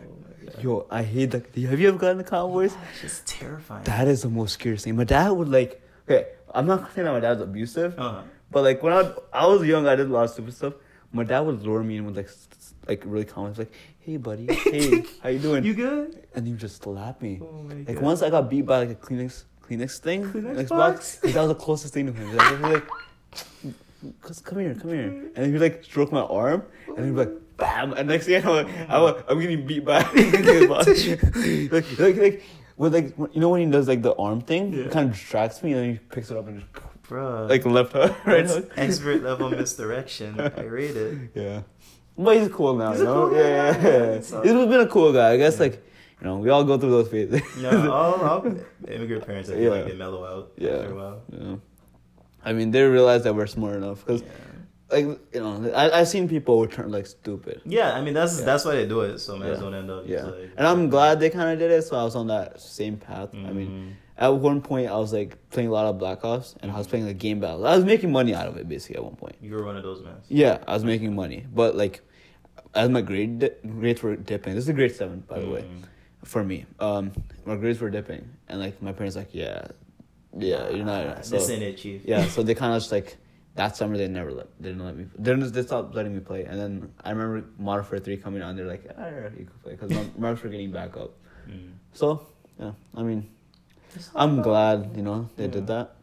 Oh 0.56 0.60
yo, 0.60 0.86
I 0.90 1.02
hate 1.02 1.32
that. 1.32 1.54
Have 1.54 1.80
you 1.80 1.88
ever 1.88 1.98
gotten 1.98 2.18
the 2.18 2.24
Cowboys? 2.24 2.74
That's 2.74 3.00
just 3.00 3.26
terrifying. 3.26 3.84
That 3.84 4.06
is 4.08 4.22
the 4.22 4.28
most 4.28 4.52
scariest 4.54 4.84
thing. 4.84 4.96
My 4.96 5.04
dad 5.04 5.30
would 5.30 5.48
like. 5.48 5.82
Okay, 6.08 6.28
I'm 6.54 6.66
not 6.66 6.92
saying 6.94 7.04
that 7.04 7.12
my 7.12 7.20
dad's 7.20 7.40
abusive, 7.40 7.98
Uh-huh. 7.98 8.22
But 8.50 8.62
like 8.64 8.82
when 8.82 8.92
I 8.92 9.12
I 9.32 9.46
was 9.46 9.64
young, 9.66 9.86
I 9.86 9.96
did 9.96 10.06
a 10.08 10.12
lot 10.12 10.24
of 10.24 10.30
stupid 10.30 10.54
stuff. 10.54 10.74
My 11.12 11.24
dad 11.24 11.40
would 11.40 11.62
lure 11.62 11.82
me 11.82 11.96
in 11.96 12.04
with 12.06 12.16
like 12.16 12.26
s- 12.26 12.74
like 12.86 13.02
really 13.04 13.24
comments 13.24 13.58
like, 13.58 13.72
"Hey, 14.00 14.16
buddy, 14.16 14.46
hey, 14.52 15.04
how 15.22 15.28
you 15.28 15.38
doing?" 15.38 15.64
You 15.64 15.74
good? 15.74 16.26
and 16.34 16.46
he 16.46 16.52
would 16.52 16.60
just 16.60 16.82
slap 16.82 17.20
me. 17.20 17.40
Oh 17.42 17.62
my 17.64 17.74
Like 17.74 17.94
god. 17.96 18.02
once 18.02 18.22
I 18.22 18.30
got 18.30 18.48
beat 18.50 18.62
by 18.66 18.78
like 18.84 18.90
a 18.90 18.94
Kleenex 18.94 19.44
Kleenex 19.66 19.98
thing, 19.98 20.24
Kleenex 20.24 20.54
Kleenex 20.54 20.68
box? 20.68 21.16
box. 21.16 21.32
That 21.34 21.40
was 21.40 21.48
the 21.48 21.54
closest 21.56 21.94
thing 21.94 22.06
to 22.06 22.12
him. 22.12 22.36
Like, 22.36 22.48
he'd 22.50 22.62
be 22.62 22.72
like, 22.74 22.86
"Cause 24.22 24.40
come 24.40 24.58
here, 24.58 24.74
come 24.74 24.90
here," 24.90 25.30
and 25.36 25.52
he'd 25.52 25.58
like 25.60 25.84
stroke 25.84 26.12
my 26.12 26.22
arm, 26.22 26.62
and 26.96 27.04
he'd 27.04 27.10
be 27.12 27.16
like, 27.24 27.32
"Bam!" 27.56 27.92
And 27.94 28.08
next 28.08 28.26
thing 28.26 28.36
I 28.36 28.44
know, 28.46 28.58
I'm, 28.88 29.22
I'm 29.28 29.40
getting 29.40 29.66
beat 29.66 29.84
by 29.84 30.02
Kleenex 30.02 30.68
box. 30.68 31.72
like, 31.72 31.98
like, 31.98 32.16
like, 32.16 32.42
with 32.76 32.94
like, 32.94 33.14
you 33.34 33.40
know 33.40 33.48
when 33.50 33.60
he 33.60 33.70
does 33.70 33.88
like 33.88 34.02
the 34.02 34.14
arm 34.14 34.40
thing, 34.40 34.72
Yeah. 34.72 34.84
it 34.84 34.90
kind 34.92 35.08
of 35.10 35.14
distracts 35.16 35.62
me, 35.62 35.72
and 35.72 35.80
then 35.80 35.90
he 35.92 35.98
picks 35.98 36.30
it 36.30 36.36
up 36.36 36.46
and 36.48 36.60
just 36.60 36.72
Bro. 37.10 37.46
like 37.50 37.66
left 37.66 37.92
hook, 37.92 38.14
right 38.24 38.46
That's 38.46 38.54
hook. 38.54 38.72
expert 38.76 39.22
level 39.22 39.50
misdirection. 39.60 40.40
I 40.40 40.62
rate 40.62 40.96
it. 40.96 41.30
Yeah. 41.34 41.62
But 42.16 42.36
he's 42.38 42.48
cool 42.48 42.76
now, 42.76 42.92
He's 42.92 43.00
you 43.00 43.06
a 43.06 43.08
know? 43.14 43.28
cool 43.28 43.36
yeah, 43.36 43.42
guy 43.42 43.48
yeah, 43.50 43.72
now, 43.82 43.88
yeah. 44.06 44.14
yeah. 44.14 44.20
So- 44.20 44.42
He's 44.42 44.52
been 44.52 44.80
a 44.80 44.86
cool 44.86 45.12
guy. 45.12 45.32
I 45.32 45.36
guess, 45.36 45.58
like, 45.60 45.74
you 46.20 46.26
know, 46.26 46.36
we 46.38 46.48
all 46.50 46.64
go 46.64 46.78
through 46.78 46.90
those 46.90 47.08
phases. 47.08 47.42
No, 47.58 47.90
all, 47.90 48.14
all 48.30 48.46
immigrant 48.88 49.26
parents, 49.26 49.48
I 49.50 49.54
feel 49.54 49.62
Yeah. 49.64 49.70
like 49.70 49.86
they 49.86 49.96
mellow 49.96 50.24
out 50.24 50.52
Yeah. 50.56 50.70
after 50.70 50.92
a 50.92 50.94
while. 50.94 51.22
Yeah. 51.32 51.56
I 52.44 52.52
mean, 52.52 52.70
they 52.70 52.82
realize 52.82 53.24
that 53.24 53.34
we're 53.34 53.46
smart 53.46 53.76
enough. 53.76 54.04
Because, 54.06 54.22
Yeah. 54.22 54.28
like, 54.92 55.04
you 55.34 55.40
know, 55.40 55.72
I, 55.74 56.00
I've 56.00 56.08
seen 56.08 56.28
people 56.28 56.58
who 56.60 56.66
turn, 56.68 56.90
like, 56.92 57.06
stupid. 57.06 57.62
Yeah, 57.64 57.92
I 57.92 58.00
mean 58.02 58.14
that's 58.14 58.38
Yeah. 58.38 58.44
that's 58.44 58.64
why 58.64 58.74
they 58.76 58.86
do 58.86 59.00
it, 59.00 59.18
so 59.18 59.36
man 59.36 59.48
Yeah. 59.54 59.60
don't 59.60 59.74
end 59.74 59.90
up. 59.90 60.04
Yeah. 60.06 60.24
like- 60.26 60.50
And 60.56 60.66
I'm 60.66 60.88
glad 60.90 61.20
they 61.20 61.30
kind 61.30 61.50
of 61.52 61.58
did 61.58 61.70
it, 61.70 61.82
so 61.82 61.96
I 61.96 62.04
was 62.04 62.14
on 62.16 62.26
that 62.28 62.60
same 62.60 62.96
path. 62.98 63.30
I 63.34 63.52
mean, 63.52 63.68
Mhm. 63.70 63.92
At 64.20 64.28
one 64.28 64.60
point, 64.60 64.88
I 64.88 64.96
was, 64.96 65.12
like, 65.12 65.36
playing 65.50 65.68
a 65.70 65.72
lot 65.72 65.86
of 65.86 65.98
Black 65.98 66.24
Ops, 66.24 66.54
and 66.60 66.70
I 66.70 66.76
was 66.78 66.86
playing, 66.86 67.06
like, 67.06 67.18
game 67.18 67.40
battles. 67.40 67.64
I 67.64 67.74
was 67.74 67.84
making 67.84 68.12
money 68.12 68.34
out 68.34 68.46
of 68.46 68.56
it, 68.58 68.68
basically, 68.68 68.96
at 68.96 69.04
one 69.04 69.16
point. 69.16 69.36
you 69.40 69.54
were 69.54 69.64
one 69.64 69.76
of 69.76 69.82
those 69.82 70.02
men. 70.02 70.14
Yeah, 70.28 70.58
I 70.68 70.74
was 70.74 70.84
making 70.84 71.14
money. 71.14 71.46
But, 71.52 71.74
like, 71.74 72.02
as 72.74 72.88
my 72.90 73.00
grade 73.00 73.38
di- 73.40 73.50
grades 73.66 74.02
were 74.02 74.16
dipping, 74.16 74.54
this 74.54 74.64
is 74.64 74.68
a 74.68 74.72
grade 74.74 74.94
7, 74.94 75.24
by 75.26 75.40
the 75.40 75.48
way. 75.50 75.62
Mhm. 75.62 75.84
for 76.24 76.44
me. 76.44 76.66
Um, 76.78 77.12
my 77.46 77.56
grades 77.56 77.80
were 77.80 77.88
dipping, 77.88 78.28
and 78.46 78.60
like 78.60 78.82
my 78.82 78.92
parents 78.92 79.16
like, 79.16 79.30
yeah, 79.34 79.68
yeah, 80.36 80.68
you're 80.68 80.84
not. 80.84 81.24
So, 81.24 81.36
this 81.36 81.48
ain't 81.48 81.62
it, 81.62 81.78
chief. 81.78 82.02
yeah, 82.04 82.26
so 82.26 82.42
they 82.42 82.54
kind 82.54 82.74
of 82.74 82.80
just 82.82 82.92
like 82.92 83.16
that 83.56 83.74
summer 83.74 83.96
they 83.96 84.06
never 84.06 84.30
let 84.30 84.46
they 84.60 84.68
didn't 84.68 84.84
let 84.84 84.96
me. 84.98 85.06
They 85.18 85.32
didn't, 85.32 85.50
they 85.50 85.62
stopped 85.62 85.94
letting 85.94 86.12
me 86.12 86.20
play, 86.20 86.44
and 86.44 86.60
then 86.60 86.92
I 87.02 87.10
remember 87.10 87.46
Modern 87.58 87.64
Warfare 87.84 87.98
three 88.00 88.18
coming 88.18 88.42
on. 88.42 88.54
They're 88.54 88.66
like, 88.66 88.84
ah, 88.98 89.06
yeah, 89.06 89.28
you 89.38 89.46
can 89.46 89.54
play 89.62 89.72
because 89.72 89.90
my 89.92 90.04
marks 90.18 90.42
were 90.42 90.50
getting 90.50 90.70
back 90.70 90.94
up. 90.98 91.12
Mm. 91.48 91.72
So 91.94 92.26
yeah, 92.60 92.72
I 92.94 93.02
mean, 93.02 93.26
I'm 94.14 94.42
glad 94.42 94.92
you 94.96 95.02
know 95.02 95.28
they 95.36 95.48
did 95.48 95.66
that. 95.68 95.96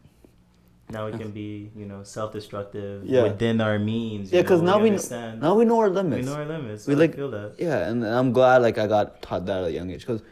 Now 0.90 1.04
we 1.10 1.18
can 1.18 1.30
be, 1.32 1.70
you 1.76 1.84
know, 1.84 2.02
self-destructive 2.02 3.04
Yeah. 3.04 3.24
within 3.24 3.60
our 3.60 3.78
means. 3.78 4.32
Yeah, 4.32 4.40
because 4.40 4.62
now 4.62 4.78
we 4.78 4.88
understand. 4.88 5.42
now 5.42 5.54
we 5.54 5.66
know 5.66 5.78
our 5.80 5.90
limits. 5.90 6.16
we 6.16 6.22
limits. 6.22 6.28
know 6.28 6.34
our 6.34 6.46
limits. 6.60 6.86
We 6.86 6.94
I 6.94 6.96
like- 6.98 7.14
feel 7.14 7.30
that. 7.30 7.54
Yeah, 7.58 7.88
and 7.88 8.06
I'm 8.06 8.32
glad 8.32 8.62
like 8.62 8.78
I 8.78 8.86
got 8.86 9.20
taught 9.20 9.44
that 9.46 9.58
at 9.58 9.64
a 9.64 9.72
young 9.72 9.90
age 9.90 10.00
because 10.06 10.22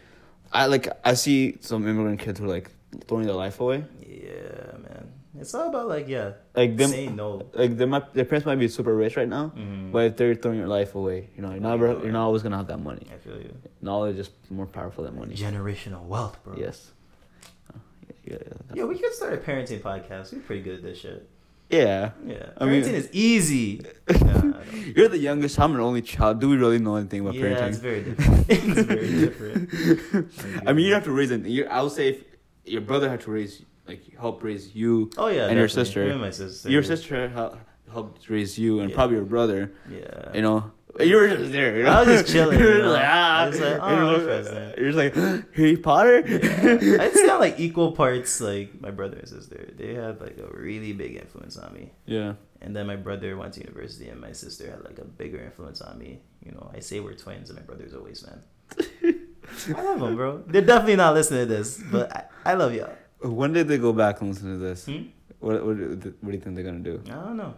I 0.53 0.65
like 0.67 0.89
I 1.05 1.13
see 1.15 1.59
some 1.61 1.87
immigrant 1.87 2.21
kids 2.21 2.39
who 2.41 2.47
are 2.47 2.49
like 2.49 2.71
throwing 3.07 3.27
their 3.27 3.35
life 3.35 3.61
away. 3.61 3.85
Yeah, 4.01 4.79
man. 4.81 5.13
It's 5.39 5.53
all 5.53 5.69
about 5.69 5.89
like 5.89 6.09
yeah, 6.09 6.33
Like 6.55 6.79
them, 6.79 6.89
saying 6.89 7.15
no. 7.17 7.43
like 7.53 7.77
they 7.77 7.85
might, 7.85 8.15
their 8.15 8.25
parents 8.25 8.47
might 8.47 8.57
be 8.59 8.69
super 8.69 8.95
rich 8.97 9.19
right 9.19 9.29
now, 9.29 9.53
Mhm. 9.55 9.93
but 9.93 10.05
if 10.07 10.17
they're 10.17 10.35
throwing 10.35 10.57
your 10.59 10.69
life 10.69 10.95
away, 10.95 11.29
you 11.37 11.43
know, 11.43 11.51
you're 11.51 11.61
never, 11.61 11.89
you're 12.03 12.13
not 12.13 12.25
always 12.25 12.43
gonna 12.43 12.57
have 12.57 12.69
that 12.69 12.81
money. 12.81 13.07
I 13.13 13.19
feel 13.19 13.37
you. 13.37 13.53
Knowledge 13.83 14.17
is 14.17 14.31
more 14.49 14.65
powerful 14.65 15.05
than 15.05 15.15
money. 15.15 15.35
Generational 15.35 16.05
wealth, 16.07 16.39
bro. 16.43 16.55
Yes. 16.57 16.93
Yeah, 18.77 18.83
yeah, 18.83 18.85
Yeah, 18.85 18.85
we 18.85 18.99
could 18.99 19.13
start 19.15 19.33
a 19.33 19.37
parenting 19.39 19.81
podcast. 19.81 20.33
We're 20.33 20.41
pretty 20.41 20.63
good 20.63 20.77
at 20.77 20.83
this 20.83 20.99
shit. 20.99 21.29
yeah. 21.71 22.11
Yeah, 22.25 22.51
I 22.59 22.65
mean- 22.67 22.83
parenting 22.83 22.93
is 22.93 23.09
easy. 23.13 23.83
You're 24.97 25.09
the 25.09 25.19
youngest. 25.19 25.59
I'm 25.59 25.75
an 25.75 25.81
only 25.81 26.03
child. 26.03 26.41
Do 26.41 26.49
we 26.49 26.57
really 26.57 26.79
know 26.79 26.97
anything 26.97 27.21
about 27.23 27.35
yeah, 27.35 27.43
parenting? 27.47 27.69
it's 27.69 27.79
very 27.79 28.03
different. 28.03 28.47
it's 28.49 28.81
very 28.83 29.09
different. 29.27 30.33
I 30.69 30.73
mean, 30.73 30.87
you 30.87 30.95
have 30.95 31.05
to 31.05 31.11
raise 31.13 31.31
an. 31.31 31.45
I 31.71 31.83
would 31.83 31.93
say 31.93 32.09
if 32.11 32.25
your 32.65 32.83
brother 32.83 33.09
had 33.09 33.21
to 33.23 33.31
raise, 33.31 33.63
like, 33.89 34.03
help 34.19 34.43
raise 34.45 34.75
you. 34.75 35.11
Oh 35.17 35.29
yeah, 35.29 35.47
and 35.49 35.59
your 35.59 35.69
sister. 35.69 36.03
And 36.11 36.21
my 36.21 36.31
sister. 36.31 36.71
Your 36.71 36.83
sister 36.83 37.29
helped 37.93 38.29
raise 38.31 38.59
you, 38.59 38.81
and 38.81 38.91
Yeah. 38.91 38.97
probably 38.97 39.17
your 39.17 39.25
brother. 39.25 39.73
Yeah. 39.91 40.33
You 40.35 40.43
know, 40.43 40.71
you 41.01 41.17
were 41.17 41.29
just 41.29 41.53
there. 41.53 41.77
You 41.79 41.85
know? 41.85 41.91
I 41.91 42.03
was 42.03 42.21
just 42.23 42.29
chilling, 42.33 42.59
you 42.59 42.65
You're 42.65 42.83
know? 42.83 42.93
like, 42.93 43.05
ah. 43.05 43.39
I 43.43 43.49
was 43.49 43.61
like, 43.61 43.79
oh, 43.83 44.75
You're 44.79 44.93
just 44.93 44.97
like 44.99 45.15
Harry 45.55 45.77
Potter. 45.77 46.21
Yeah. 46.27 46.97
I'd 47.03 47.13
say 47.13 47.33
like 47.37 47.61
equal 47.61 47.93
parts, 47.93 48.41
like 48.41 48.81
my 48.81 48.91
brother 48.91 49.19
and 49.19 49.29
sister. 49.29 49.71
They 49.77 49.95
had 49.95 50.21
like 50.21 50.39
a 50.39 50.49
really 50.57 50.93
big 50.93 51.17
influence 51.17 51.57
on 51.57 51.73
me. 51.75 51.93
yeah. 52.07 52.35
And 52.63 52.75
then 52.75 52.87
my 52.87 52.97
brother 52.97 53.37
went 53.37 53.53
to 53.55 53.61
university, 53.61 54.09
and 54.09 54.19
my 54.19 54.33
sister 54.33 54.71
had 54.71 54.83
like 54.83 54.99
a 54.99 55.05
bigger 55.05 55.39
influence 55.39 55.83
on 55.83 55.99
me. 55.99 56.21
You 56.43 56.53
know, 56.53 56.71
I 56.75 56.81
say 56.81 57.01
we're 57.01 57.13
twins, 57.15 57.51
and 57.51 57.59
my 57.59 57.65
brother's 57.65 57.95
always 57.95 58.25
man. 58.27 58.43
I 59.77 59.83
love 59.83 60.01
them, 60.01 60.17
bro. 60.17 60.43
They're 60.47 60.63
definitely 60.63 60.97
not 60.97 61.15
listening 61.15 61.47
to 61.47 61.55
this, 61.55 61.79
but 61.93 62.11
I, 62.17 62.53
I 62.53 62.55
love 62.55 62.75
y'all. 62.75 62.91
When 63.21 63.53
did 63.53 63.69
they 63.69 63.77
go 63.79 63.93
back 63.93 64.21
and 64.21 64.31
listen 64.31 64.53
to 64.53 64.59
this? 64.59 64.87
Hmm? 64.87 65.03
What, 65.39 65.65
what, 65.67 65.77
what 65.77 66.01
do 66.01 66.33
you 66.33 66.41
think 66.41 66.57
they're 66.57 66.65
gonna 66.65 66.81
do? 66.81 67.01
I 67.07 67.11
don't 67.11 67.37
know. 67.37 67.55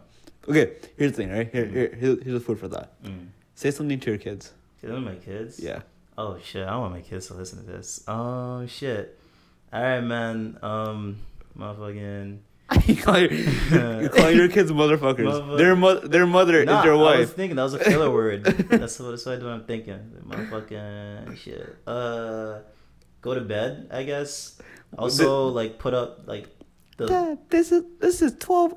Okay, 0.49 0.73
here's 0.97 1.13
the 1.13 1.17
thing, 1.17 1.31
right? 1.31 1.51
Here, 1.53 1.67
here, 1.67 1.95
here's 1.95 2.23
here's 2.23 2.37
a 2.37 2.41
food 2.41 2.59
for 2.59 2.69
thought. 2.69 2.91
Mm. 3.05 3.29
Say 3.55 3.71
something 3.71 4.01
to 4.01 4.11
your 4.11 4.19
kids. 4.19 4.53
Killing 4.81 5.05
my 5.05 5.17
kids. 5.17 5.61
Yeah. 5.61 5.83
Oh 6.17 6.39
shit! 6.43 6.67
I 6.67 6.77
want 6.77 6.95
my 6.95 7.01
kids 7.01 7.27
to 7.27 7.35
listen 7.35 7.65
to 7.65 7.71
this. 7.71 8.03
Oh 8.09 8.67
shit! 8.67 9.19
All 9.73 9.83
right, 9.83 10.01
man. 10.01 10.59
Um, 10.63 11.19
motherfucking. 11.59 12.39
you 12.87 12.97
call 12.97 13.19
your, 13.19 13.33
you're 13.71 14.31
your 14.31 14.49
kids 14.49 14.71
motherfuckers. 14.71 15.25
Motherfucker. 15.25 15.59
Their 15.59 15.77
mo- 15.77 16.01
their 16.01 16.27
mother 16.27 16.65
Nah, 16.65 16.81
is 16.81 16.85
your 16.85 16.95
I 16.95 17.19
was 17.21 17.33
thinking 17.33 17.57
that 17.57 17.63
was 17.63 17.75
a 17.75 17.79
filler 17.79 18.11
word. 18.11 18.45
That's 18.45 18.99
what, 19.01 19.11
that's 19.13 19.25
what 19.25 19.43
I'm 19.43 19.65
thinking. 19.65 19.99
Motherfucking 20.27 21.37
shit. 21.37 21.77
Uh, 21.87 22.59
go 23.23 23.35
to 23.35 23.41
bed. 23.41 23.89
I 23.91 24.03
guess. 24.05 24.61
Also, 24.97 25.49
like 25.49 25.79
put 25.79 25.95
up 25.95 26.27
like 26.27 26.47
the 26.97 27.07
Dad, 27.07 27.39
this 27.49 27.73
is 27.73 27.85
this 28.01 28.23
is 28.23 28.35
twelve 28.39 28.75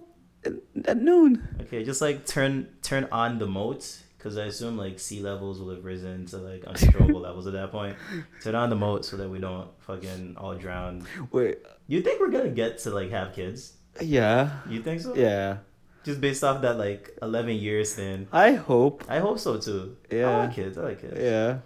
at 0.85 0.97
noon. 0.97 1.47
okay, 1.61 1.83
just 1.83 2.01
like 2.01 2.25
turn 2.25 2.67
turn 2.81 3.07
on 3.11 3.37
the 3.39 3.45
moat 3.47 3.99
because 4.17 4.37
I 4.37 4.45
assume 4.45 4.77
like 4.77 4.99
sea 4.99 5.19
levels 5.21 5.59
will 5.59 5.69
have 5.73 5.83
risen 5.85 6.25
to 6.27 6.37
like 6.37 6.63
uncontrollable 6.65 7.21
levels 7.27 7.47
at 7.47 7.53
that 7.53 7.71
point. 7.71 7.95
Turn 8.43 8.55
on 8.55 8.69
the 8.69 8.75
moat 8.75 9.05
so 9.05 9.17
that 9.17 9.29
we 9.29 9.39
don't 9.39 9.67
fucking 9.79 10.35
all 10.37 10.55
drown. 10.55 11.05
Wait, 11.31 11.59
You 11.87 12.01
think 12.01 12.19
we're 12.19 12.29
gonna 12.31 12.49
get 12.49 12.79
to 12.79 12.91
like 12.91 13.09
have 13.11 13.33
kids? 13.33 13.73
yeah, 14.01 14.59
You 14.69 14.81
think 14.81 15.01
so? 15.01 15.15
yeah. 15.15 15.57
Just 16.03 16.19
based 16.21 16.43
off 16.43 16.61
that 16.63 16.77
like 16.79 17.15
eleven 17.21 17.55
years 17.55 17.93
thing. 17.93 18.27
I 18.31 18.53
hope. 18.53 19.03
I 19.07 19.19
hope 19.19 19.37
so 19.37 19.57
too. 19.59 19.97
Yeah. 20.09 20.29
I 20.29 20.37
want 20.37 20.53
kids. 20.53 20.77
I 20.77 20.81
like 20.81 21.01
kids. 21.01 21.17
Yeah, 21.19 21.59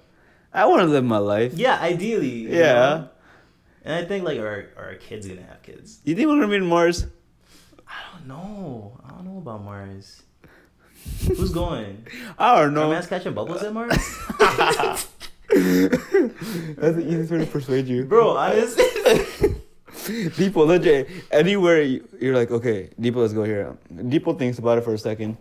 I 0.53 0.65
want 0.65 0.81
to 0.81 0.87
live 0.87 1.05
my 1.05 1.19
life. 1.19 1.53
Yeah, 1.53 1.79
ideally. 1.79 2.27
you 2.29 2.49
Yeah. 2.49 2.73
know? 2.73 3.09
And 3.85 3.93
I 3.93 4.03
think 4.07 4.25
like 4.25 4.39
are 4.39 4.69
our 4.77 4.95
kids 4.95 5.25
gonna 5.27 5.43
have 5.43 5.61
kids? 5.61 5.99
You 6.03 6.15
think 6.15 6.27
we're 6.27 6.35
gonna 6.35 6.47
be 6.49 6.55
in 6.57 6.65
Mars? 6.65 7.05
Don't 8.17 8.27
know. 8.27 8.99
I 9.05 9.09
don't 9.09 9.25
know 9.25 9.37
about 9.37 9.63
Mars. 9.63 10.23
Who's 11.27 11.51
going? 11.51 12.05
I 12.39 12.55
don't 12.55 12.67
Are 12.67 12.71
know. 12.71 12.89
man's 12.89 13.07
catching 13.07 13.33
bubbles 13.33 13.61
at 13.61 13.73
Mars? 13.73 13.89
That's 15.49 16.95
the 16.95 17.03
easiest 17.05 17.31
way 17.31 17.39
to 17.39 17.45
persuade 17.45 17.87
you, 17.87 18.05
Bro, 18.05 18.31
honestly. 18.37 18.83
Dipo, 20.35 20.65
legit. 20.67 21.09
Anywhere 21.31 21.81
you- 21.81 22.07
you're 22.19 22.35
like, 22.35 22.51
okay, 22.51 22.89
Dipo, 22.99 23.17
let's 23.17 23.33
go 23.33 23.43
here. 23.43 23.77
Dipo 23.93 24.37
thinks 24.37 24.59
about 24.59 24.77
it 24.77 24.83
for 24.83 24.93
a 24.93 24.97
second, 24.97 25.37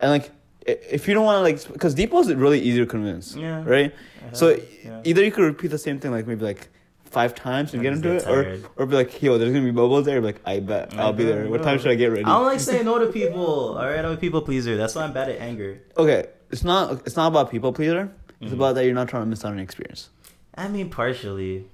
and 0.00 0.10
like, 0.10 0.30
if 0.66 1.06
you 1.08 1.14
don't 1.14 1.24
want 1.24 1.36
to 1.36 1.42
like, 1.42 1.72
because 1.72 1.94
Dipo's 1.94 2.32
really 2.34 2.60
easy 2.60 2.78
to 2.80 2.86
convince, 2.86 3.36
Yeah. 3.36 3.62
right? 3.64 3.92
Uh-huh. 3.92 4.34
So 4.34 4.58
yeah. 4.84 5.00
either 5.04 5.22
you 5.24 5.30
could 5.30 5.44
repeat 5.44 5.68
the 5.68 5.78
same 5.78 6.00
thing 6.00 6.10
like 6.10 6.26
maybe 6.26 6.44
like 6.44 6.68
five 7.14 7.34
times 7.34 7.72
and 7.72 7.80
I 7.80 7.84
get 7.84 7.90
just 7.94 8.04
into 8.04 8.16
it, 8.16 8.26
or 8.28 8.42
tired. 8.44 8.66
or 8.76 8.86
be 8.86 8.96
like, 8.96 9.22
yo, 9.22 9.38
there's 9.38 9.52
gonna 9.52 9.64
be 9.64 9.70
bubbles 9.70 10.04
there. 10.04 10.20
Like, 10.20 10.40
I 10.44 10.60
bet 10.60 10.92
I'll 10.98 11.12
be 11.12 11.24
bet, 11.24 11.34
there. 11.34 11.48
What 11.48 11.62
time 11.62 11.78
should 11.78 11.90
I 11.92 11.94
get 11.94 12.08
ready? 12.08 12.24
I 12.24 12.28
don't 12.28 12.44
like 12.44 12.60
saying 12.60 12.84
no 12.84 12.98
to 12.98 13.06
people. 13.06 13.78
All 13.78 13.86
right, 13.86 14.04
I'm 14.04 14.12
a 14.12 14.16
people 14.16 14.42
pleaser. 14.42 14.76
That's 14.76 14.94
why 14.94 15.04
I'm 15.04 15.12
bad 15.14 15.30
at 15.30 15.40
anger. 15.40 15.80
Okay, 15.96 16.26
it's 16.50 16.64
not 16.64 17.06
it's 17.06 17.16
not 17.16 17.28
about 17.28 17.50
people 17.50 17.72
pleaser. 17.72 18.12
It's 18.40 18.50
Mhm. 18.50 18.56
about 18.56 18.74
that 18.74 18.84
you're 18.84 18.94
not 18.94 19.08
trying 19.08 19.22
to 19.22 19.26
miss 19.26 19.44
out 19.44 19.52
on 19.52 19.54
an 19.58 19.64
experience. 19.64 20.10
I 20.56 20.68
mean, 20.68 20.90
partially. 20.90 21.66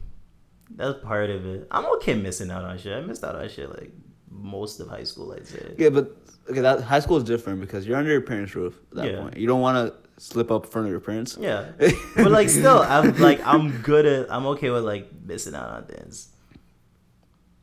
That's 0.76 1.03
part 1.03 1.31
of 1.31 1.44
it. 1.46 1.66
I'm 1.72 1.87
okay 1.96 2.14
missing 2.14 2.50
out 2.50 2.64
on 2.64 2.79
shit. 2.79 2.92
I 2.96 3.00
missed 3.00 3.24
out 3.24 3.35
on 3.35 3.48
shit 3.48 3.68
like 3.70 3.90
most 4.31 4.79
of 4.79 4.88
high 4.88 5.03
school. 5.03 5.33
I'd 5.33 5.46
say. 5.46 5.74
Yeah, 5.76 5.88
but 5.88 6.16
okay, 6.48 6.61
that 6.61 6.83
high 6.83 7.00
school 7.00 7.16
is 7.16 7.24
different 7.24 7.61
because 7.61 7.87
you're 7.87 7.96
under 7.96 8.11
your 8.12 8.20
parents' 8.20 8.55
roof 8.55 8.79
at 8.92 8.96
that 8.98 9.11
Yeah. 9.11 9.20
point. 9.20 9.37
You 9.37 9.48
don't 9.48 9.61
want 9.61 9.76
to 9.88 9.94
slip 10.20 10.50
up 10.50 10.64
in 10.66 10.70
front 10.70 10.87
of 10.87 10.90
your 10.90 11.00
parents. 11.00 11.37
Yeah, 11.40 11.70
but 12.16 12.30
like 12.30 12.48
still, 12.48 12.78
I'm 12.78 13.16
like 13.18 13.40
I'm 13.44 13.80
good 13.83 14.06
at. 14.06 14.33
I'm 14.33 14.46
okay 14.46 14.70
with 14.70 14.85
like 14.85 15.09
missing 15.24 15.54
out 15.54 15.70
on 15.70 15.85
things, 15.87 16.28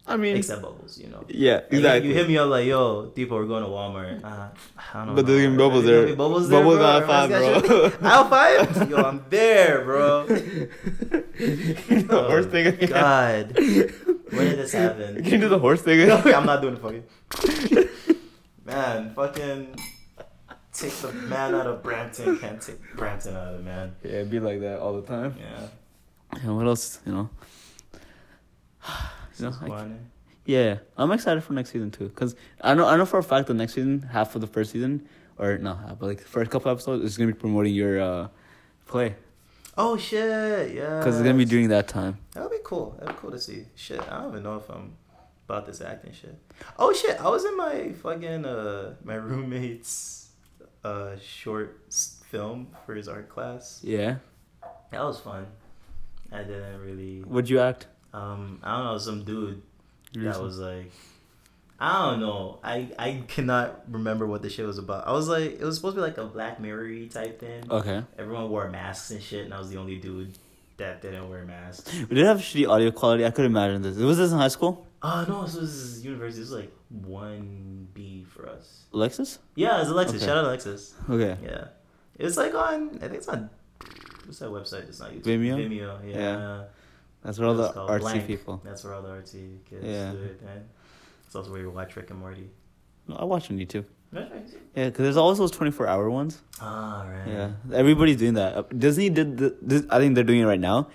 I 0.08 0.18
mean, 0.18 0.36
except 0.36 0.62
bubbles. 0.62 0.98
You 0.98 1.08
know. 1.10 1.24
yeah, 1.28 1.62
exactly. 1.70 2.10
You 2.10 2.16
hit 2.16 2.28
me 2.28 2.38
up 2.38 2.50
like, 2.50 2.66
yo, 2.66 3.12
Dipo, 3.16 3.32
we're 3.32 3.46
going 3.46 3.64
to 3.64 3.70
Walmart. 3.70 4.24
Uh, 4.24 4.50
I 4.78 4.98
don't 4.98 5.08
know. 5.08 5.16
But 5.16 5.28
there's 5.28 5.44
gonna 5.44 5.52
be 5.52 5.58
bubbles 5.58 5.86
there. 5.86 6.08
be 6.08 6.16
Bubbles 6.16 6.50
there, 6.50 6.60
Bubbles 6.60 6.78
bro. 6.78 6.86
aisle 6.86 7.08
five, 7.08 7.30
bro. 7.30 7.62
shit. 7.62 7.94
Five? 7.94 8.90
Yo, 8.90 8.98
I'm 8.98 9.26
there, 9.30 9.84
bro. 9.86 10.26
the 10.28 12.26
horse 12.28 12.46
thing 12.48 12.68
again. 12.68 12.90
God. 12.90 13.58
When 13.58 14.46
did 14.46 14.60
this 14.60 14.74
happen? 14.74 15.24
Can 15.24 15.34
you 15.34 15.38
do 15.40 15.50
the 15.50 15.60
horse 15.60 15.82
thing 15.82 16.02
again? 16.02 16.34
I'm 16.34 16.46
not 16.46 16.62
doing 16.62 16.76
the 16.76 16.82
fucking. 16.82 17.90
Man, 18.66 19.14
fucking 19.14 19.76
take 20.78 20.94
the 20.98 21.12
man 21.12 21.56
out 21.56 21.68
of 21.68 21.82
Brampton. 21.84 22.38
Can't 22.40 22.62
take 22.62 22.80
Brampton 22.96 23.36
out 23.36 23.48
of 23.54 23.58
the 23.58 23.64
man. 23.64 23.96
yeah, 24.04 24.12
it'd 24.12 24.32
be 24.32 24.40
like 24.40 24.60
that 24.62 24.80
all 24.80 24.94
the 25.00 25.08
time. 25.08 25.36
Yeah. 25.40 25.68
And 26.44 26.56
what 26.58 26.68
else? 26.68 27.00
You 27.06 27.12
know. 27.14 27.30
You 29.40 29.46
know, 29.46 29.56
I- 29.62 29.92
Yeah, 30.46 30.78
I'm 30.98 31.12
excited 31.12 31.44
for 31.44 31.54
next 31.54 31.70
season 31.72 31.92
too, 31.92 32.10
cause 32.10 32.36
I 32.62 32.74
know 32.74 32.88
I 32.88 32.96
know 32.98 33.06
for 33.06 33.20
a 33.20 33.24
fact 33.24 33.48
the 33.48 33.54
next 33.54 33.74
season, 33.76 34.02
half 34.02 34.34
of 34.34 34.42
the 34.42 34.48
first 34.48 34.72
season, 34.72 35.08
or 35.38 35.58
no, 35.60 35.76
half, 35.76 36.00
but 36.00 36.08
like 36.08 36.18
the 36.20 36.24
first 36.26 36.50
couple 36.50 36.72
episodes 36.72 37.04
is 37.04 37.18
gonna 37.18 37.32
be 37.34 37.38
promoting 37.38 37.76
your 37.76 38.02
uh, 38.02 38.28
play, 38.88 39.16
Oh 39.78 39.96
shit! 39.98 40.74
Yeah. 40.74 41.04
cause 41.04 41.16
it's 41.18 41.24
gonna 41.24 41.38
be 41.38 41.46
during 41.46 41.68
that 41.70 41.88
time. 41.88 42.18
That'll 42.34 42.50
be 42.50 42.58
cool. 42.64 42.96
That'd 42.98 43.16
be 43.16 43.22
cool 43.22 43.30
to 43.32 43.40
see. 43.40 43.66
Shit, 43.76 44.02
I 44.12 44.22
don't 44.22 44.30
even 44.32 44.42
know 44.44 44.56
if 44.56 44.68
I'm 44.70 44.96
about 45.48 45.68
this 45.68 45.82
acting 45.82 46.14
shit. 46.14 46.36
Oh 46.80 46.92
shit, 46.94 47.20
I 47.22 47.28
was 47.30 47.46
in 47.46 47.56
my 47.58 47.92
fucking 48.02 48.44
uh 48.46 48.96
my 49.04 49.16
roommate's 49.16 50.27
uh 50.84 51.18
short 51.20 51.82
film 52.30 52.68
for 52.86 52.96
his 52.96 53.08
art 53.08 53.30
class. 53.30 53.82
Yeah. 53.84 54.18
That 54.92 55.04
was 55.04 55.20
fun. 55.20 55.48
I 56.32 56.44
didn't 56.44 56.82
really 56.82 57.24
Would 57.24 57.50
you 57.50 57.60
act? 57.60 57.88
um 58.14 58.60
I 58.64 58.78
don't 58.78 58.86
know 58.86 58.98
some 58.98 59.24
dude 59.24 59.62
that 60.14 60.42
was 60.42 60.58
like 60.60 60.92
I 61.80 62.10
don't 62.10 62.22
know. 62.22 62.58
I 62.64 62.90
I 62.98 63.22
cannot 63.28 63.84
remember 63.92 64.26
what 64.26 64.42
the 64.42 64.50
shit 64.50 64.66
was 64.66 64.78
about. 64.80 65.08
I 65.08 65.12
was 65.12 65.28
like 65.28 65.60
it 65.60 65.64
was 65.64 65.76
supposed 65.76 65.96
to 65.96 66.02
be 66.02 66.08
like 66.08 66.18
a 66.18 66.26
Black 66.26 66.60
Mirror 66.60 67.06
type 67.08 67.40
thing. 67.40 67.70
Okay. 67.70 68.02
Everyone 68.18 68.50
wore 68.50 68.68
masks 68.70 69.12
and 69.12 69.22
shit, 69.22 69.46
and 69.46 69.54
I 69.54 69.60
was 69.60 69.70
the 69.70 69.78
only 69.78 69.98
dude 69.98 70.38
that 70.78 71.02
didn't 71.04 71.30
wear 71.30 71.44
masks. 71.44 71.94
We 72.10 72.16
did 72.16 72.26
have 72.26 72.38
shitty 72.40 72.68
audio 72.68 72.90
quality. 72.92 73.26
I 73.26 73.32
could 73.32 73.46
imagine 73.46 73.84
this. 73.84 73.98
It 73.98 74.06
was 74.06 74.18
this 74.18 74.32
in 74.32 74.38
high 74.40 74.48
school? 74.48 74.87
Oh 75.04 75.26
no, 75.28 75.44
this 75.44 75.56
was 75.56 76.04
university. 76.04 76.42
This 76.42 76.50
was 76.52 76.60
like 76.60 76.72
one 76.90 77.88
B 77.94 78.26
for 78.28 78.48
us. 78.50 78.84
Alexis? 78.94 79.40
Yeah, 79.56 79.82
it's 79.82 79.90
Alexis. 79.90 80.18
Okay. 80.18 80.26
Shout 80.26 80.38
out 80.38 80.46
Alexis. 80.46 80.96
Okay. 81.10 81.38
Yeah, 81.44 81.66
it's 82.18 82.38
like 82.38 82.54
on. 82.56 82.96
I 82.98 83.00
think 83.02 83.14
it's 83.16 83.28
on. 83.28 83.50
What's 84.26 84.40
that 84.40 84.50
website? 84.50 84.90
It's 84.90 85.00
not 85.00 85.12
YouTube. 85.12 85.24
Vimeo? 85.24 85.58
Vimeo. 85.58 86.00
Yeah. 86.10 86.18
Yeah. 86.18 86.64
That's 87.24 87.40
where 87.40 87.48
all 87.48 87.56
the 87.56 87.70
artsy 87.74 88.00
Blank. 88.00 88.28
people. 88.28 88.62
That's 88.64 88.84
where 88.84 88.94
all 88.94 89.02
the 89.02 89.10
artsy 89.10 89.64
kids 89.70 89.86
Yeah. 89.86 90.12
do 90.12 90.18
it. 90.24 90.44
Man. 90.44 90.64
It's 91.26 91.36
also 91.36 91.52
where 91.52 91.62
you 91.62 91.70
watch 91.70 91.96
Rick 91.96 92.10
and 92.10 92.20
Morty. 92.20 92.50
No, 93.08 93.16
I 93.16 93.24
watch 93.24 93.52
on 93.52 93.58
YouTube. 93.58 93.86
Right. 94.12 94.32
Yeah, 94.76 94.86
because 94.86 95.04
there's 95.04 95.18
always 95.18 95.38
those 95.38 95.52
24 95.52 95.88
hour 95.88 96.10
ones. 96.10 96.42
Ah, 96.62 97.06
right. 97.08 97.28
Yeah, 97.28 97.52
everybody's 97.74 98.16
doing 98.18 98.36
that. 98.36 98.56
Uh, 98.56 98.64
Disney 98.78 99.10
did 99.10 99.38
the, 99.38 99.56
this, 99.62 99.84
I 99.90 100.00
think 100.00 100.16
they're 100.16 100.24
doing 100.24 100.40
it 100.40 100.46
right 100.46 100.60
now. 100.60 100.88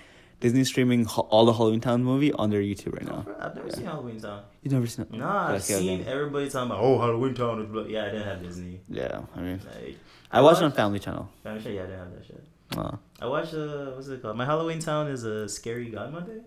Disney's 0.42 0.68
streaming 0.68 1.04
ho- 1.04 1.28
all 1.30 1.44
the 1.46 1.52
Halloween 1.54 1.80
Town 1.80 2.02
movie 2.04 2.32
on 2.32 2.50
their 2.50 2.60
YouTube 2.60 2.92
right 2.94 3.04
now. 3.06 3.24
I've 3.40 3.54
never 3.54 3.68
Yeah. 3.68 3.74
seen 3.74 3.84
Halloween 3.84 4.20
Town. 4.20 4.42
You've 4.62 4.72
never 4.74 4.86
seen 4.86 5.04
it? 5.06 5.12
Nah, 5.12 5.52
I've 5.52 5.62
seen 5.62 6.04
everybody 6.06 6.50
talking 6.50 6.70
about 6.72 6.82
oh 6.82 6.98
Halloween 6.98 7.34
Town. 7.34 7.62
is 7.62 7.68
blah-" 7.68 7.84
Yeah, 7.84 8.02
I 8.06 8.10
didn't 8.10 8.24
have 8.26 8.42
Disney. 8.42 8.80
Yeah, 8.88 9.22
I 9.36 9.40
mean, 9.40 9.60
Like, 9.64 9.96
I 10.30 10.40
watched 10.40 10.60
it 10.60 10.64
on 10.64 10.72
Family 10.72 10.98
Channel. 10.98 11.28
Family 11.44 11.62
Channel. 11.62 11.76
Yeah, 11.76 11.82
I 11.84 11.86
didn't 11.86 11.98
have 12.00 12.12
that 12.14 12.26
shit. 12.26 12.44
Uh, 12.76 12.96
I 13.20 13.26
watched 13.26 13.54
uh 13.54 13.92
what's 13.92 14.08
it 14.08 14.20
called? 14.22 14.36
My 14.36 14.44
Halloween 14.44 14.78
Town 14.80 15.06
is 15.08 15.24
a 15.24 15.48
scary 15.48 15.90
godmother. 15.90 16.40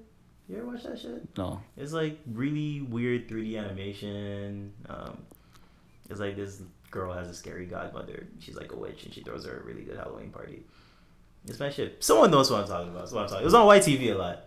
You 0.50 0.58
ever 0.58 0.68
watch 0.68 0.84
that 0.84 1.00
shit? 1.00 1.38
no. 1.38 1.62
It's 1.78 1.94
like 1.94 2.20
really 2.32 2.82
weird 2.82 3.28
3D 3.30 3.58
animation. 3.58 4.74
Um, 4.90 5.18
it's 6.10 6.20
like 6.20 6.36
this 6.36 6.62
girl 6.92 7.14
has 7.14 7.28
a 7.30 7.34
scary 7.34 7.66
godmother. 7.66 8.28
She's 8.40 8.56
like 8.56 8.72
a 8.72 8.76
witch 8.76 9.06
and 9.06 9.14
she 9.14 9.22
throws 9.22 9.46
her 9.46 9.60
a 9.62 9.64
really 9.64 9.84
good 9.84 9.98
Halloween 9.98 10.30
party. 10.32 10.64
It's 11.48 11.60
my 11.60 11.70
shit. 11.70 12.04
Someone 12.04 12.32
knows 12.32 12.50
what 12.52 12.62
I'm 12.62 12.68
talking 12.68 12.90
about. 12.90 13.00
That's 13.02 13.12
what 13.12 13.24
I'm 13.24 13.28
talking. 13.30 13.42
It 13.42 13.46
was 13.46 13.54
on 13.54 13.68
YTV 13.68 14.14
a 14.14 14.18
lot. 14.18 14.46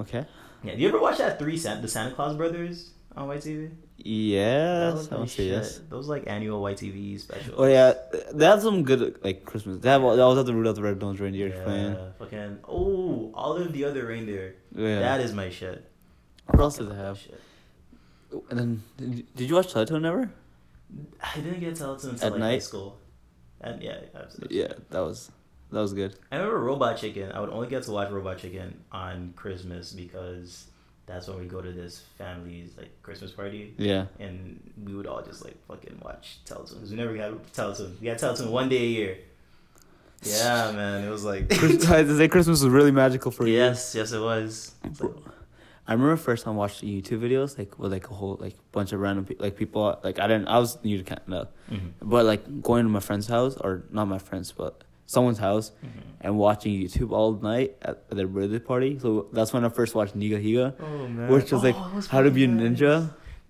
Okay. 0.00 0.24
Yeah. 0.62 0.74
Do 0.74 0.80
you 0.80 0.88
ever 0.88 1.00
watch 1.00 1.18
that 1.18 1.38
three 1.38 1.56
San- 1.56 1.82
the 1.82 1.88
Santa 1.88 2.14
Claus 2.14 2.36
brothers 2.36 2.90
on 3.16 3.28
YTV? 3.28 3.70
Yes, 4.02 4.94
was 4.94 5.08
I 5.12 5.14
my 5.14 5.20
would 5.20 5.30
say 5.30 5.36
shit. 5.36 5.46
yes. 5.52 5.80
Those 5.88 6.08
like 6.08 6.24
annual 6.26 6.62
YTV 6.62 7.20
specials. 7.20 7.54
Oh 7.58 7.64
yeah, 7.66 7.94
they 8.32 8.44
have 8.46 8.62
some 8.62 8.82
good 8.82 9.18
like 9.22 9.44
Christmas. 9.44 9.78
They 9.78 9.88
have 9.90 10.00
they 10.02 10.20
always 10.20 10.36
have 10.38 10.46
the 10.46 10.54
Rudolph 10.54 10.76
the 10.76 10.82
Red-Nosed 10.82 11.20
Reindeer 11.20 11.48
Yeah, 11.48 11.64
playing. 11.64 11.96
fucking 12.18 12.58
oh, 12.68 13.30
all 13.34 13.56
of 13.56 13.72
the 13.72 13.84
other 13.84 14.06
reindeer. 14.06 14.54
Oh, 14.76 14.80
yeah. 14.80 15.00
That 15.00 15.20
is 15.20 15.32
my 15.34 15.50
shit. 15.50 15.84
what 16.46 16.60
else 16.60 16.78
did 16.78 16.90
they 16.90 16.94
have? 16.94 17.20
Oh, 18.32 18.44
and 18.50 18.58
then 18.58 18.82
did 18.96 19.14
you, 19.18 19.24
did 19.36 19.48
you 19.50 19.54
watch 19.56 19.74
Teletubbies 19.74 20.04
ever? 20.06 20.30
I 21.22 21.34
didn't 21.40 21.60
get 21.60 21.74
Teletoon 21.74 22.10
until 22.10 22.26
At 22.26 22.32
like 22.32 22.40
high 22.42 22.58
school. 22.58 22.98
And 23.60 23.82
yeah, 23.82 23.98
absolutely. 24.14 24.60
Yeah, 24.60 24.72
that 24.90 25.00
was 25.00 25.30
that 25.72 25.80
was 25.80 25.92
good. 25.92 26.14
I 26.32 26.36
remember 26.36 26.58
Robot 26.60 26.96
Chicken. 26.98 27.32
I 27.32 27.40
would 27.40 27.50
only 27.50 27.68
get 27.68 27.82
to 27.84 27.90
watch 27.92 28.10
Robot 28.10 28.38
Chicken 28.38 28.78
on 28.92 29.32
Christmas 29.36 29.92
because 29.92 30.66
that's 31.06 31.26
when 31.28 31.38
we 31.40 31.46
go 31.46 31.60
to 31.60 31.72
this 31.72 32.02
family's 32.18 32.76
like 32.76 32.90
Christmas 33.02 33.32
party, 33.32 33.74
Yeah. 33.78 34.06
and 34.18 34.60
we 34.84 34.94
would 34.94 35.06
all 35.06 35.22
just 35.22 35.44
like 35.44 35.56
fucking 35.66 36.00
watch 36.04 36.38
Teletoons. 36.46 36.90
We 36.90 36.96
never 36.96 37.16
got 37.16 37.32
Teletoon. 37.52 37.98
We 38.00 38.06
got 38.06 38.18
Teletoon 38.18 38.50
one 38.50 38.68
day 38.68 38.82
a 38.84 38.86
year. 38.86 39.18
Yeah, 40.22 40.70
man, 40.76 41.04
it 41.04 41.10
was 41.10 41.24
like. 41.24 41.48
Christmas, 41.48 41.90
I 41.90 42.02
to 42.02 42.16
say 42.16 42.28
Christmas 42.28 42.62
was 42.62 42.70
really 42.70 42.90
magical 42.92 43.30
for 43.30 43.46
you. 43.46 43.54
yes, 43.54 43.94
yes, 43.94 44.12
it 44.12 44.20
was. 44.20 44.74
I 45.88 45.94
remember 45.94 46.16
first 46.16 46.44
time 46.44 46.54
watching 46.56 46.88
YouTube 46.88 47.20
videos 47.20 47.58
like 47.58 47.76
with 47.78 47.90
like 47.90 48.08
a 48.10 48.14
whole 48.14 48.36
like 48.40 48.54
bunch 48.70 48.92
of 48.92 49.00
random 49.00 49.24
pe- 49.24 49.34
like 49.40 49.56
people 49.56 49.98
like 50.04 50.20
I 50.20 50.28
didn't 50.28 50.46
I 50.46 50.58
was 50.58 50.78
new 50.84 50.98
to 50.98 51.02
Canada, 51.02 51.48
Mhm. 51.68 51.92
but 52.00 52.24
like 52.26 52.62
going 52.62 52.84
to 52.84 52.88
my 52.90 53.00
friend's 53.00 53.26
house 53.26 53.56
or 53.56 53.82
not 53.90 54.06
my 54.06 54.18
friend's 54.18 54.52
but 54.52 54.84
someone's 55.14 55.38
house 55.48 55.72
Mhm. 55.82 55.88
and 56.24 56.38
watching 56.38 56.72
YouTube 56.82 57.10
all 57.18 57.32
night 57.52 57.70
at 57.82 58.08
their 58.18 58.28
birthday 58.28 58.60
party. 58.72 58.92
So 59.04 59.08
that's 59.32 59.52
when 59.54 59.64
I 59.64 59.70
first 59.80 59.94
watched 59.98 60.14
Nigahiga, 60.16 60.66
Oh 60.80 61.08
man. 61.08 61.28
which 61.32 61.50
was 61.52 61.62
like 61.64 61.74
Oh, 61.78 61.90
it 61.92 61.96
was 61.96 62.06
how 62.14 62.22
to 62.22 62.30
be 62.30 62.44
a 62.44 62.48
ninja. 62.48 62.94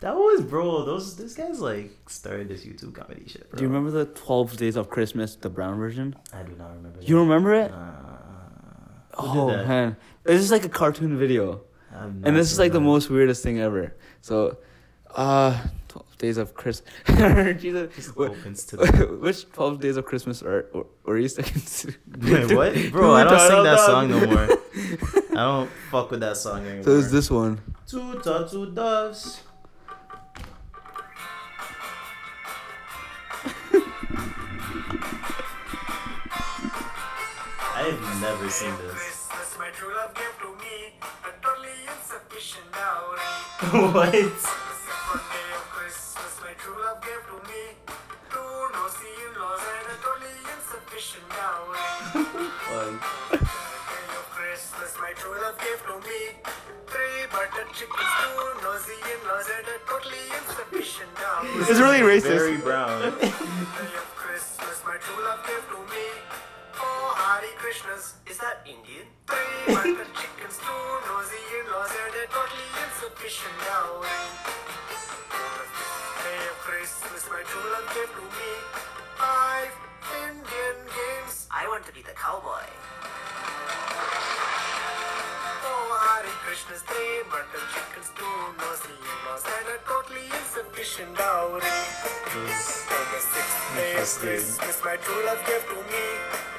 That 0.04 0.14
was 0.16 0.40
bro. 0.52 0.84
Those 0.86 1.16
this 1.16 1.34
guy's 1.40 1.60
like 1.60 1.90
started 2.08 2.48
this 2.48 2.64
YouTube 2.64 2.94
comedy 2.94 3.24
shit. 3.32 3.44
Bro. 3.50 3.58
Do 3.58 3.62
you 3.64 3.68
remember 3.68 3.90
the 3.90 4.06
Twelve 4.06 4.56
Days 4.56 4.76
of 4.80 4.88
Christmas, 4.88 5.36
the 5.36 5.50
brown 5.50 5.76
version? 5.78 6.14
I 6.32 6.42
do 6.48 6.52
not 6.56 6.70
remember. 6.76 6.98
You 7.02 7.16
that. 7.16 7.20
remember 7.26 7.52
it? 7.62 7.70
Uh, 7.70 8.06
Oh 9.22 9.48
man, 9.48 9.96
it's 10.24 10.40
just 10.40 10.52
like 10.52 10.64
a 10.64 10.68
cartoon 10.80 11.18
video, 11.18 11.60
and 11.92 12.24
this 12.36 12.46
is 12.50 12.56
seen 12.56 12.64
like 12.64 12.72
the 12.72 12.80
most 12.80 13.10
weirdest 13.10 13.42
thing 13.42 13.60
ever. 13.60 13.92
So, 14.22 14.56
uh, 15.14 15.58
twelve 15.88 16.18
days 16.18 16.36
of 16.36 16.54
Christmas. 16.54 16.90
Jesus, 17.60 17.94
Just 17.94 18.10
Wh- 18.10 18.30
opens 18.30 18.64
to 18.66 18.76
the. 18.76 19.06
which 19.20 19.50
twelve 19.52 19.80
days 19.80 19.96
of 19.96 20.04
Christmas 20.06 20.42
or 20.42 20.66
or, 20.72 20.86
or 21.04 21.18
Easter? 21.18 21.42
Wait, 21.42 22.52
what, 22.54 22.74
bro? 22.92 23.14
I 23.14 23.24
don't 23.24 23.40
sing 23.40 23.62
that 23.64 23.78
song 23.80 24.10
no 24.10 24.26
more. 24.26 24.48
I 25.32 25.44
don't 25.44 25.70
fuck 25.90 26.10
with 26.10 26.20
that 26.20 26.36
song 26.36 26.66
anymore. 26.66 26.84
So 26.84 26.98
it's 26.98 27.10
this 27.10 27.30
one. 27.30 27.60
Two 27.86 28.20
turtle 28.20 28.66
doves. 28.66 29.42
I've 37.74 38.20
never 38.20 38.50
seen 38.50 38.74
this. 38.78 38.92
Christmas, 38.92 39.56
insufficient 51.00 51.28
dowry. 51.32 51.80
Fuck. 52.12 53.00
Third 53.30 53.40
day 53.40 54.04
of 54.20 54.26
Christmas, 54.36 54.92
my 55.00 55.12
true 55.16 55.32
love 55.40 55.56
gave 55.56 55.80
to 55.88 55.96
me 56.04 56.20
three 56.92 57.24
buttered 57.32 57.72
chickens, 57.72 58.12
two 58.20 58.60
nosy 58.60 59.00
in-laws 59.08 59.48
and 59.48 59.64
totally 59.88 60.24
insufficient 60.36 61.08
dowry. 61.16 61.48
It's 61.72 61.80
really 61.80 62.04
racist. 62.04 62.36
Very 62.36 62.58
brown. 62.58 63.12
Christmas, 64.12 64.82
my 64.84 64.96
true 65.00 65.24
love 65.24 65.40
gave 65.48 65.64
to 65.72 65.80
me 65.88 66.04
four 66.76 67.16
Hare 67.16 67.48
Krishnas. 67.56 68.20
Is 68.28 68.36
that 68.38 68.60
Indian? 68.68 69.08
Three 69.24 69.72
butter 69.72 70.04
chickens, 70.20 70.60
two 70.60 70.84
nosy 71.08 71.40
in-laws, 71.64 71.96
and 71.96 72.28
totally 72.28 72.68
insufficient 72.84 73.56
dowry. 73.64 74.08
Christmas, 76.60 77.24
my 77.32 77.42
true 77.42 77.72
love 77.72 77.88
gave 77.94 78.12
to 78.14 78.22
me 78.36 78.52
five. 79.16 79.89
I 81.60 81.68
want 81.68 81.84
to 81.86 81.92
be 81.92 82.00
the 82.02 82.16
cowboy. 82.16 82.64
Four 85.60 85.92
Hare 86.08 86.32
Krishnas, 86.44 86.82
three 86.88 87.20
butter 87.28 87.64
chickens, 87.74 88.08
two 88.16 88.36
nosy 88.56 88.96
in-laws, 88.96 89.44
and 89.44 89.66
a 89.68 89.78
totally 89.84 90.24
insufficient 90.40 91.12
dowry. 91.20 91.60
On 91.60 93.04
the 93.12 93.20
sixth 93.20 93.60
day 93.76 93.92
of 94.00 94.08
Christmas, 94.24 94.76
my 94.84 94.96
true 95.04 95.20
love 95.26 95.40
gave 95.46 95.64
to 95.68 95.76
me 95.92 96.04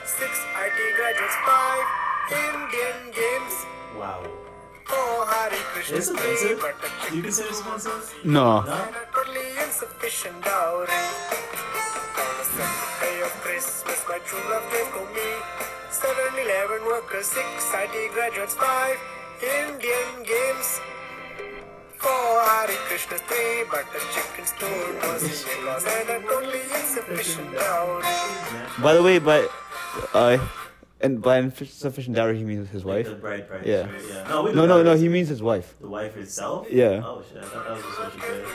six 0.05 0.31
IT 0.37 0.77
graduates, 0.97 1.37
five 1.49 1.85
Indian 2.31 2.97
games, 3.11 3.55
Wow. 3.97 4.21
four 4.85 5.25
Hare 5.25 5.57
Krishna, 5.73 5.97
It's 5.97 6.09
offensive. 6.09 6.61
Do 7.09 7.15
you 7.17 7.23
consider 7.23 7.49
this 7.49 7.59
offensive? 7.61 8.05
No. 8.23 8.61
No? 8.61 8.71
and 8.71 8.95
a 8.95 9.03
totally 9.13 9.49
insufficient 9.65 10.43
dowry. 10.45 10.85
On 12.21 12.31
the 12.37 12.45
seventh 12.53 13.01
day 13.01 13.10
of 13.31 13.41
Christmas, 13.41 14.03
my 14.09 14.19
true 14.19 14.39
love 14.49 14.65
gave 14.71 14.89
to 14.93 15.03
me 15.15 15.29
seven 15.89 16.31
eleven 16.39 16.85
workers, 16.85 17.25
six 17.27 17.71
IT 17.73 18.13
graduates, 18.13 18.55
five 18.55 18.97
Indian 19.41 20.23
games. 20.23 20.79
Four 21.97 22.41
Hare 22.41 22.75
Krishna, 22.89 23.17
three 23.29 23.63
butter 23.69 24.03
chickens, 24.13 24.53
two 24.59 24.99
nosy 25.03 25.51
in-laws, 25.59 25.85
and 25.85 26.09
a 26.09 26.19
totally 26.27 26.61
insufficient 26.61 27.53
dowry. 27.53 28.03
By 28.81 28.93
the 28.95 29.03
way, 29.03 29.19
by 29.19 29.47
uh, 30.13 30.37
and 30.99 31.21
by 31.21 31.37
insufficient 31.37 32.15
dowry 32.15 32.37
he 32.37 32.43
means 32.43 32.69
his 32.69 32.83
wife. 32.83 33.07
The 33.07 33.15
bride 33.15 33.47
price. 33.47 33.65
Yeah. 33.65 33.81
Right? 33.83 34.01
yeah. 34.09 34.27
No, 34.27 34.45
No, 34.47 34.65
no, 34.65 34.83
no. 34.83 34.95
He 34.95 35.09
means 35.09 35.29
his 35.29 35.43
wife. 35.43 35.75
The 35.79 35.87
wife 35.89 36.17
itself? 36.17 36.67
Yeah. 36.71 37.01
Oh 37.05 37.21
shit, 37.27 37.37
I 37.43 37.45
thought 37.45 37.67
that 37.67 37.75
was 37.77 37.83
just 37.85 37.99
what 37.99 38.13
she 38.13 38.19
did. 38.19 38.45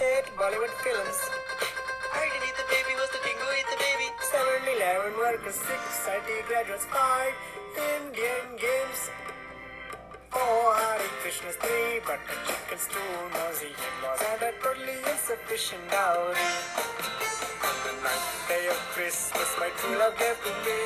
Eight 0.00 0.24
Bollywood 0.38 0.72
films. 0.82 1.18
Seven 4.88 5.12
eleven 5.12 5.20
workers, 5.20 5.54
six 5.54 6.08
IT 6.08 6.48
graduates, 6.48 6.86
five 6.86 7.34
Indian 7.76 8.56
games. 8.56 9.00
Four 10.32 10.72
Hare 10.80 11.12
Krishnas, 11.20 11.60
three 11.60 12.00
butter 12.08 12.40
chickens, 12.48 12.88
two 12.88 13.12
nosy 13.36 13.68
in-laws, 13.68 14.20
and 14.32 14.42
a 14.48 14.52
totally 14.64 14.96
insufficient 15.12 15.84
dowry. 15.92 16.40
On 17.68 17.76
the 17.84 17.94
ninth 18.00 18.48
day 18.48 18.64
of 18.72 18.80
Christmas, 18.96 19.48
my 19.60 19.68
true 19.76 19.98
love 19.98 20.16
gave 20.16 20.40
to 20.40 20.52
me 20.64 20.80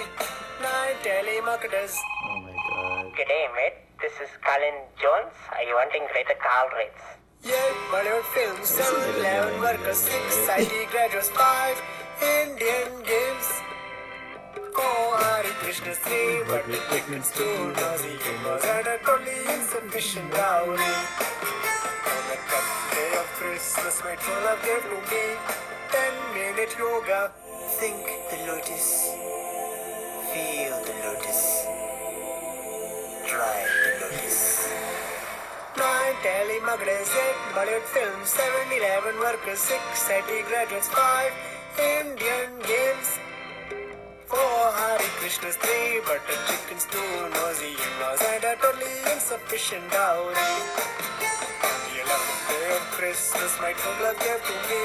nine 0.59 0.99
telemarketers. 1.07 1.95
Oh 1.95 2.41
my 2.43 2.55
god. 2.59 3.15
Good 3.15 3.29
day, 3.31 3.47
mate. 3.55 3.87
This 4.03 4.19
is 4.19 4.31
Colin 4.43 4.83
Jones. 4.99 5.37
Are 5.55 5.63
you 5.63 5.79
wanting 5.79 6.03
greater 6.11 6.35
call 6.43 6.67
rates? 6.75 7.05
Eight 7.47 7.79
Bollywood 7.95 8.27
films, 8.35 8.67
seven 8.67 9.15
eleven 9.15 9.61
workers, 9.61 9.99
six 9.99 10.49
IT 10.59 10.91
graduates, 10.91 11.31
five 11.31 11.79
Indian 12.19 12.91
games. 13.07 13.63
The 22.33 22.39
tenth 22.49 22.95
day 22.95 23.13
of 23.21 23.27
Christmas, 23.37 24.01
my 24.03 24.15
true 24.17 24.41
love 24.45 24.63
gave 24.65 24.83
to 24.83 24.99
me 25.13 25.25
ten 25.93 26.15
minute 26.33 26.75
yoga. 26.79 27.33
Think 27.81 28.01
the 28.31 28.39
lotus, 28.49 29.13
feel 30.33 30.77
the 30.89 30.95
lotus, 31.05 31.41
try 33.29 33.59
the 33.85 33.93
lotus. 34.01 34.39
Nine 35.77 36.17
telemarketers, 36.25 37.13
eight 37.25 37.41
Bollywood 37.53 37.87
films, 37.93 38.29
seven 38.29 38.73
eleven 38.73 39.21
workers, 39.21 39.59
six 39.59 40.09
IT 40.09 40.47
graduates, 40.49 40.89
five 40.89 41.33
Indian 41.79 42.51
games. 42.65 43.22
Four 44.33 44.65
Hare 44.81 45.13
Krishnas, 45.21 45.61
three 45.61 46.01
butter 46.09 46.39
chickens, 46.49 46.89
two 46.89 47.13
nosy 47.37 47.77
in-laws, 47.77 48.21
and 48.33 48.45
a 48.45 48.57
totally 48.57 48.97
insufficient 49.13 49.85
dowry. 49.93 50.33
The 50.33 52.01
eleventh 52.01 52.41
day 52.49 52.69
of 52.73 52.85
Christmas, 52.97 53.53
my 53.61 53.77
true 53.77 53.93
love 54.01 54.17
gave 54.25 54.41
to 54.41 54.57
me 54.73 54.83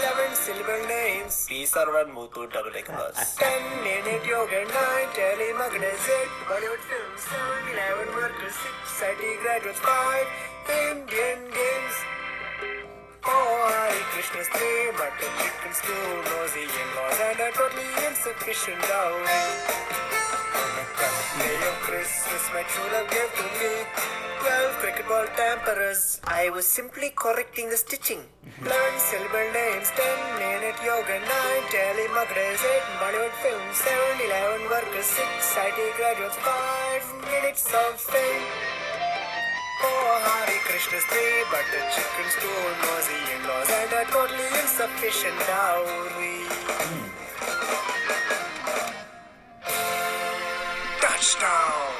eleven 0.00 0.32
syllable 0.32 0.82
names. 0.88 1.44
P. 1.44 1.68
Sarvan 1.68 2.08
Muthu 2.16 2.48
Dagadakas. 2.48 3.36
Ten 3.36 3.60
minute 3.84 4.24
yoga, 4.24 4.64
nine 4.64 5.10
telemarketers, 5.12 6.04
eight 6.16 6.32
Bollywood 6.48 6.82
films, 6.88 7.20
seven 7.28 7.64
eleven 7.76 8.08
workers, 8.16 8.56
six 8.64 9.12
IT 9.12 9.22
graduates, 9.44 9.80
five 9.84 10.26
Indian 10.88 11.40
games. 11.52 11.94
Four 13.22 13.68
Hare 13.68 14.04
Krishnas, 14.12 14.48
three 14.48 14.90
butter 14.96 15.30
chickens, 15.40 15.78
two 15.84 15.92
nosy 16.32 16.64
in-laws, 16.64 17.18
and 17.20 17.40
a 17.40 17.52
totally 17.52 17.90
insufficient 18.08 18.80
dowry. 18.88 19.28
On 20.56 20.70
the 20.76 21.52
of 21.68 21.76
Christmas, 21.84 22.42
my 22.54 22.62
true 22.64 22.88
love 22.92 23.10
gave 23.10 23.30
to 23.36 23.46
me 23.60 23.72
twelve 24.40 24.72
cricket 24.80 25.06
ball 25.06 25.26
tamperers. 25.36 26.20
I 26.24 26.48
was 26.48 26.66
simply 26.66 27.12
correcting 27.14 27.68
the 27.68 27.76
stitching. 27.76 28.24
Mm-hmm. 28.24 28.66
Eleven 28.66 28.98
syllable 28.98 29.48
names, 29.52 29.92
ten 29.92 30.18
minute 30.40 30.80
yoga, 30.80 31.20
nine 31.20 31.64
telemarketers, 31.68 32.64
eight 32.72 32.86
Bollywood 33.04 33.36
films, 33.44 33.76
seven 33.76 34.16
eleven 34.24 34.62
workers, 34.72 35.04
six 35.04 35.28
IT 35.60 35.78
graduates, 35.96 36.36
five 36.40 37.04
minutes 37.28 37.68
of 37.68 38.00
fame. 38.00 38.69
Four 39.80 40.12
Hare 40.26 40.60
Krishnas, 40.66 41.04
three 41.08 41.44
butter 41.50 41.82
chickens, 41.94 42.34
two 42.40 42.60
nosy 42.84 43.20
in-laws, 43.34 43.70
and 43.70 43.92
a 43.92 44.04
totally 44.10 44.48
insufficient 44.60 45.38
dowry. 45.46 46.38
Touchdown! 51.00 51.92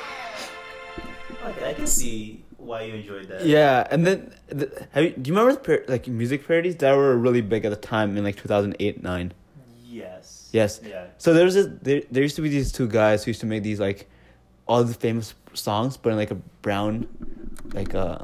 Okay, 1.46 1.70
I 1.70 1.74
can 1.74 1.86
see 1.86 2.44
why 2.58 2.82
you 2.82 2.94
enjoyed 2.94 3.28
that. 3.28 3.46
Yeah, 3.46 3.86
and 3.90 4.06
then 4.06 4.34
the, 4.48 4.86
have 4.92 5.04
you, 5.04 5.10
do 5.10 5.30
you 5.30 5.36
remember 5.36 5.54
the 5.54 5.60
par- 5.60 5.84
like 5.88 6.06
music 6.06 6.46
parodies 6.46 6.76
that 6.76 6.94
were 6.94 7.16
really 7.16 7.40
big 7.40 7.64
at 7.64 7.70
the 7.70 7.76
time 7.76 8.16
in 8.16 8.24
like 8.24 8.36
two 8.36 8.48
thousand 8.48 8.76
eight 8.78 9.02
nine? 9.02 9.32
Yes. 9.86 10.50
Yes. 10.52 10.80
Yeah. 10.86 11.06
So 11.18 11.32
there 11.32 11.44
was 11.44 11.54
this, 11.54 11.68
there, 11.82 12.02
there 12.10 12.22
used 12.22 12.36
to 12.36 12.42
be 12.42 12.48
these 12.50 12.72
two 12.72 12.86
guys 12.88 13.24
who 13.24 13.30
used 13.30 13.40
to 13.40 13.46
make 13.46 13.62
these 13.62 13.80
like 13.80 14.08
all 14.66 14.84
the 14.84 14.94
famous 14.94 15.34
songs, 15.54 15.96
but 15.96 16.10
in 16.10 16.16
like 16.16 16.30
a 16.30 16.36
brown, 16.62 17.06
like 17.74 17.94
uh 17.94 18.18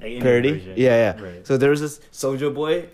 Like 0.00 0.20
parody. 0.20 0.52
version. 0.52 0.74
Yeah, 0.76 1.14
yeah. 1.16 1.22
Right. 1.22 1.46
So 1.46 1.56
there 1.56 1.70
was 1.70 1.80
this 1.80 2.00
Soulja 2.12 2.52
Boy 2.54 2.88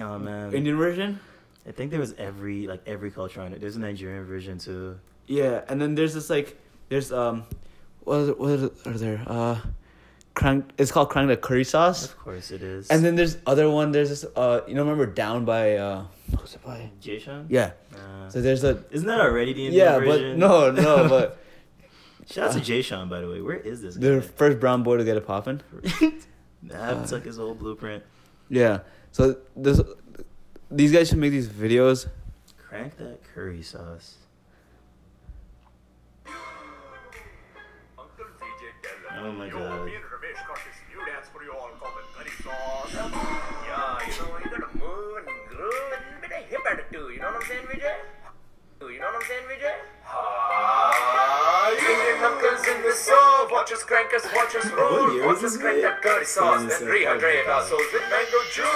oh 0.00 0.18
man. 0.18 0.52
Indian 0.54 0.76
version. 0.76 1.20
I 1.66 1.72
think 1.72 1.90
there 1.90 2.00
was 2.00 2.14
every 2.18 2.66
like 2.66 2.82
every 2.86 3.10
culture 3.10 3.40
on 3.40 3.52
it. 3.52 3.60
There's 3.60 3.76
a 3.76 3.80
Nigerian 3.80 4.24
version 4.26 4.58
too. 4.58 4.98
Yeah, 5.26 5.62
and 5.68 5.80
then 5.80 5.94
there's 5.94 6.14
this 6.14 6.28
like 6.28 6.58
there's 6.88 7.12
um 7.12 7.44
what 8.04 8.38
what 8.38 8.58
are 8.86 8.98
there 8.98 9.22
uh 9.26 9.58
crank 10.34 10.70
it's 10.78 10.90
called 10.90 11.08
crank 11.10 11.28
the 11.28 11.36
curry 11.36 11.64
sauce. 11.64 12.04
Of 12.06 12.18
course 12.18 12.50
it 12.50 12.62
is. 12.62 12.90
And 12.90 13.04
then 13.04 13.14
there's 13.16 13.38
other 13.46 13.70
one. 13.70 13.92
There's 13.92 14.08
this 14.10 14.24
uh 14.36 14.60
you 14.66 14.74
know 14.74 14.82
remember 14.82 15.06
down 15.06 15.44
by 15.44 15.76
uh 15.76 16.04
what 16.30 16.42
was 16.42 16.54
it 16.54 16.64
by 16.64 16.90
Jay 17.00 17.18
Sean. 17.18 17.46
yeah. 17.48 17.72
Uh, 17.94 18.28
So 18.28 18.40
there's 18.40 18.64
a 18.64 18.82
isn't 18.90 19.06
that 19.06 19.20
already 19.20 19.52
the 19.52 19.66
Indian 19.66 19.86
yeah, 19.86 19.98
version? 19.98 20.38
but 20.40 20.46
no 20.46 20.70
no 20.72 21.08
but 21.08 21.38
Shout 22.30 22.48
out 22.48 22.52
to 22.52 22.60
uh, 22.60 22.62
Jay 22.62 22.82
Sean, 22.82 23.08
by 23.08 23.20
the 23.20 23.28
way. 23.28 23.40
Where 23.40 23.56
is 23.56 23.82
this? 23.82 23.96
Guy? 23.96 24.08
The 24.08 24.20
guy? 24.20 24.26
first 24.26 24.60
brown 24.60 24.82
boy 24.82 24.96
to 24.98 25.04
get 25.04 25.16
it 25.16 25.26
popping. 25.26 25.60
Nav 26.62 27.02
uh, 27.02 27.06
took 27.06 27.24
his 27.24 27.36
whole 27.36 27.54
blueprint. 27.54 28.04
Yeah. 28.48 28.80
So 29.10 29.38
this, 29.56 29.80
these 30.70 30.92
guys 30.92 31.08
should 31.08 31.18
make 31.18 31.32
these 31.32 31.48
videos. 31.48 32.08
Crank 32.56 32.96
that 32.96 33.20
curry 33.34 33.62
sauce. 33.62 34.16
Uncle 37.98 38.24
VJ 38.38 38.62
Teller. 39.10 39.26
Oh 39.26 39.32
my 39.32 39.48
God. 39.48 39.90
Soul. 53.92 54.00
Watch 54.02 54.14
us 54.14 54.22
crank 54.22 54.54
us, 54.56 54.66
roll. 54.72 54.92
What 54.92 55.12
year 55.14 55.26
Watch 55.26 55.36
us 55.36 55.42
this 55.42 55.56
crank 55.58 55.76
made? 55.76 55.84
that 55.84 56.02
curry 56.02 56.24
sauce. 56.24 56.60
Then 56.60 56.80
2007. 56.80 56.88
rehydrate 56.88 57.48
our 57.48 57.62
souls 57.68 57.88
with 57.92 58.06
mango 58.08 58.40
juice. 58.52 58.66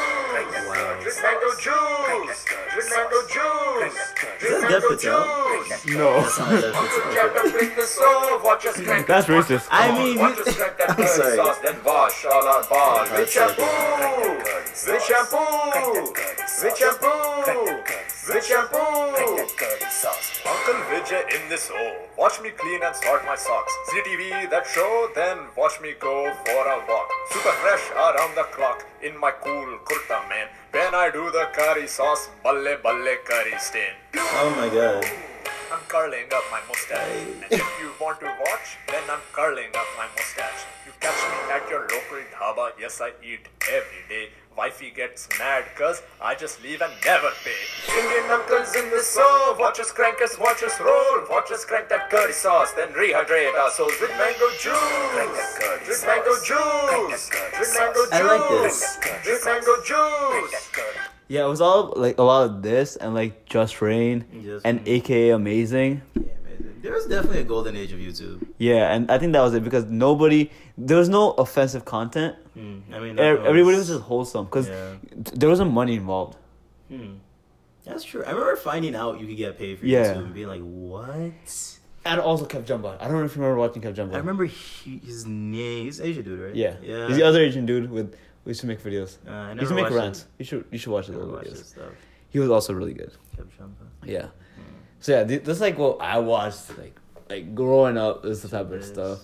Wow. 0.66 0.98
With 1.04 1.18
mango 1.22 1.50
juice. 1.56 2.44
With 2.76 2.88
mango 2.92 3.20
juice. 3.26 3.96
Is 3.96 4.52
With 4.52 4.60
that 4.60 4.70
Dev 4.70 4.82
mango 4.82 4.88
Patel? 4.96 5.24
juice. 5.24 5.86
No. 5.96 6.20
That's 6.20 6.38
not 6.38 6.48
that 6.50 6.74
Uncle 6.76 7.00
Patel. 7.00 7.14
Jack 7.16 7.32
up 7.36 7.76
the 7.76 7.82
soul. 7.86 8.40
Watch 8.44 8.66
us 8.66 8.76
crank 8.80 9.06
racist. 9.06 9.66
I 9.70 9.92
mean, 9.96 10.18
Watch 10.18 10.38
us 10.38 10.54
crank 10.56 10.76
that 10.78 10.90
I'm 10.90 10.96
curry 10.96 11.08
sorry. 11.08 11.36
sauce, 11.36 11.58
then 11.64 11.76
wash 11.84 12.24
all 12.26 12.44
our 12.46 12.62
balls 12.68 13.10
with 13.10 13.18
That's 13.18 13.36
it. 13.36 13.40
shampoo. 13.40 14.92
With 14.92 15.02
shampoo. 16.76 17.16
Shampoo. 18.26 18.34
With 18.34 18.44
shampoo. 18.44 18.82
Uncle 20.50 20.80
Vijay 20.90 21.22
in 21.30 21.48
this 21.48 21.68
hole. 21.68 21.94
Watch 22.18 22.40
me 22.42 22.50
clean 22.50 22.82
and 22.82 22.96
sort 22.96 23.24
my 23.24 23.36
socks. 23.36 23.72
Zee 23.92 24.02
TV 24.02 24.50
that 24.50 24.66
show, 24.66 25.08
then 25.14 25.38
watch 25.56 25.80
me 25.80 25.94
go 26.00 26.34
for 26.44 26.62
a 26.66 26.78
walk. 26.88 27.08
Super 27.30 27.52
fresh 27.62 27.88
around 27.92 28.34
the 28.34 28.42
clock 28.50 28.84
in 29.00 29.16
my 29.16 29.30
cool 29.30 29.78
kurta 29.84 30.28
man. 30.28 30.48
When 30.72 30.92
I 30.92 31.08
do 31.10 31.30
the 31.30 31.46
curry 31.52 31.86
sauce, 31.86 32.28
balle 32.42 32.76
balle 32.82 33.16
curry 33.24 33.54
stain. 33.58 33.94
Oh 34.16 34.52
my 34.56 34.74
god. 34.74 35.06
I'm 35.72 35.84
curling 35.86 36.26
up 36.34 36.42
my 36.50 36.60
mustache. 36.66 37.06
And 37.42 37.52
if 37.52 37.66
you 37.80 37.90
want 38.00 38.18
to 38.20 38.26
watch, 38.26 38.76
then 38.88 39.02
I'm 39.08 39.22
curling 39.32 39.70
up 39.74 39.86
my 39.96 40.08
mustache. 40.16 40.66
You 40.84 40.92
catch 40.98 41.20
me 41.30 41.52
at 41.54 41.70
your 41.70 41.82
local 41.82 42.22
dhaba. 42.34 42.72
Yes, 42.80 43.00
I 43.00 43.10
eat 43.22 43.46
every 43.70 44.02
day. 44.08 44.30
Wifey 44.56 44.90
gets 44.90 45.28
mad 45.38 45.66
cause 45.76 46.00
I 46.18 46.34
just 46.34 46.62
leave 46.62 46.80
and 46.80 46.90
never 47.04 47.28
pay. 47.44 47.52
Indian 48.00 48.30
uncles 48.30 48.74
in 48.74 48.88
the 48.88 49.00
soul. 49.00 49.54
Watch 49.58 49.78
us 49.80 49.92
crank 49.92 50.22
us, 50.22 50.38
watch 50.38 50.62
us 50.62 50.80
roll. 50.80 51.28
Watch 51.28 51.50
us 51.52 51.66
crank 51.66 51.90
that 51.90 52.08
curry 52.08 52.32
sauce. 52.32 52.72
Then 52.72 52.88
rehydrate 52.94 53.52
our 53.54 53.70
souls 53.70 53.92
with 54.00 54.10
mango 54.16 54.48
juice. 54.58 54.72
With 55.86 56.06
mango 56.06 56.34
juice. 56.46 57.30
With 57.58 57.76
mango 57.76 58.04
juice. 58.06 58.12
I 58.12 58.22
like 58.22 58.48
this. 58.62 58.98
With 59.26 59.44
mango 59.44 59.76
juice. 59.84 60.70
Yeah, 61.28 61.44
it 61.44 61.48
was 61.48 61.60
all 61.60 61.92
like 61.94 62.16
a 62.16 62.22
lot 62.22 62.48
of 62.48 62.62
this 62.62 62.96
and 62.96 63.12
like 63.14 63.44
Jus 63.44 63.82
Reign 63.82 64.24
Just 64.42 64.64
and 64.64 64.78
Rain. 64.78 64.88
AKA 64.88 65.30
Amazing. 65.30 66.00
Yeah, 66.14 66.22
amazing. 66.46 66.80
There 66.80 66.92
was 66.92 67.04
definitely 67.06 67.40
a 67.40 67.44
golden 67.44 67.76
age 67.76 67.92
of 67.92 67.98
YouTube. 67.98 68.46
Yeah, 68.56 68.94
and 68.94 69.10
I 69.10 69.18
think 69.18 69.34
that 69.34 69.42
was 69.42 69.52
it 69.52 69.64
because 69.64 69.84
nobody, 69.84 70.50
there 70.78 70.96
was 70.96 71.10
no 71.10 71.32
offensive 71.32 71.84
content. 71.84 72.36
Hmm. 72.56 72.78
I 72.92 72.98
mean, 73.00 73.10
E- 73.12 73.16
that 73.16 73.38
Everybody 73.46 73.76
was 73.76 73.88
just 73.88 74.00
wholesome 74.02 74.46
because 74.46 74.68
Yeah. 74.68 74.94
there 75.34 75.48
wasn't 75.48 75.72
money 75.72 75.94
involved. 75.96 76.36
Hmm. 76.88 77.14
That's 77.84 78.02
true. 78.02 78.24
I 78.24 78.30
remember 78.30 78.56
finding 78.56 78.94
out 78.96 79.20
you 79.20 79.26
could 79.26 79.36
get 79.36 79.58
paid 79.58 79.78
for 79.78 79.86
Yeah. 79.86 80.14
YouTube 80.14 80.24
and 80.24 80.34
being 80.34 80.48
like, 80.48 80.62
"What?" 80.62 81.78
And 82.04 82.20
also 82.20 82.46
KevJumba. 82.46 82.96
I 83.00 83.04
don't 83.08 83.18
know 83.18 83.24
if 83.24 83.36
you 83.36 83.42
remember 83.42 83.58
watching 83.60 83.82
KevJumba. 83.82 84.14
I 84.14 84.18
remember 84.18 84.44
he, 84.46 84.98
his 85.04 85.26
name. 85.26 85.84
He's 85.84 86.00
Asian 86.00 86.24
dude, 86.24 86.40
right? 86.40 86.54
Yeah, 86.54 86.76
Yeah. 86.82 87.08
He's 87.08 87.16
the 87.16 87.22
other 87.24 87.40
Asian 87.40 87.66
dude 87.66 87.90
with 87.90 88.14
we 88.44 88.50
used 88.50 88.60
to 88.60 88.66
make 88.68 88.82
videos. 88.82 89.18
Uh, 89.26 89.30
I 89.30 89.48
he 89.50 89.54
never 89.56 89.60
used 89.60 89.68
to 89.70 89.74
make 89.82 89.90
rants. 89.90 90.20
it. 90.22 90.26
You 90.38 90.44
should 90.44 90.64
you 90.70 90.78
should 90.78 90.92
watch 90.92 91.06
his 91.08 91.16
Never 91.16 91.26
videos. 91.30 91.50
this 91.50 91.68
stuff. 91.68 91.92
He 92.30 92.38
was 92.38 92.48
also 92.50 92.72
really 92.74 92.94
good. 92.94 93.12
Kev 93.36 93.46
Champa. 93.58 93.84
Yeah. 94.04 94.26
So 95.00 95.12
yeah, 95.12 95.24
th- 95.24 95.44
that's 95.44 95.60
like 95.60 95.76
what 95.78 96.00
I 96.00 96.18
watched 96.18 96.76
like 96.78 96.96
like 97.28 97.54
growing 97.54 97.96
up. 97.98 98.22
This 98.22 98.48
type 98.48 98.70
of 98.72 98.84
stuff. 98.84 99.20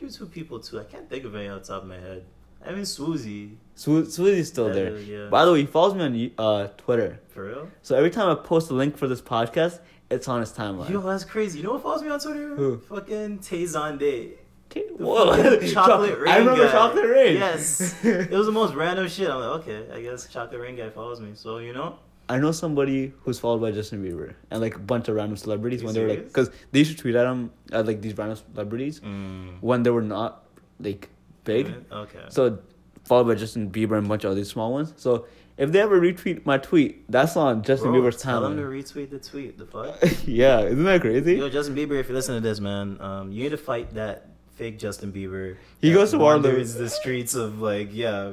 Had 0.00 0.08
YouTube 0.08 0.30
people 0.30 0.60
too. 0.60 0.80
I 0.80 0.84
can't 0.84 1.08
think 1.08 1.24
of 1.24 1.34
any 1.34 1.48
off 1.48 1.62
the 1.62 1.68
top 1.68 1.82
of 1.82 1.88
my 1.88 1.96
head. 1.98 2.24
I 2.64 2.70
mean, 2.72 2.82
Swoozie, 2.82 3.56
Swe- 3.76 4.04
Sweetie's 4.04 4.48
still 4.48 4.68
Yeah, 4.68 4.72
there. 4.74 4.98
yeah. 4.98 5.28
By 5.28 5.44
the 5.44 5.52
way, 5.52 5.60
he 5.60 5.66
follows 5.66 5.94
me 5.94 6.32
on 6.38 6.44
uh, 6.44 6.68
Twitter. 6.76 7.20
for 7.28 7.44
real. 7.46 7.68
So 7.82 7.96
every 7.96 8.10
time 8.10 8.28
I 8.28 8.34
post 8.40 8.70
a 8.70 8.74
link 8.74 8.96
for 8.96 9.06
this 9.06 9.20
podcast, 9.20 9.78
it's 10.10 10.26
on 10.26 10.40
his 10.40 10.52
timeline. 10.52 10.90
Yo, 10.90 11.00
that's 11.00 11.24
crazy. 11.24 11.58
You 11.58 11.64
know 11.66 11.72
what 11.74 11.82
follows 11.82 12.02
me 12.02 12.08
on 12.10 12.18
Twitter? 12.18 12.56
Who? 12.56 12.78
Fucking 12.80 13.38
Tay 13.40 13.64
Zonday. 13.64 14.32
Whoa. 14.98 15.60
chocolate 15.72 16.18
rain 16.18 16.28
I 16.32 16.38
remember 16.38 16.64
guy. 16.66 16.72
chocolate 16.72 17.06
rain. 17.08 17.34
Yes, 17.36 17.94
it 18.04 18.30
was 18.30 18.46
the 18.46 18.52
most 18.52 18.74
random 18.74 19.06
shit. 19.08 19.30
I'm 19.30 19.40
like, 19.40 19.66
okay, 19.68 19.86
I 19.92 20.02
guess 20.02 20.26
chocolate 20.28 20.60
rain 20.60 20.76
guy 20.76 20.90
follows 20.90 21.20
me. 21.20 21.30
So 21.34 21.58
you 21.58 21.72
know, 21.72 21.98
I 22.28 22.38
know 22.38 22.50
somebody 22.52 23.12
who's 23.20 23.38
followed 23.38 23.60
by 23.60 23.70
Justin 23.70 24.02
Bieber 24.04 24.34
and 24.50 24.60
like 24.60 24.74
a 24.74 24.80
bunch 24.80 25.08
of 25.08 25.14
random 25.14 25.36
celebrities 25.36 25.84
when 25.84 25.94
they 25.94 26.02
were 26.02 26.08
like, 26.08 26.26
because 26.26 26.50
they 26.72 26.80
used 26.80 26.90
to 26.90 26.96
tweet 26.96 27.14
at 27.14 27.26
him 27.26 27.52
at 27.72 27.86
like 27.86 28.00
these 28.00 28.16
random 28.18 28.38
celebrities 28.52 29.00
when 29.60 29.82
they 29.82 29.90
were 29.90 30.02
not 30.02 30.44
like 30.80 31.08
big. 31.44 31.72
Okay. 31.90 32.24
So 32.28 32.58
followed 33.04 33.28
by 33.28 33.34
Justin 33.34 33.70
Bieber 33.70 33.96
and 33.96 34.06
a 34.06 34.08
bunch 34.08 34.24
of 34.24 34.32
other 34.32 34.44
small 34.44 34.72
ones. 34.72 34.92
So 34.96 35.26
if 35.56 35.72
they 35.72 35.80
ever 35.80 36.00
retweet 36.00 36.44
my 36.44 36.58
tweet, 36.58 37.10
that's 37.10 37.36
on 37.36 37.62
Justin 37.62 37.92
Bro, 37.92 38.02
Bieber's 38.02 38.20
time. 38.20 38.42
tell 38.42 38.50
him 38.50 38.56
to 38.56 38.62
retweet 38.64 39.10
the 39.10 39.18
tweet. 39.18 39.56
The 39.56 39.66
fuck. 39.66 39.96
yeah, 40.26 40.60
isn't 40.62 40.84
that 40.84 41.00
crazy? 41.00 41.36
Yo, 41.36 41.48
Justin 41.48 41.76
Bieber, 41.76 41.98
if 41.98 42.08
you 42.08 42.14
listen 42.14 42.34
to 42.34 42.40
this, 42.40 42.60
man, 42.60 43.00
um, 43.00 43.32
you 43.32 43.44
need 43.44 43.50
to 43.50 43.56
fight 43.56 43.94
that 43.94 44.28
fake 44.56 44.78
Justin 44.78 45.12
Bieber. 45.12 45.56
He 45.80 45.92
goes 45.92 46.10
to 46.10 46.18
Waterloo. 46.18 46.50
wanders 46.50 46.74
the 46.74 46.90
streets 46.90 47.34
of 47.34 47.60
like 47.60 47.88
yeah, 47.92 48.32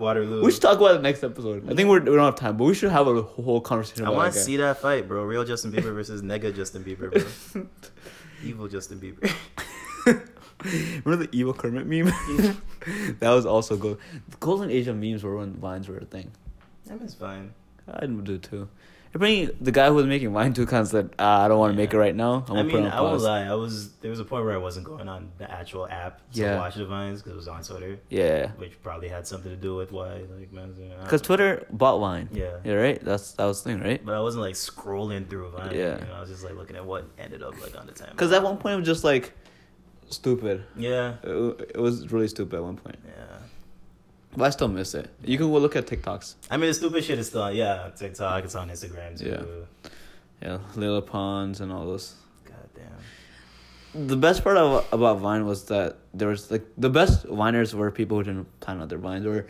Waterloo. 0.00 0.42
We 0.42 0.50
should 0.50 0.62
talk 0.62 0.78
about 0.78 0.96
it 0.96 1.02
next 1.02 1.22
episode. 1.22 1.70
I 1.70 1.74
think 1.74 1.88
we're, 1.88 2.00
we 2.00 2.06
don't 2.06 2.18
have 2.18 2.36
time, 2.36 2.56
but 2.56 2.64
we 2.64 2.74
should 2.74 2.90
have 2.90 3.06
a 3.06 3.22
whole 3.22 3.60
conversation 3.60 4.06
I 4.06 4.10
want 4.10 4.32
to 4.32 4.38
see 4.38 4.56
that 4.56 4.78
fight, 4.78 5.06
bro. 5.06 5.22
Real 5.24 5.44
Justin 5.44 5.72
Bieber 5.72 5.94
versus 5.94 6.22
nega 6.22 6.54
Justin 6.54 6.82
Bieber, 6.82 7.12
bro. 7.12 7.66
Evil 8.44 8.68
Justin 8.68 8.98
Bieber. 8.98 9.30
Remember 11.04 11.24
the 11.24 11.28
evil 11.32 11.54
Kermit 11.54 11.86
meme? 11.86 12.06
that 13.20 13.30
was 13.30 13.46
also 13.46 13.76
good. 13.76 13.98
The 14.28 14.36
golden 14.38 14.70
age 14.70 14.88
of 14.88 14.96
memes 14.96 15.22
were 15.22 15.36
when 15.36 15.54
vines 15.54 15.88
were 15.88 15.98
a 15.98 16.04
thing. 16.04 16.30
That 16.86 17.00
was 17.00 17.14
fine. 17.14 17.54
I 17.88 18.06
would 18.06 18.24
do 18.24 18.38
too. 18.38 18.68
I 19.12 19.18
mean, 19.18 19.50
the 19.60 19.72
guy 19.72 19.88
who 19.88 19.94
was 19.94 20.06
making 20.06 20.32
Vine 20.32 20.52
too 20.54 20.66
kind 20.66 20.82
of 20.82 20.88
said, 20.88 21.10
ah, 21.18 21.44
I 21.44 21.48
don't 21.48 21.58
want 21.58 21.72
to 21.72 21.76
make 21.76 21.92
it 21.92 21.98
right 21.98 22.14
now. 22.14 22.44
I'm 22.48 22.52
I 22.52 22.56
gonna 22.58 22.70
put 22.70 22.74
it 22.78 22.82
mean, 22.82 22.86
on 22.86 22.92
I 22.92 23.00
won't 23.00 23.20
lie. 23.22 23.42
I 23.44 23.54
was 23.54 23.90
there 23.94 24.10
was 24.10 24.20
a 24.20 24.24
point 24.24 24.44
where 24.44 24.54
I 24.54 24.58
wasn't 24.58 24.86
going 24.86 25.08
on 25.08 25.32
the 25.38 25.50
actual 25.50 25.88
app 25.88 26.20
to 26.34 26.40
Yeah. 26.40 26.56
watch 26.58 26.76
the 26.76 26.86
vines 26.86 27.18
because 27.20 27.32
it 27.32 27.36
was 27.36 27.48
on 27.48 27.64
Twitter, 27.64 27.98
Yeah, 28.08 28.52
which 28.52 28.80
probably 28.82 29.08
had 29.08 29.26
something 29.26 29.50
to 29.50 29.56
do 29.56 29.74
with 29.74 29.90
why 29.90 30.22
like 30.38 30.50
because 31.02 31.22
Twitter 31.22 31.66
bought 31.70 31.98
Vine. 31.98 32.28
Yeah. 32.32 32.58
Yeah, 32.62 32.74
right. 32.74 33.04
That's 33.04 33.32
that 33.32 33.46
was 33.46 33.62
the 33.64 33.70
thing, 33.70 33.80
right? 33.80 34.04
But 34.04 34.14
I 34.14 34.20
wasn't 34.20 34.42
like 34.42 34.54
scrolling 34.54 35.28
through 35.28 35.50
Vine. 35.50 35.74
Yeah. 35.74 35.98
You 35.98 36.06
know, 36.06 36.14
I 36.14 36.20
was 36.20 36.30
just 36.30 36.44
like 36.44 36.54
looking 36.54 36.76
at 36.76 36.84
what 36.86 37.04
ended 37.18 37.42
up 37.42 37.60
like 37.60 37.76
on 37.76 37.86
the 37.86 37.92
time. 37.92 38.10
Because 38.12 38.30
at 38.32 38.44
one 38.44 38.58
point 38.58 38.74
it 38.74 38.78
was 38.78 38.86
just 38.86 39.02
like 39.02 39.32
stupid. 40.08 40.62
Yeah. 40.76 41.14
It, 41.24 41.72
it 41.74 41.80
was 41.80 42.12
really 42.12 42.28
stupid 42.28 42.54
at 42.56 42.62
one 42.62 42.76
point. 42.76 42.98
Yeah. 43.04 43.12
But 44.36 44.44
I 44.44 44.50
still 44.50 44.68
miss 44.68 44.94
it. 44.94 45.10
You 45.24 45.36
can 45.38 45.50
go 45.50 45.58
look 45.58 45.74
at 45.76 45.86
TikToks. 45.86 46.34
I 46.50 46.56
mean, 46.56 46.68
the 46.68 46.74
stupid 46.74 47.02
shit 47.04 47.18
is 47.18 47.28
still 47.28 47.42
on, 47.42 47.54
yeah, 47.56 47.90
TikTok. 47.96 48.44
It's 48.44 48.54
on 48.54 48.68
Instagram 48.70 49.18
too. 49.18 49.26
Yeah. 49.26 49.90
Yeah, 50.42 50.58
Lele 50.76 51.02
Pons 51.02 51.60
and 51.60 51.70
all 51.72 51.84
those. 51.84 52.14
God 52.44 52.54
damn. 52.74 54.06
The 54.06 54.16
best 54.16 54.42
part 54.44 54.56
of, 54.56 54.86
about 54.92 55.18
Vine 55.18 55.44
was 55.46 55.64
that 55.64 55.96
there 56.14 56.28
was 56.28 56.50
like 56.50 56.64
the 56.78 56.88
best 56.88 57.26
Viners 57.26 57.74
were 57.74 57.90
people 57.90 58.18
who 58.18 58.22
didn't 58.24 58.60
plan 58.60 58.80
out 58.80 58.88
their 58.88 58.98
vines 58.98 59.26
or, 59.26 59.48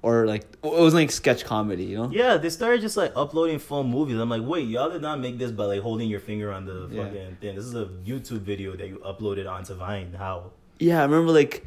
or 0.00 0.26
like 0.26 0.42
it 0.62 0.80
was 0.80 0.94
like 0.94 1.10
sketch 1.10 1.44
comedy, 1.44 1.84
you 1.84 1.96
know? 1.98 2.10
Yeah, 2.12 2.36
they 2.36 2.48
started 2.50 2.80
just 2.80 2.96
like 2.96 3.12
uploading 3.16 3.58
full 3.58 3.82
movies. 3.84 4.16
I'm 4.18 4.30
like, 4.30 4.42
wait, 4.44 4.68
y'all 4.68 4.88
did 4.90 5.02
not 5.02 5.18
make 5.20 5.38
this 5.38 5.50
by 5.50 5.64
like 5.64 5.80
holding 5.82 6.08
your 6.08 6.20
finger 6.20 6.52
on 6.52 6.64
the 6.64 6.88
Yeah. 6.90 7.04
fucking 7.04 7.36
thing. 7.40 7.56
This 7.56 7.64
is 7.64 7.74
a 7.74 7.86
YouTube 8.06 8.42
video 8.42 8.76
that 8.76 8.86
you 8.86 9.02
uploaded 9.04 9.50
onto 9.50 9.74
Vine. 9.74 10.14
How? 10.16 10.52
Yeah, 10.78 11.00
I 11.00 11.02
remember 11.02 11.32
like, 11.32 11.66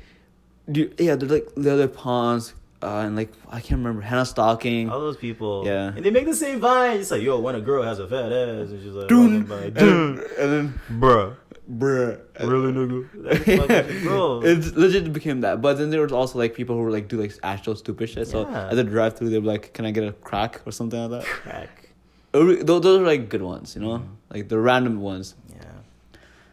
do 0.72 0.91
yeah, 0.97 1.16
they're 1.16 1.30
like 1.30 1.47
the 1.55 1.72
other 1.74 1.88
Pons 1.88 2.53
uh, 2.82 3.03
and 3.05 3.16
like 3.16 3.32
I 3.49 3.59
can't 3.61 3.80
remember 3.80 4.01
Hannah 4.01 4.26
Stocking. 4.26 4.89
All 4.89 4.99
those 4.99 5.18
people. 5.18 5.64
Yeah. 5.66 5.93
And 5.95 6.03
they 6.05 6.11
make 6.11 6.26
the 6.26 6.36
same 6.36 6.59
Vine. 6.59 6.99
It's 6.99 7.11
like, 7.11 7.22
yo, 7.22 7.39
when 7.39 7.55
a 7.55 7.61
girl 7.61 7.84
has 7.84 7.99
a 7.99 8.07
fat 8.07 8.32
ass, 8.32 8.70
and 8.72 8.82
she's 8.84 8.91
like, 8.93 9.07
Dun, 9.07 9.20
walking 9.20 9.43
by, 9.43 9.55
and, 9.66 9.74
dun, 9.76 10.24
and 10.39 10.51
then 10.53 10.80
bruh. 10.91 11.36
bruh. 11.72 12.20
Really, 12.41 12.74
nigga? 12.74 13.07
That's 13.45 14.03
bro. 14.03 14.41
it 14.43 14.76
legit 14.76 15.14
became 15.14 15.41
that. 15.41 15.61
But 15.61 15.78
then 15.78 15.91
there 15.91 16.01
was 16.01 16.11
also 16.11 16.38
like 16.39 16.53
people 16.55 16.76
who 16.76 16.82
were 16.82 16.91
like 16.91 17.07
do 17.07 17.22
like 17.22 17.34
actual 17.43 17.76
stupid 17.76 18.09
shit. 18.09 18.28
So 18.28 18.47
Yeah. 18.49 18.70
at 18.70 18.76
the 18.76 18.84
drive 18.84 19.16
through, 19.18 19.30
they 19.30 19.39
were 19.39 19.47
like, 19.47 19.74
"Can 19.74 19.86
I 19.86 19.91
get 19.91 20.03
a 20.03 20.11
crack 20.11 20.61
or 20.66 20.72
something 20.74 20.99
like 20.99 21.22
that?" 21.22 21.26
Crack. 21.26 21.89
Those, 22.34 22.66
those 22.66 22.86
are 22.99 23.05
like 23.05 23.30
good 23.30 23.43
ones, 23.43 23.76
you 23.76 23.82
know, 23.82 23.99
Mm-hmm. 23.99 24.34
like 24.34 24.49
the 24.49 24.57
random 24.59 24.99
ones. 25.01 25.36
Yeah. 25.55 25.64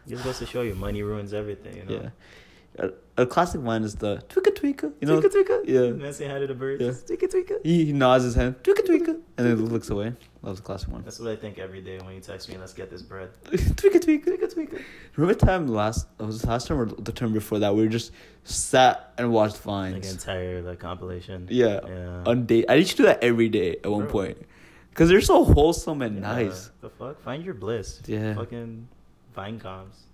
Just 0.07 0.23
goes 0.23 0.39
to 0.39 0.45
show 0.45 0.61
you, 0.61 0.75
money 0.75 1.01
ruins 1.03 1.33
everything. 1.33 1.75
You 1.77 1.83
know. 1.85 2.11
Yeah. 2.79 2.87
A, 3.21 3.23
a 3.23 3.25
classic 3.27 3.61
one 3.61 3.83
is 3.83 3.95
the 3.95 4.17
tweaka 4.29 4.51
tweaka. 4.55 4.91
You 5.01 5.07
know, 5.07 5.21
Tweeka 5.21 5.31
tweeka. 5.33 5.61
Yeah. 6.03 6.11
Say 6.11 6.27
hi 6.27 6.39
to 6.39 6.47
the 6.47 6.53
birds. 6.53 6.81
Yeah. 6.81 7.15
Tweeka 7.15 7.27
tweeka. 7.33 7.55
He, 7.63 7.85
he 7.85 7.93
nods 7.93 8.23
his 8.23 8.35
head, 8.35 8.63
tweaka 8.63 8.81
tweaka, 8.87 9.07
and 9.37 9.47
then 9.47 9.65
looks 9.65 9.89
away. 9.89 10.09
That 10.43 10.49
was 10.49 10.59
a 10.59 10.63
classic 10.63 10.89
one. 10.89 11.03
That's 11.03 11.19
what 11.19 11.29
I 11.29 11.35
think 11.35 11.59
every 11.59 11.81
day 11.81 11.99
when 11.99 12.15
you 12.15 12.19
text 12.21 12.49
me. 12.49 12.57
Let's 12.57 12.73
get 12.73 12.89
this 12.89 13.01
bread. 13.03 13.29
tweak 13.77 13.95
it, 13.95 14.01
tweak 14.03 14.27
it, 14.27 14.51
tweak 14.53 14.73
it. 14.73 14.81
Remember 15.15 15.33
the 15.39 15.45
time 15.45 15.67
last? 15.67 16.07
It 16.19 16.23
Was 16.23 16.43
it 16.43 16.47
last 16.47 16.67
time 16.67 16.79
or 16.79 16.85
the 16.87 17.11
term 17.11 17.31
before 17.33 17.59
that? 17.59 17.75
We 17.75 17.87
just 17.89 18.11
sat 18.43 19.13
and 19.19 19.31
watched 19.31 19.55
Like 19.65 19.93
Vines. 19.93 20.07
an 20.07 20.13
entire 20.13 20.61
like 20.63 20.79
compilation. 20.79 21.47
yeah, 21.51 21.79
Yeah. 21.87 22.23
on 22.25 22.45
date. 22.47 22.65
I 22.69 22.75
used 22.75 22.91
to 22.91 22.97
do 22.97 23.03
that 23.03 23.23
every 23.23 23.49
day 23.49 23.77
at 23.83 23.91
one 23.91 24.03
Bro. 24.05 24.11
point, 24.11 24.37
cause 24.95 25.09
they're 25.09 25.21
so 25.21 25.43
wholesome 25.45 26.01
and 26.01 26.15
Yeah, 26.15 26.21
nice. 26.21 26.71
The 26.81 26.89
fuck? 26.89 27.21
Find 27.21 27.45
your 27.45 27.53
bliss. 27.53 28.01
Yeah. 28.07 28.33
Fucking 28.33 28.87
Vine 29.35 29.59
coms. 29.59 30.07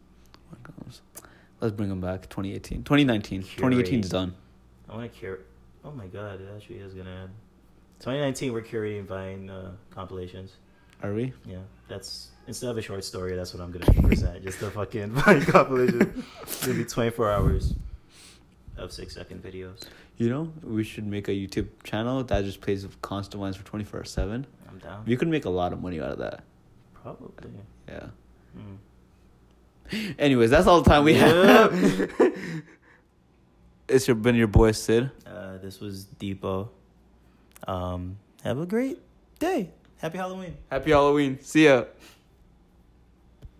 Let's 1.59 1.75
bring 1.75 1.89
them 1.89 2.01
back. 2.01 2.29
2018, 2.29 2.83
2019, 2.83 3.41
2018 3.41 3.99
is 4.01 4.09
done. 4.09 4.35
I 4.89 4.95
want 4.95 5.11
to 5.11 5.19
cure. 5.19 5.39
Oh 5.83 5.91
my 5.91 6.07
god, 6.07 6.39
it 6.41 6.47
actually 6.55 6.77
is 6.77 6.93
gonna 6.93 7.09
end. 7.09 7.31
2019, 7.99 8.53
we're 8.53 8.61
curating 8.61 9.05
Vine 9.05 9.49
uh, 9.49 9.71
compilations. 9.89 10.53
Are 11.01 11.13
we? 11.13 11.33
Yeah, 11.45 11.57
that's 11.87 12.29
instead 12.47 12.69
of 12.69 12.77
a 12.77 12.81
short 12.81 13.03
story, 13.03 13.35
that's 13.35 13.53
what 13.53 13.63
I'm 13.63 13.71
gonna 13.71 14.07
present. 14.07 14.43
Just 14.43 14.61
a 14.61 14.69
fucking 14.69 15.09
Vine 15.11 15.45
compilation. 15.45 16.23
It's 16.43 16.65
gonna 16.65 16.77
be 16.77 16.85
24 16.85 17.31
hours 17.31 17.73
of 18.77 18.91
six 18.91 19.15
second 19.15 19.43
videos. 19.43 19.83
You 20.17 20.29
know, 20.29 20.51
we 20.63 20.83
should 20.83 21.05
make 21.07 21.27
a 21.27 21.31
YouTube 21.31 21.67
channel 21.83 22.23
that 22.23 22.43
just 22.43 22.61
plays 22.61 22.87
constant 23.01 23.41
lines 23.41 23.55
for 23.55 23.65
24 23.65 24.05
7. 24.05 24.45
I'm 24.69 24.77
down. 24.79 25.03
You 25.05 25.17
could 25.17 25.27
make 25.27 25.45
a 25.45 25.49
lot 25.49 25.73
of 25.73 25.81
money 25.81 25.99
out 25.99 26.11
of 26.11 26.19
that. 26.19 26.43
Probably. 26.93 27.49
Yeah. 27.87 28.07
Mm. 28.57 28.77
Anyways, 30.19 30.49
that's 30.49 30.67
all 30.67 30.81
the 30.81 30.89
time 30.89 31.03
we 31.03 31.13
have. 31.15 31.71
it's 33.87 34.07
your, 34.07 34.15
been 34.15 34.35
your 34.35 34.47
boy 34.47 34.71
Sid. 34.71 35.09
Uh, 35.25 35.57
this 35.57 35.79
was 35.79 36.05
Dipo. 36.19 36.69
Um, 37.67 38.17
have 38.43 38.59
a 38.59 38.65
great 38.65 38.99
day. 39.39 39.71
Happy 39.97 40.17
Halloween. 40.17 40.55
Happy 40.69 40.91
Halloween. 40.91 41.39
See 41.41 41.65
ya. 41.65 41.85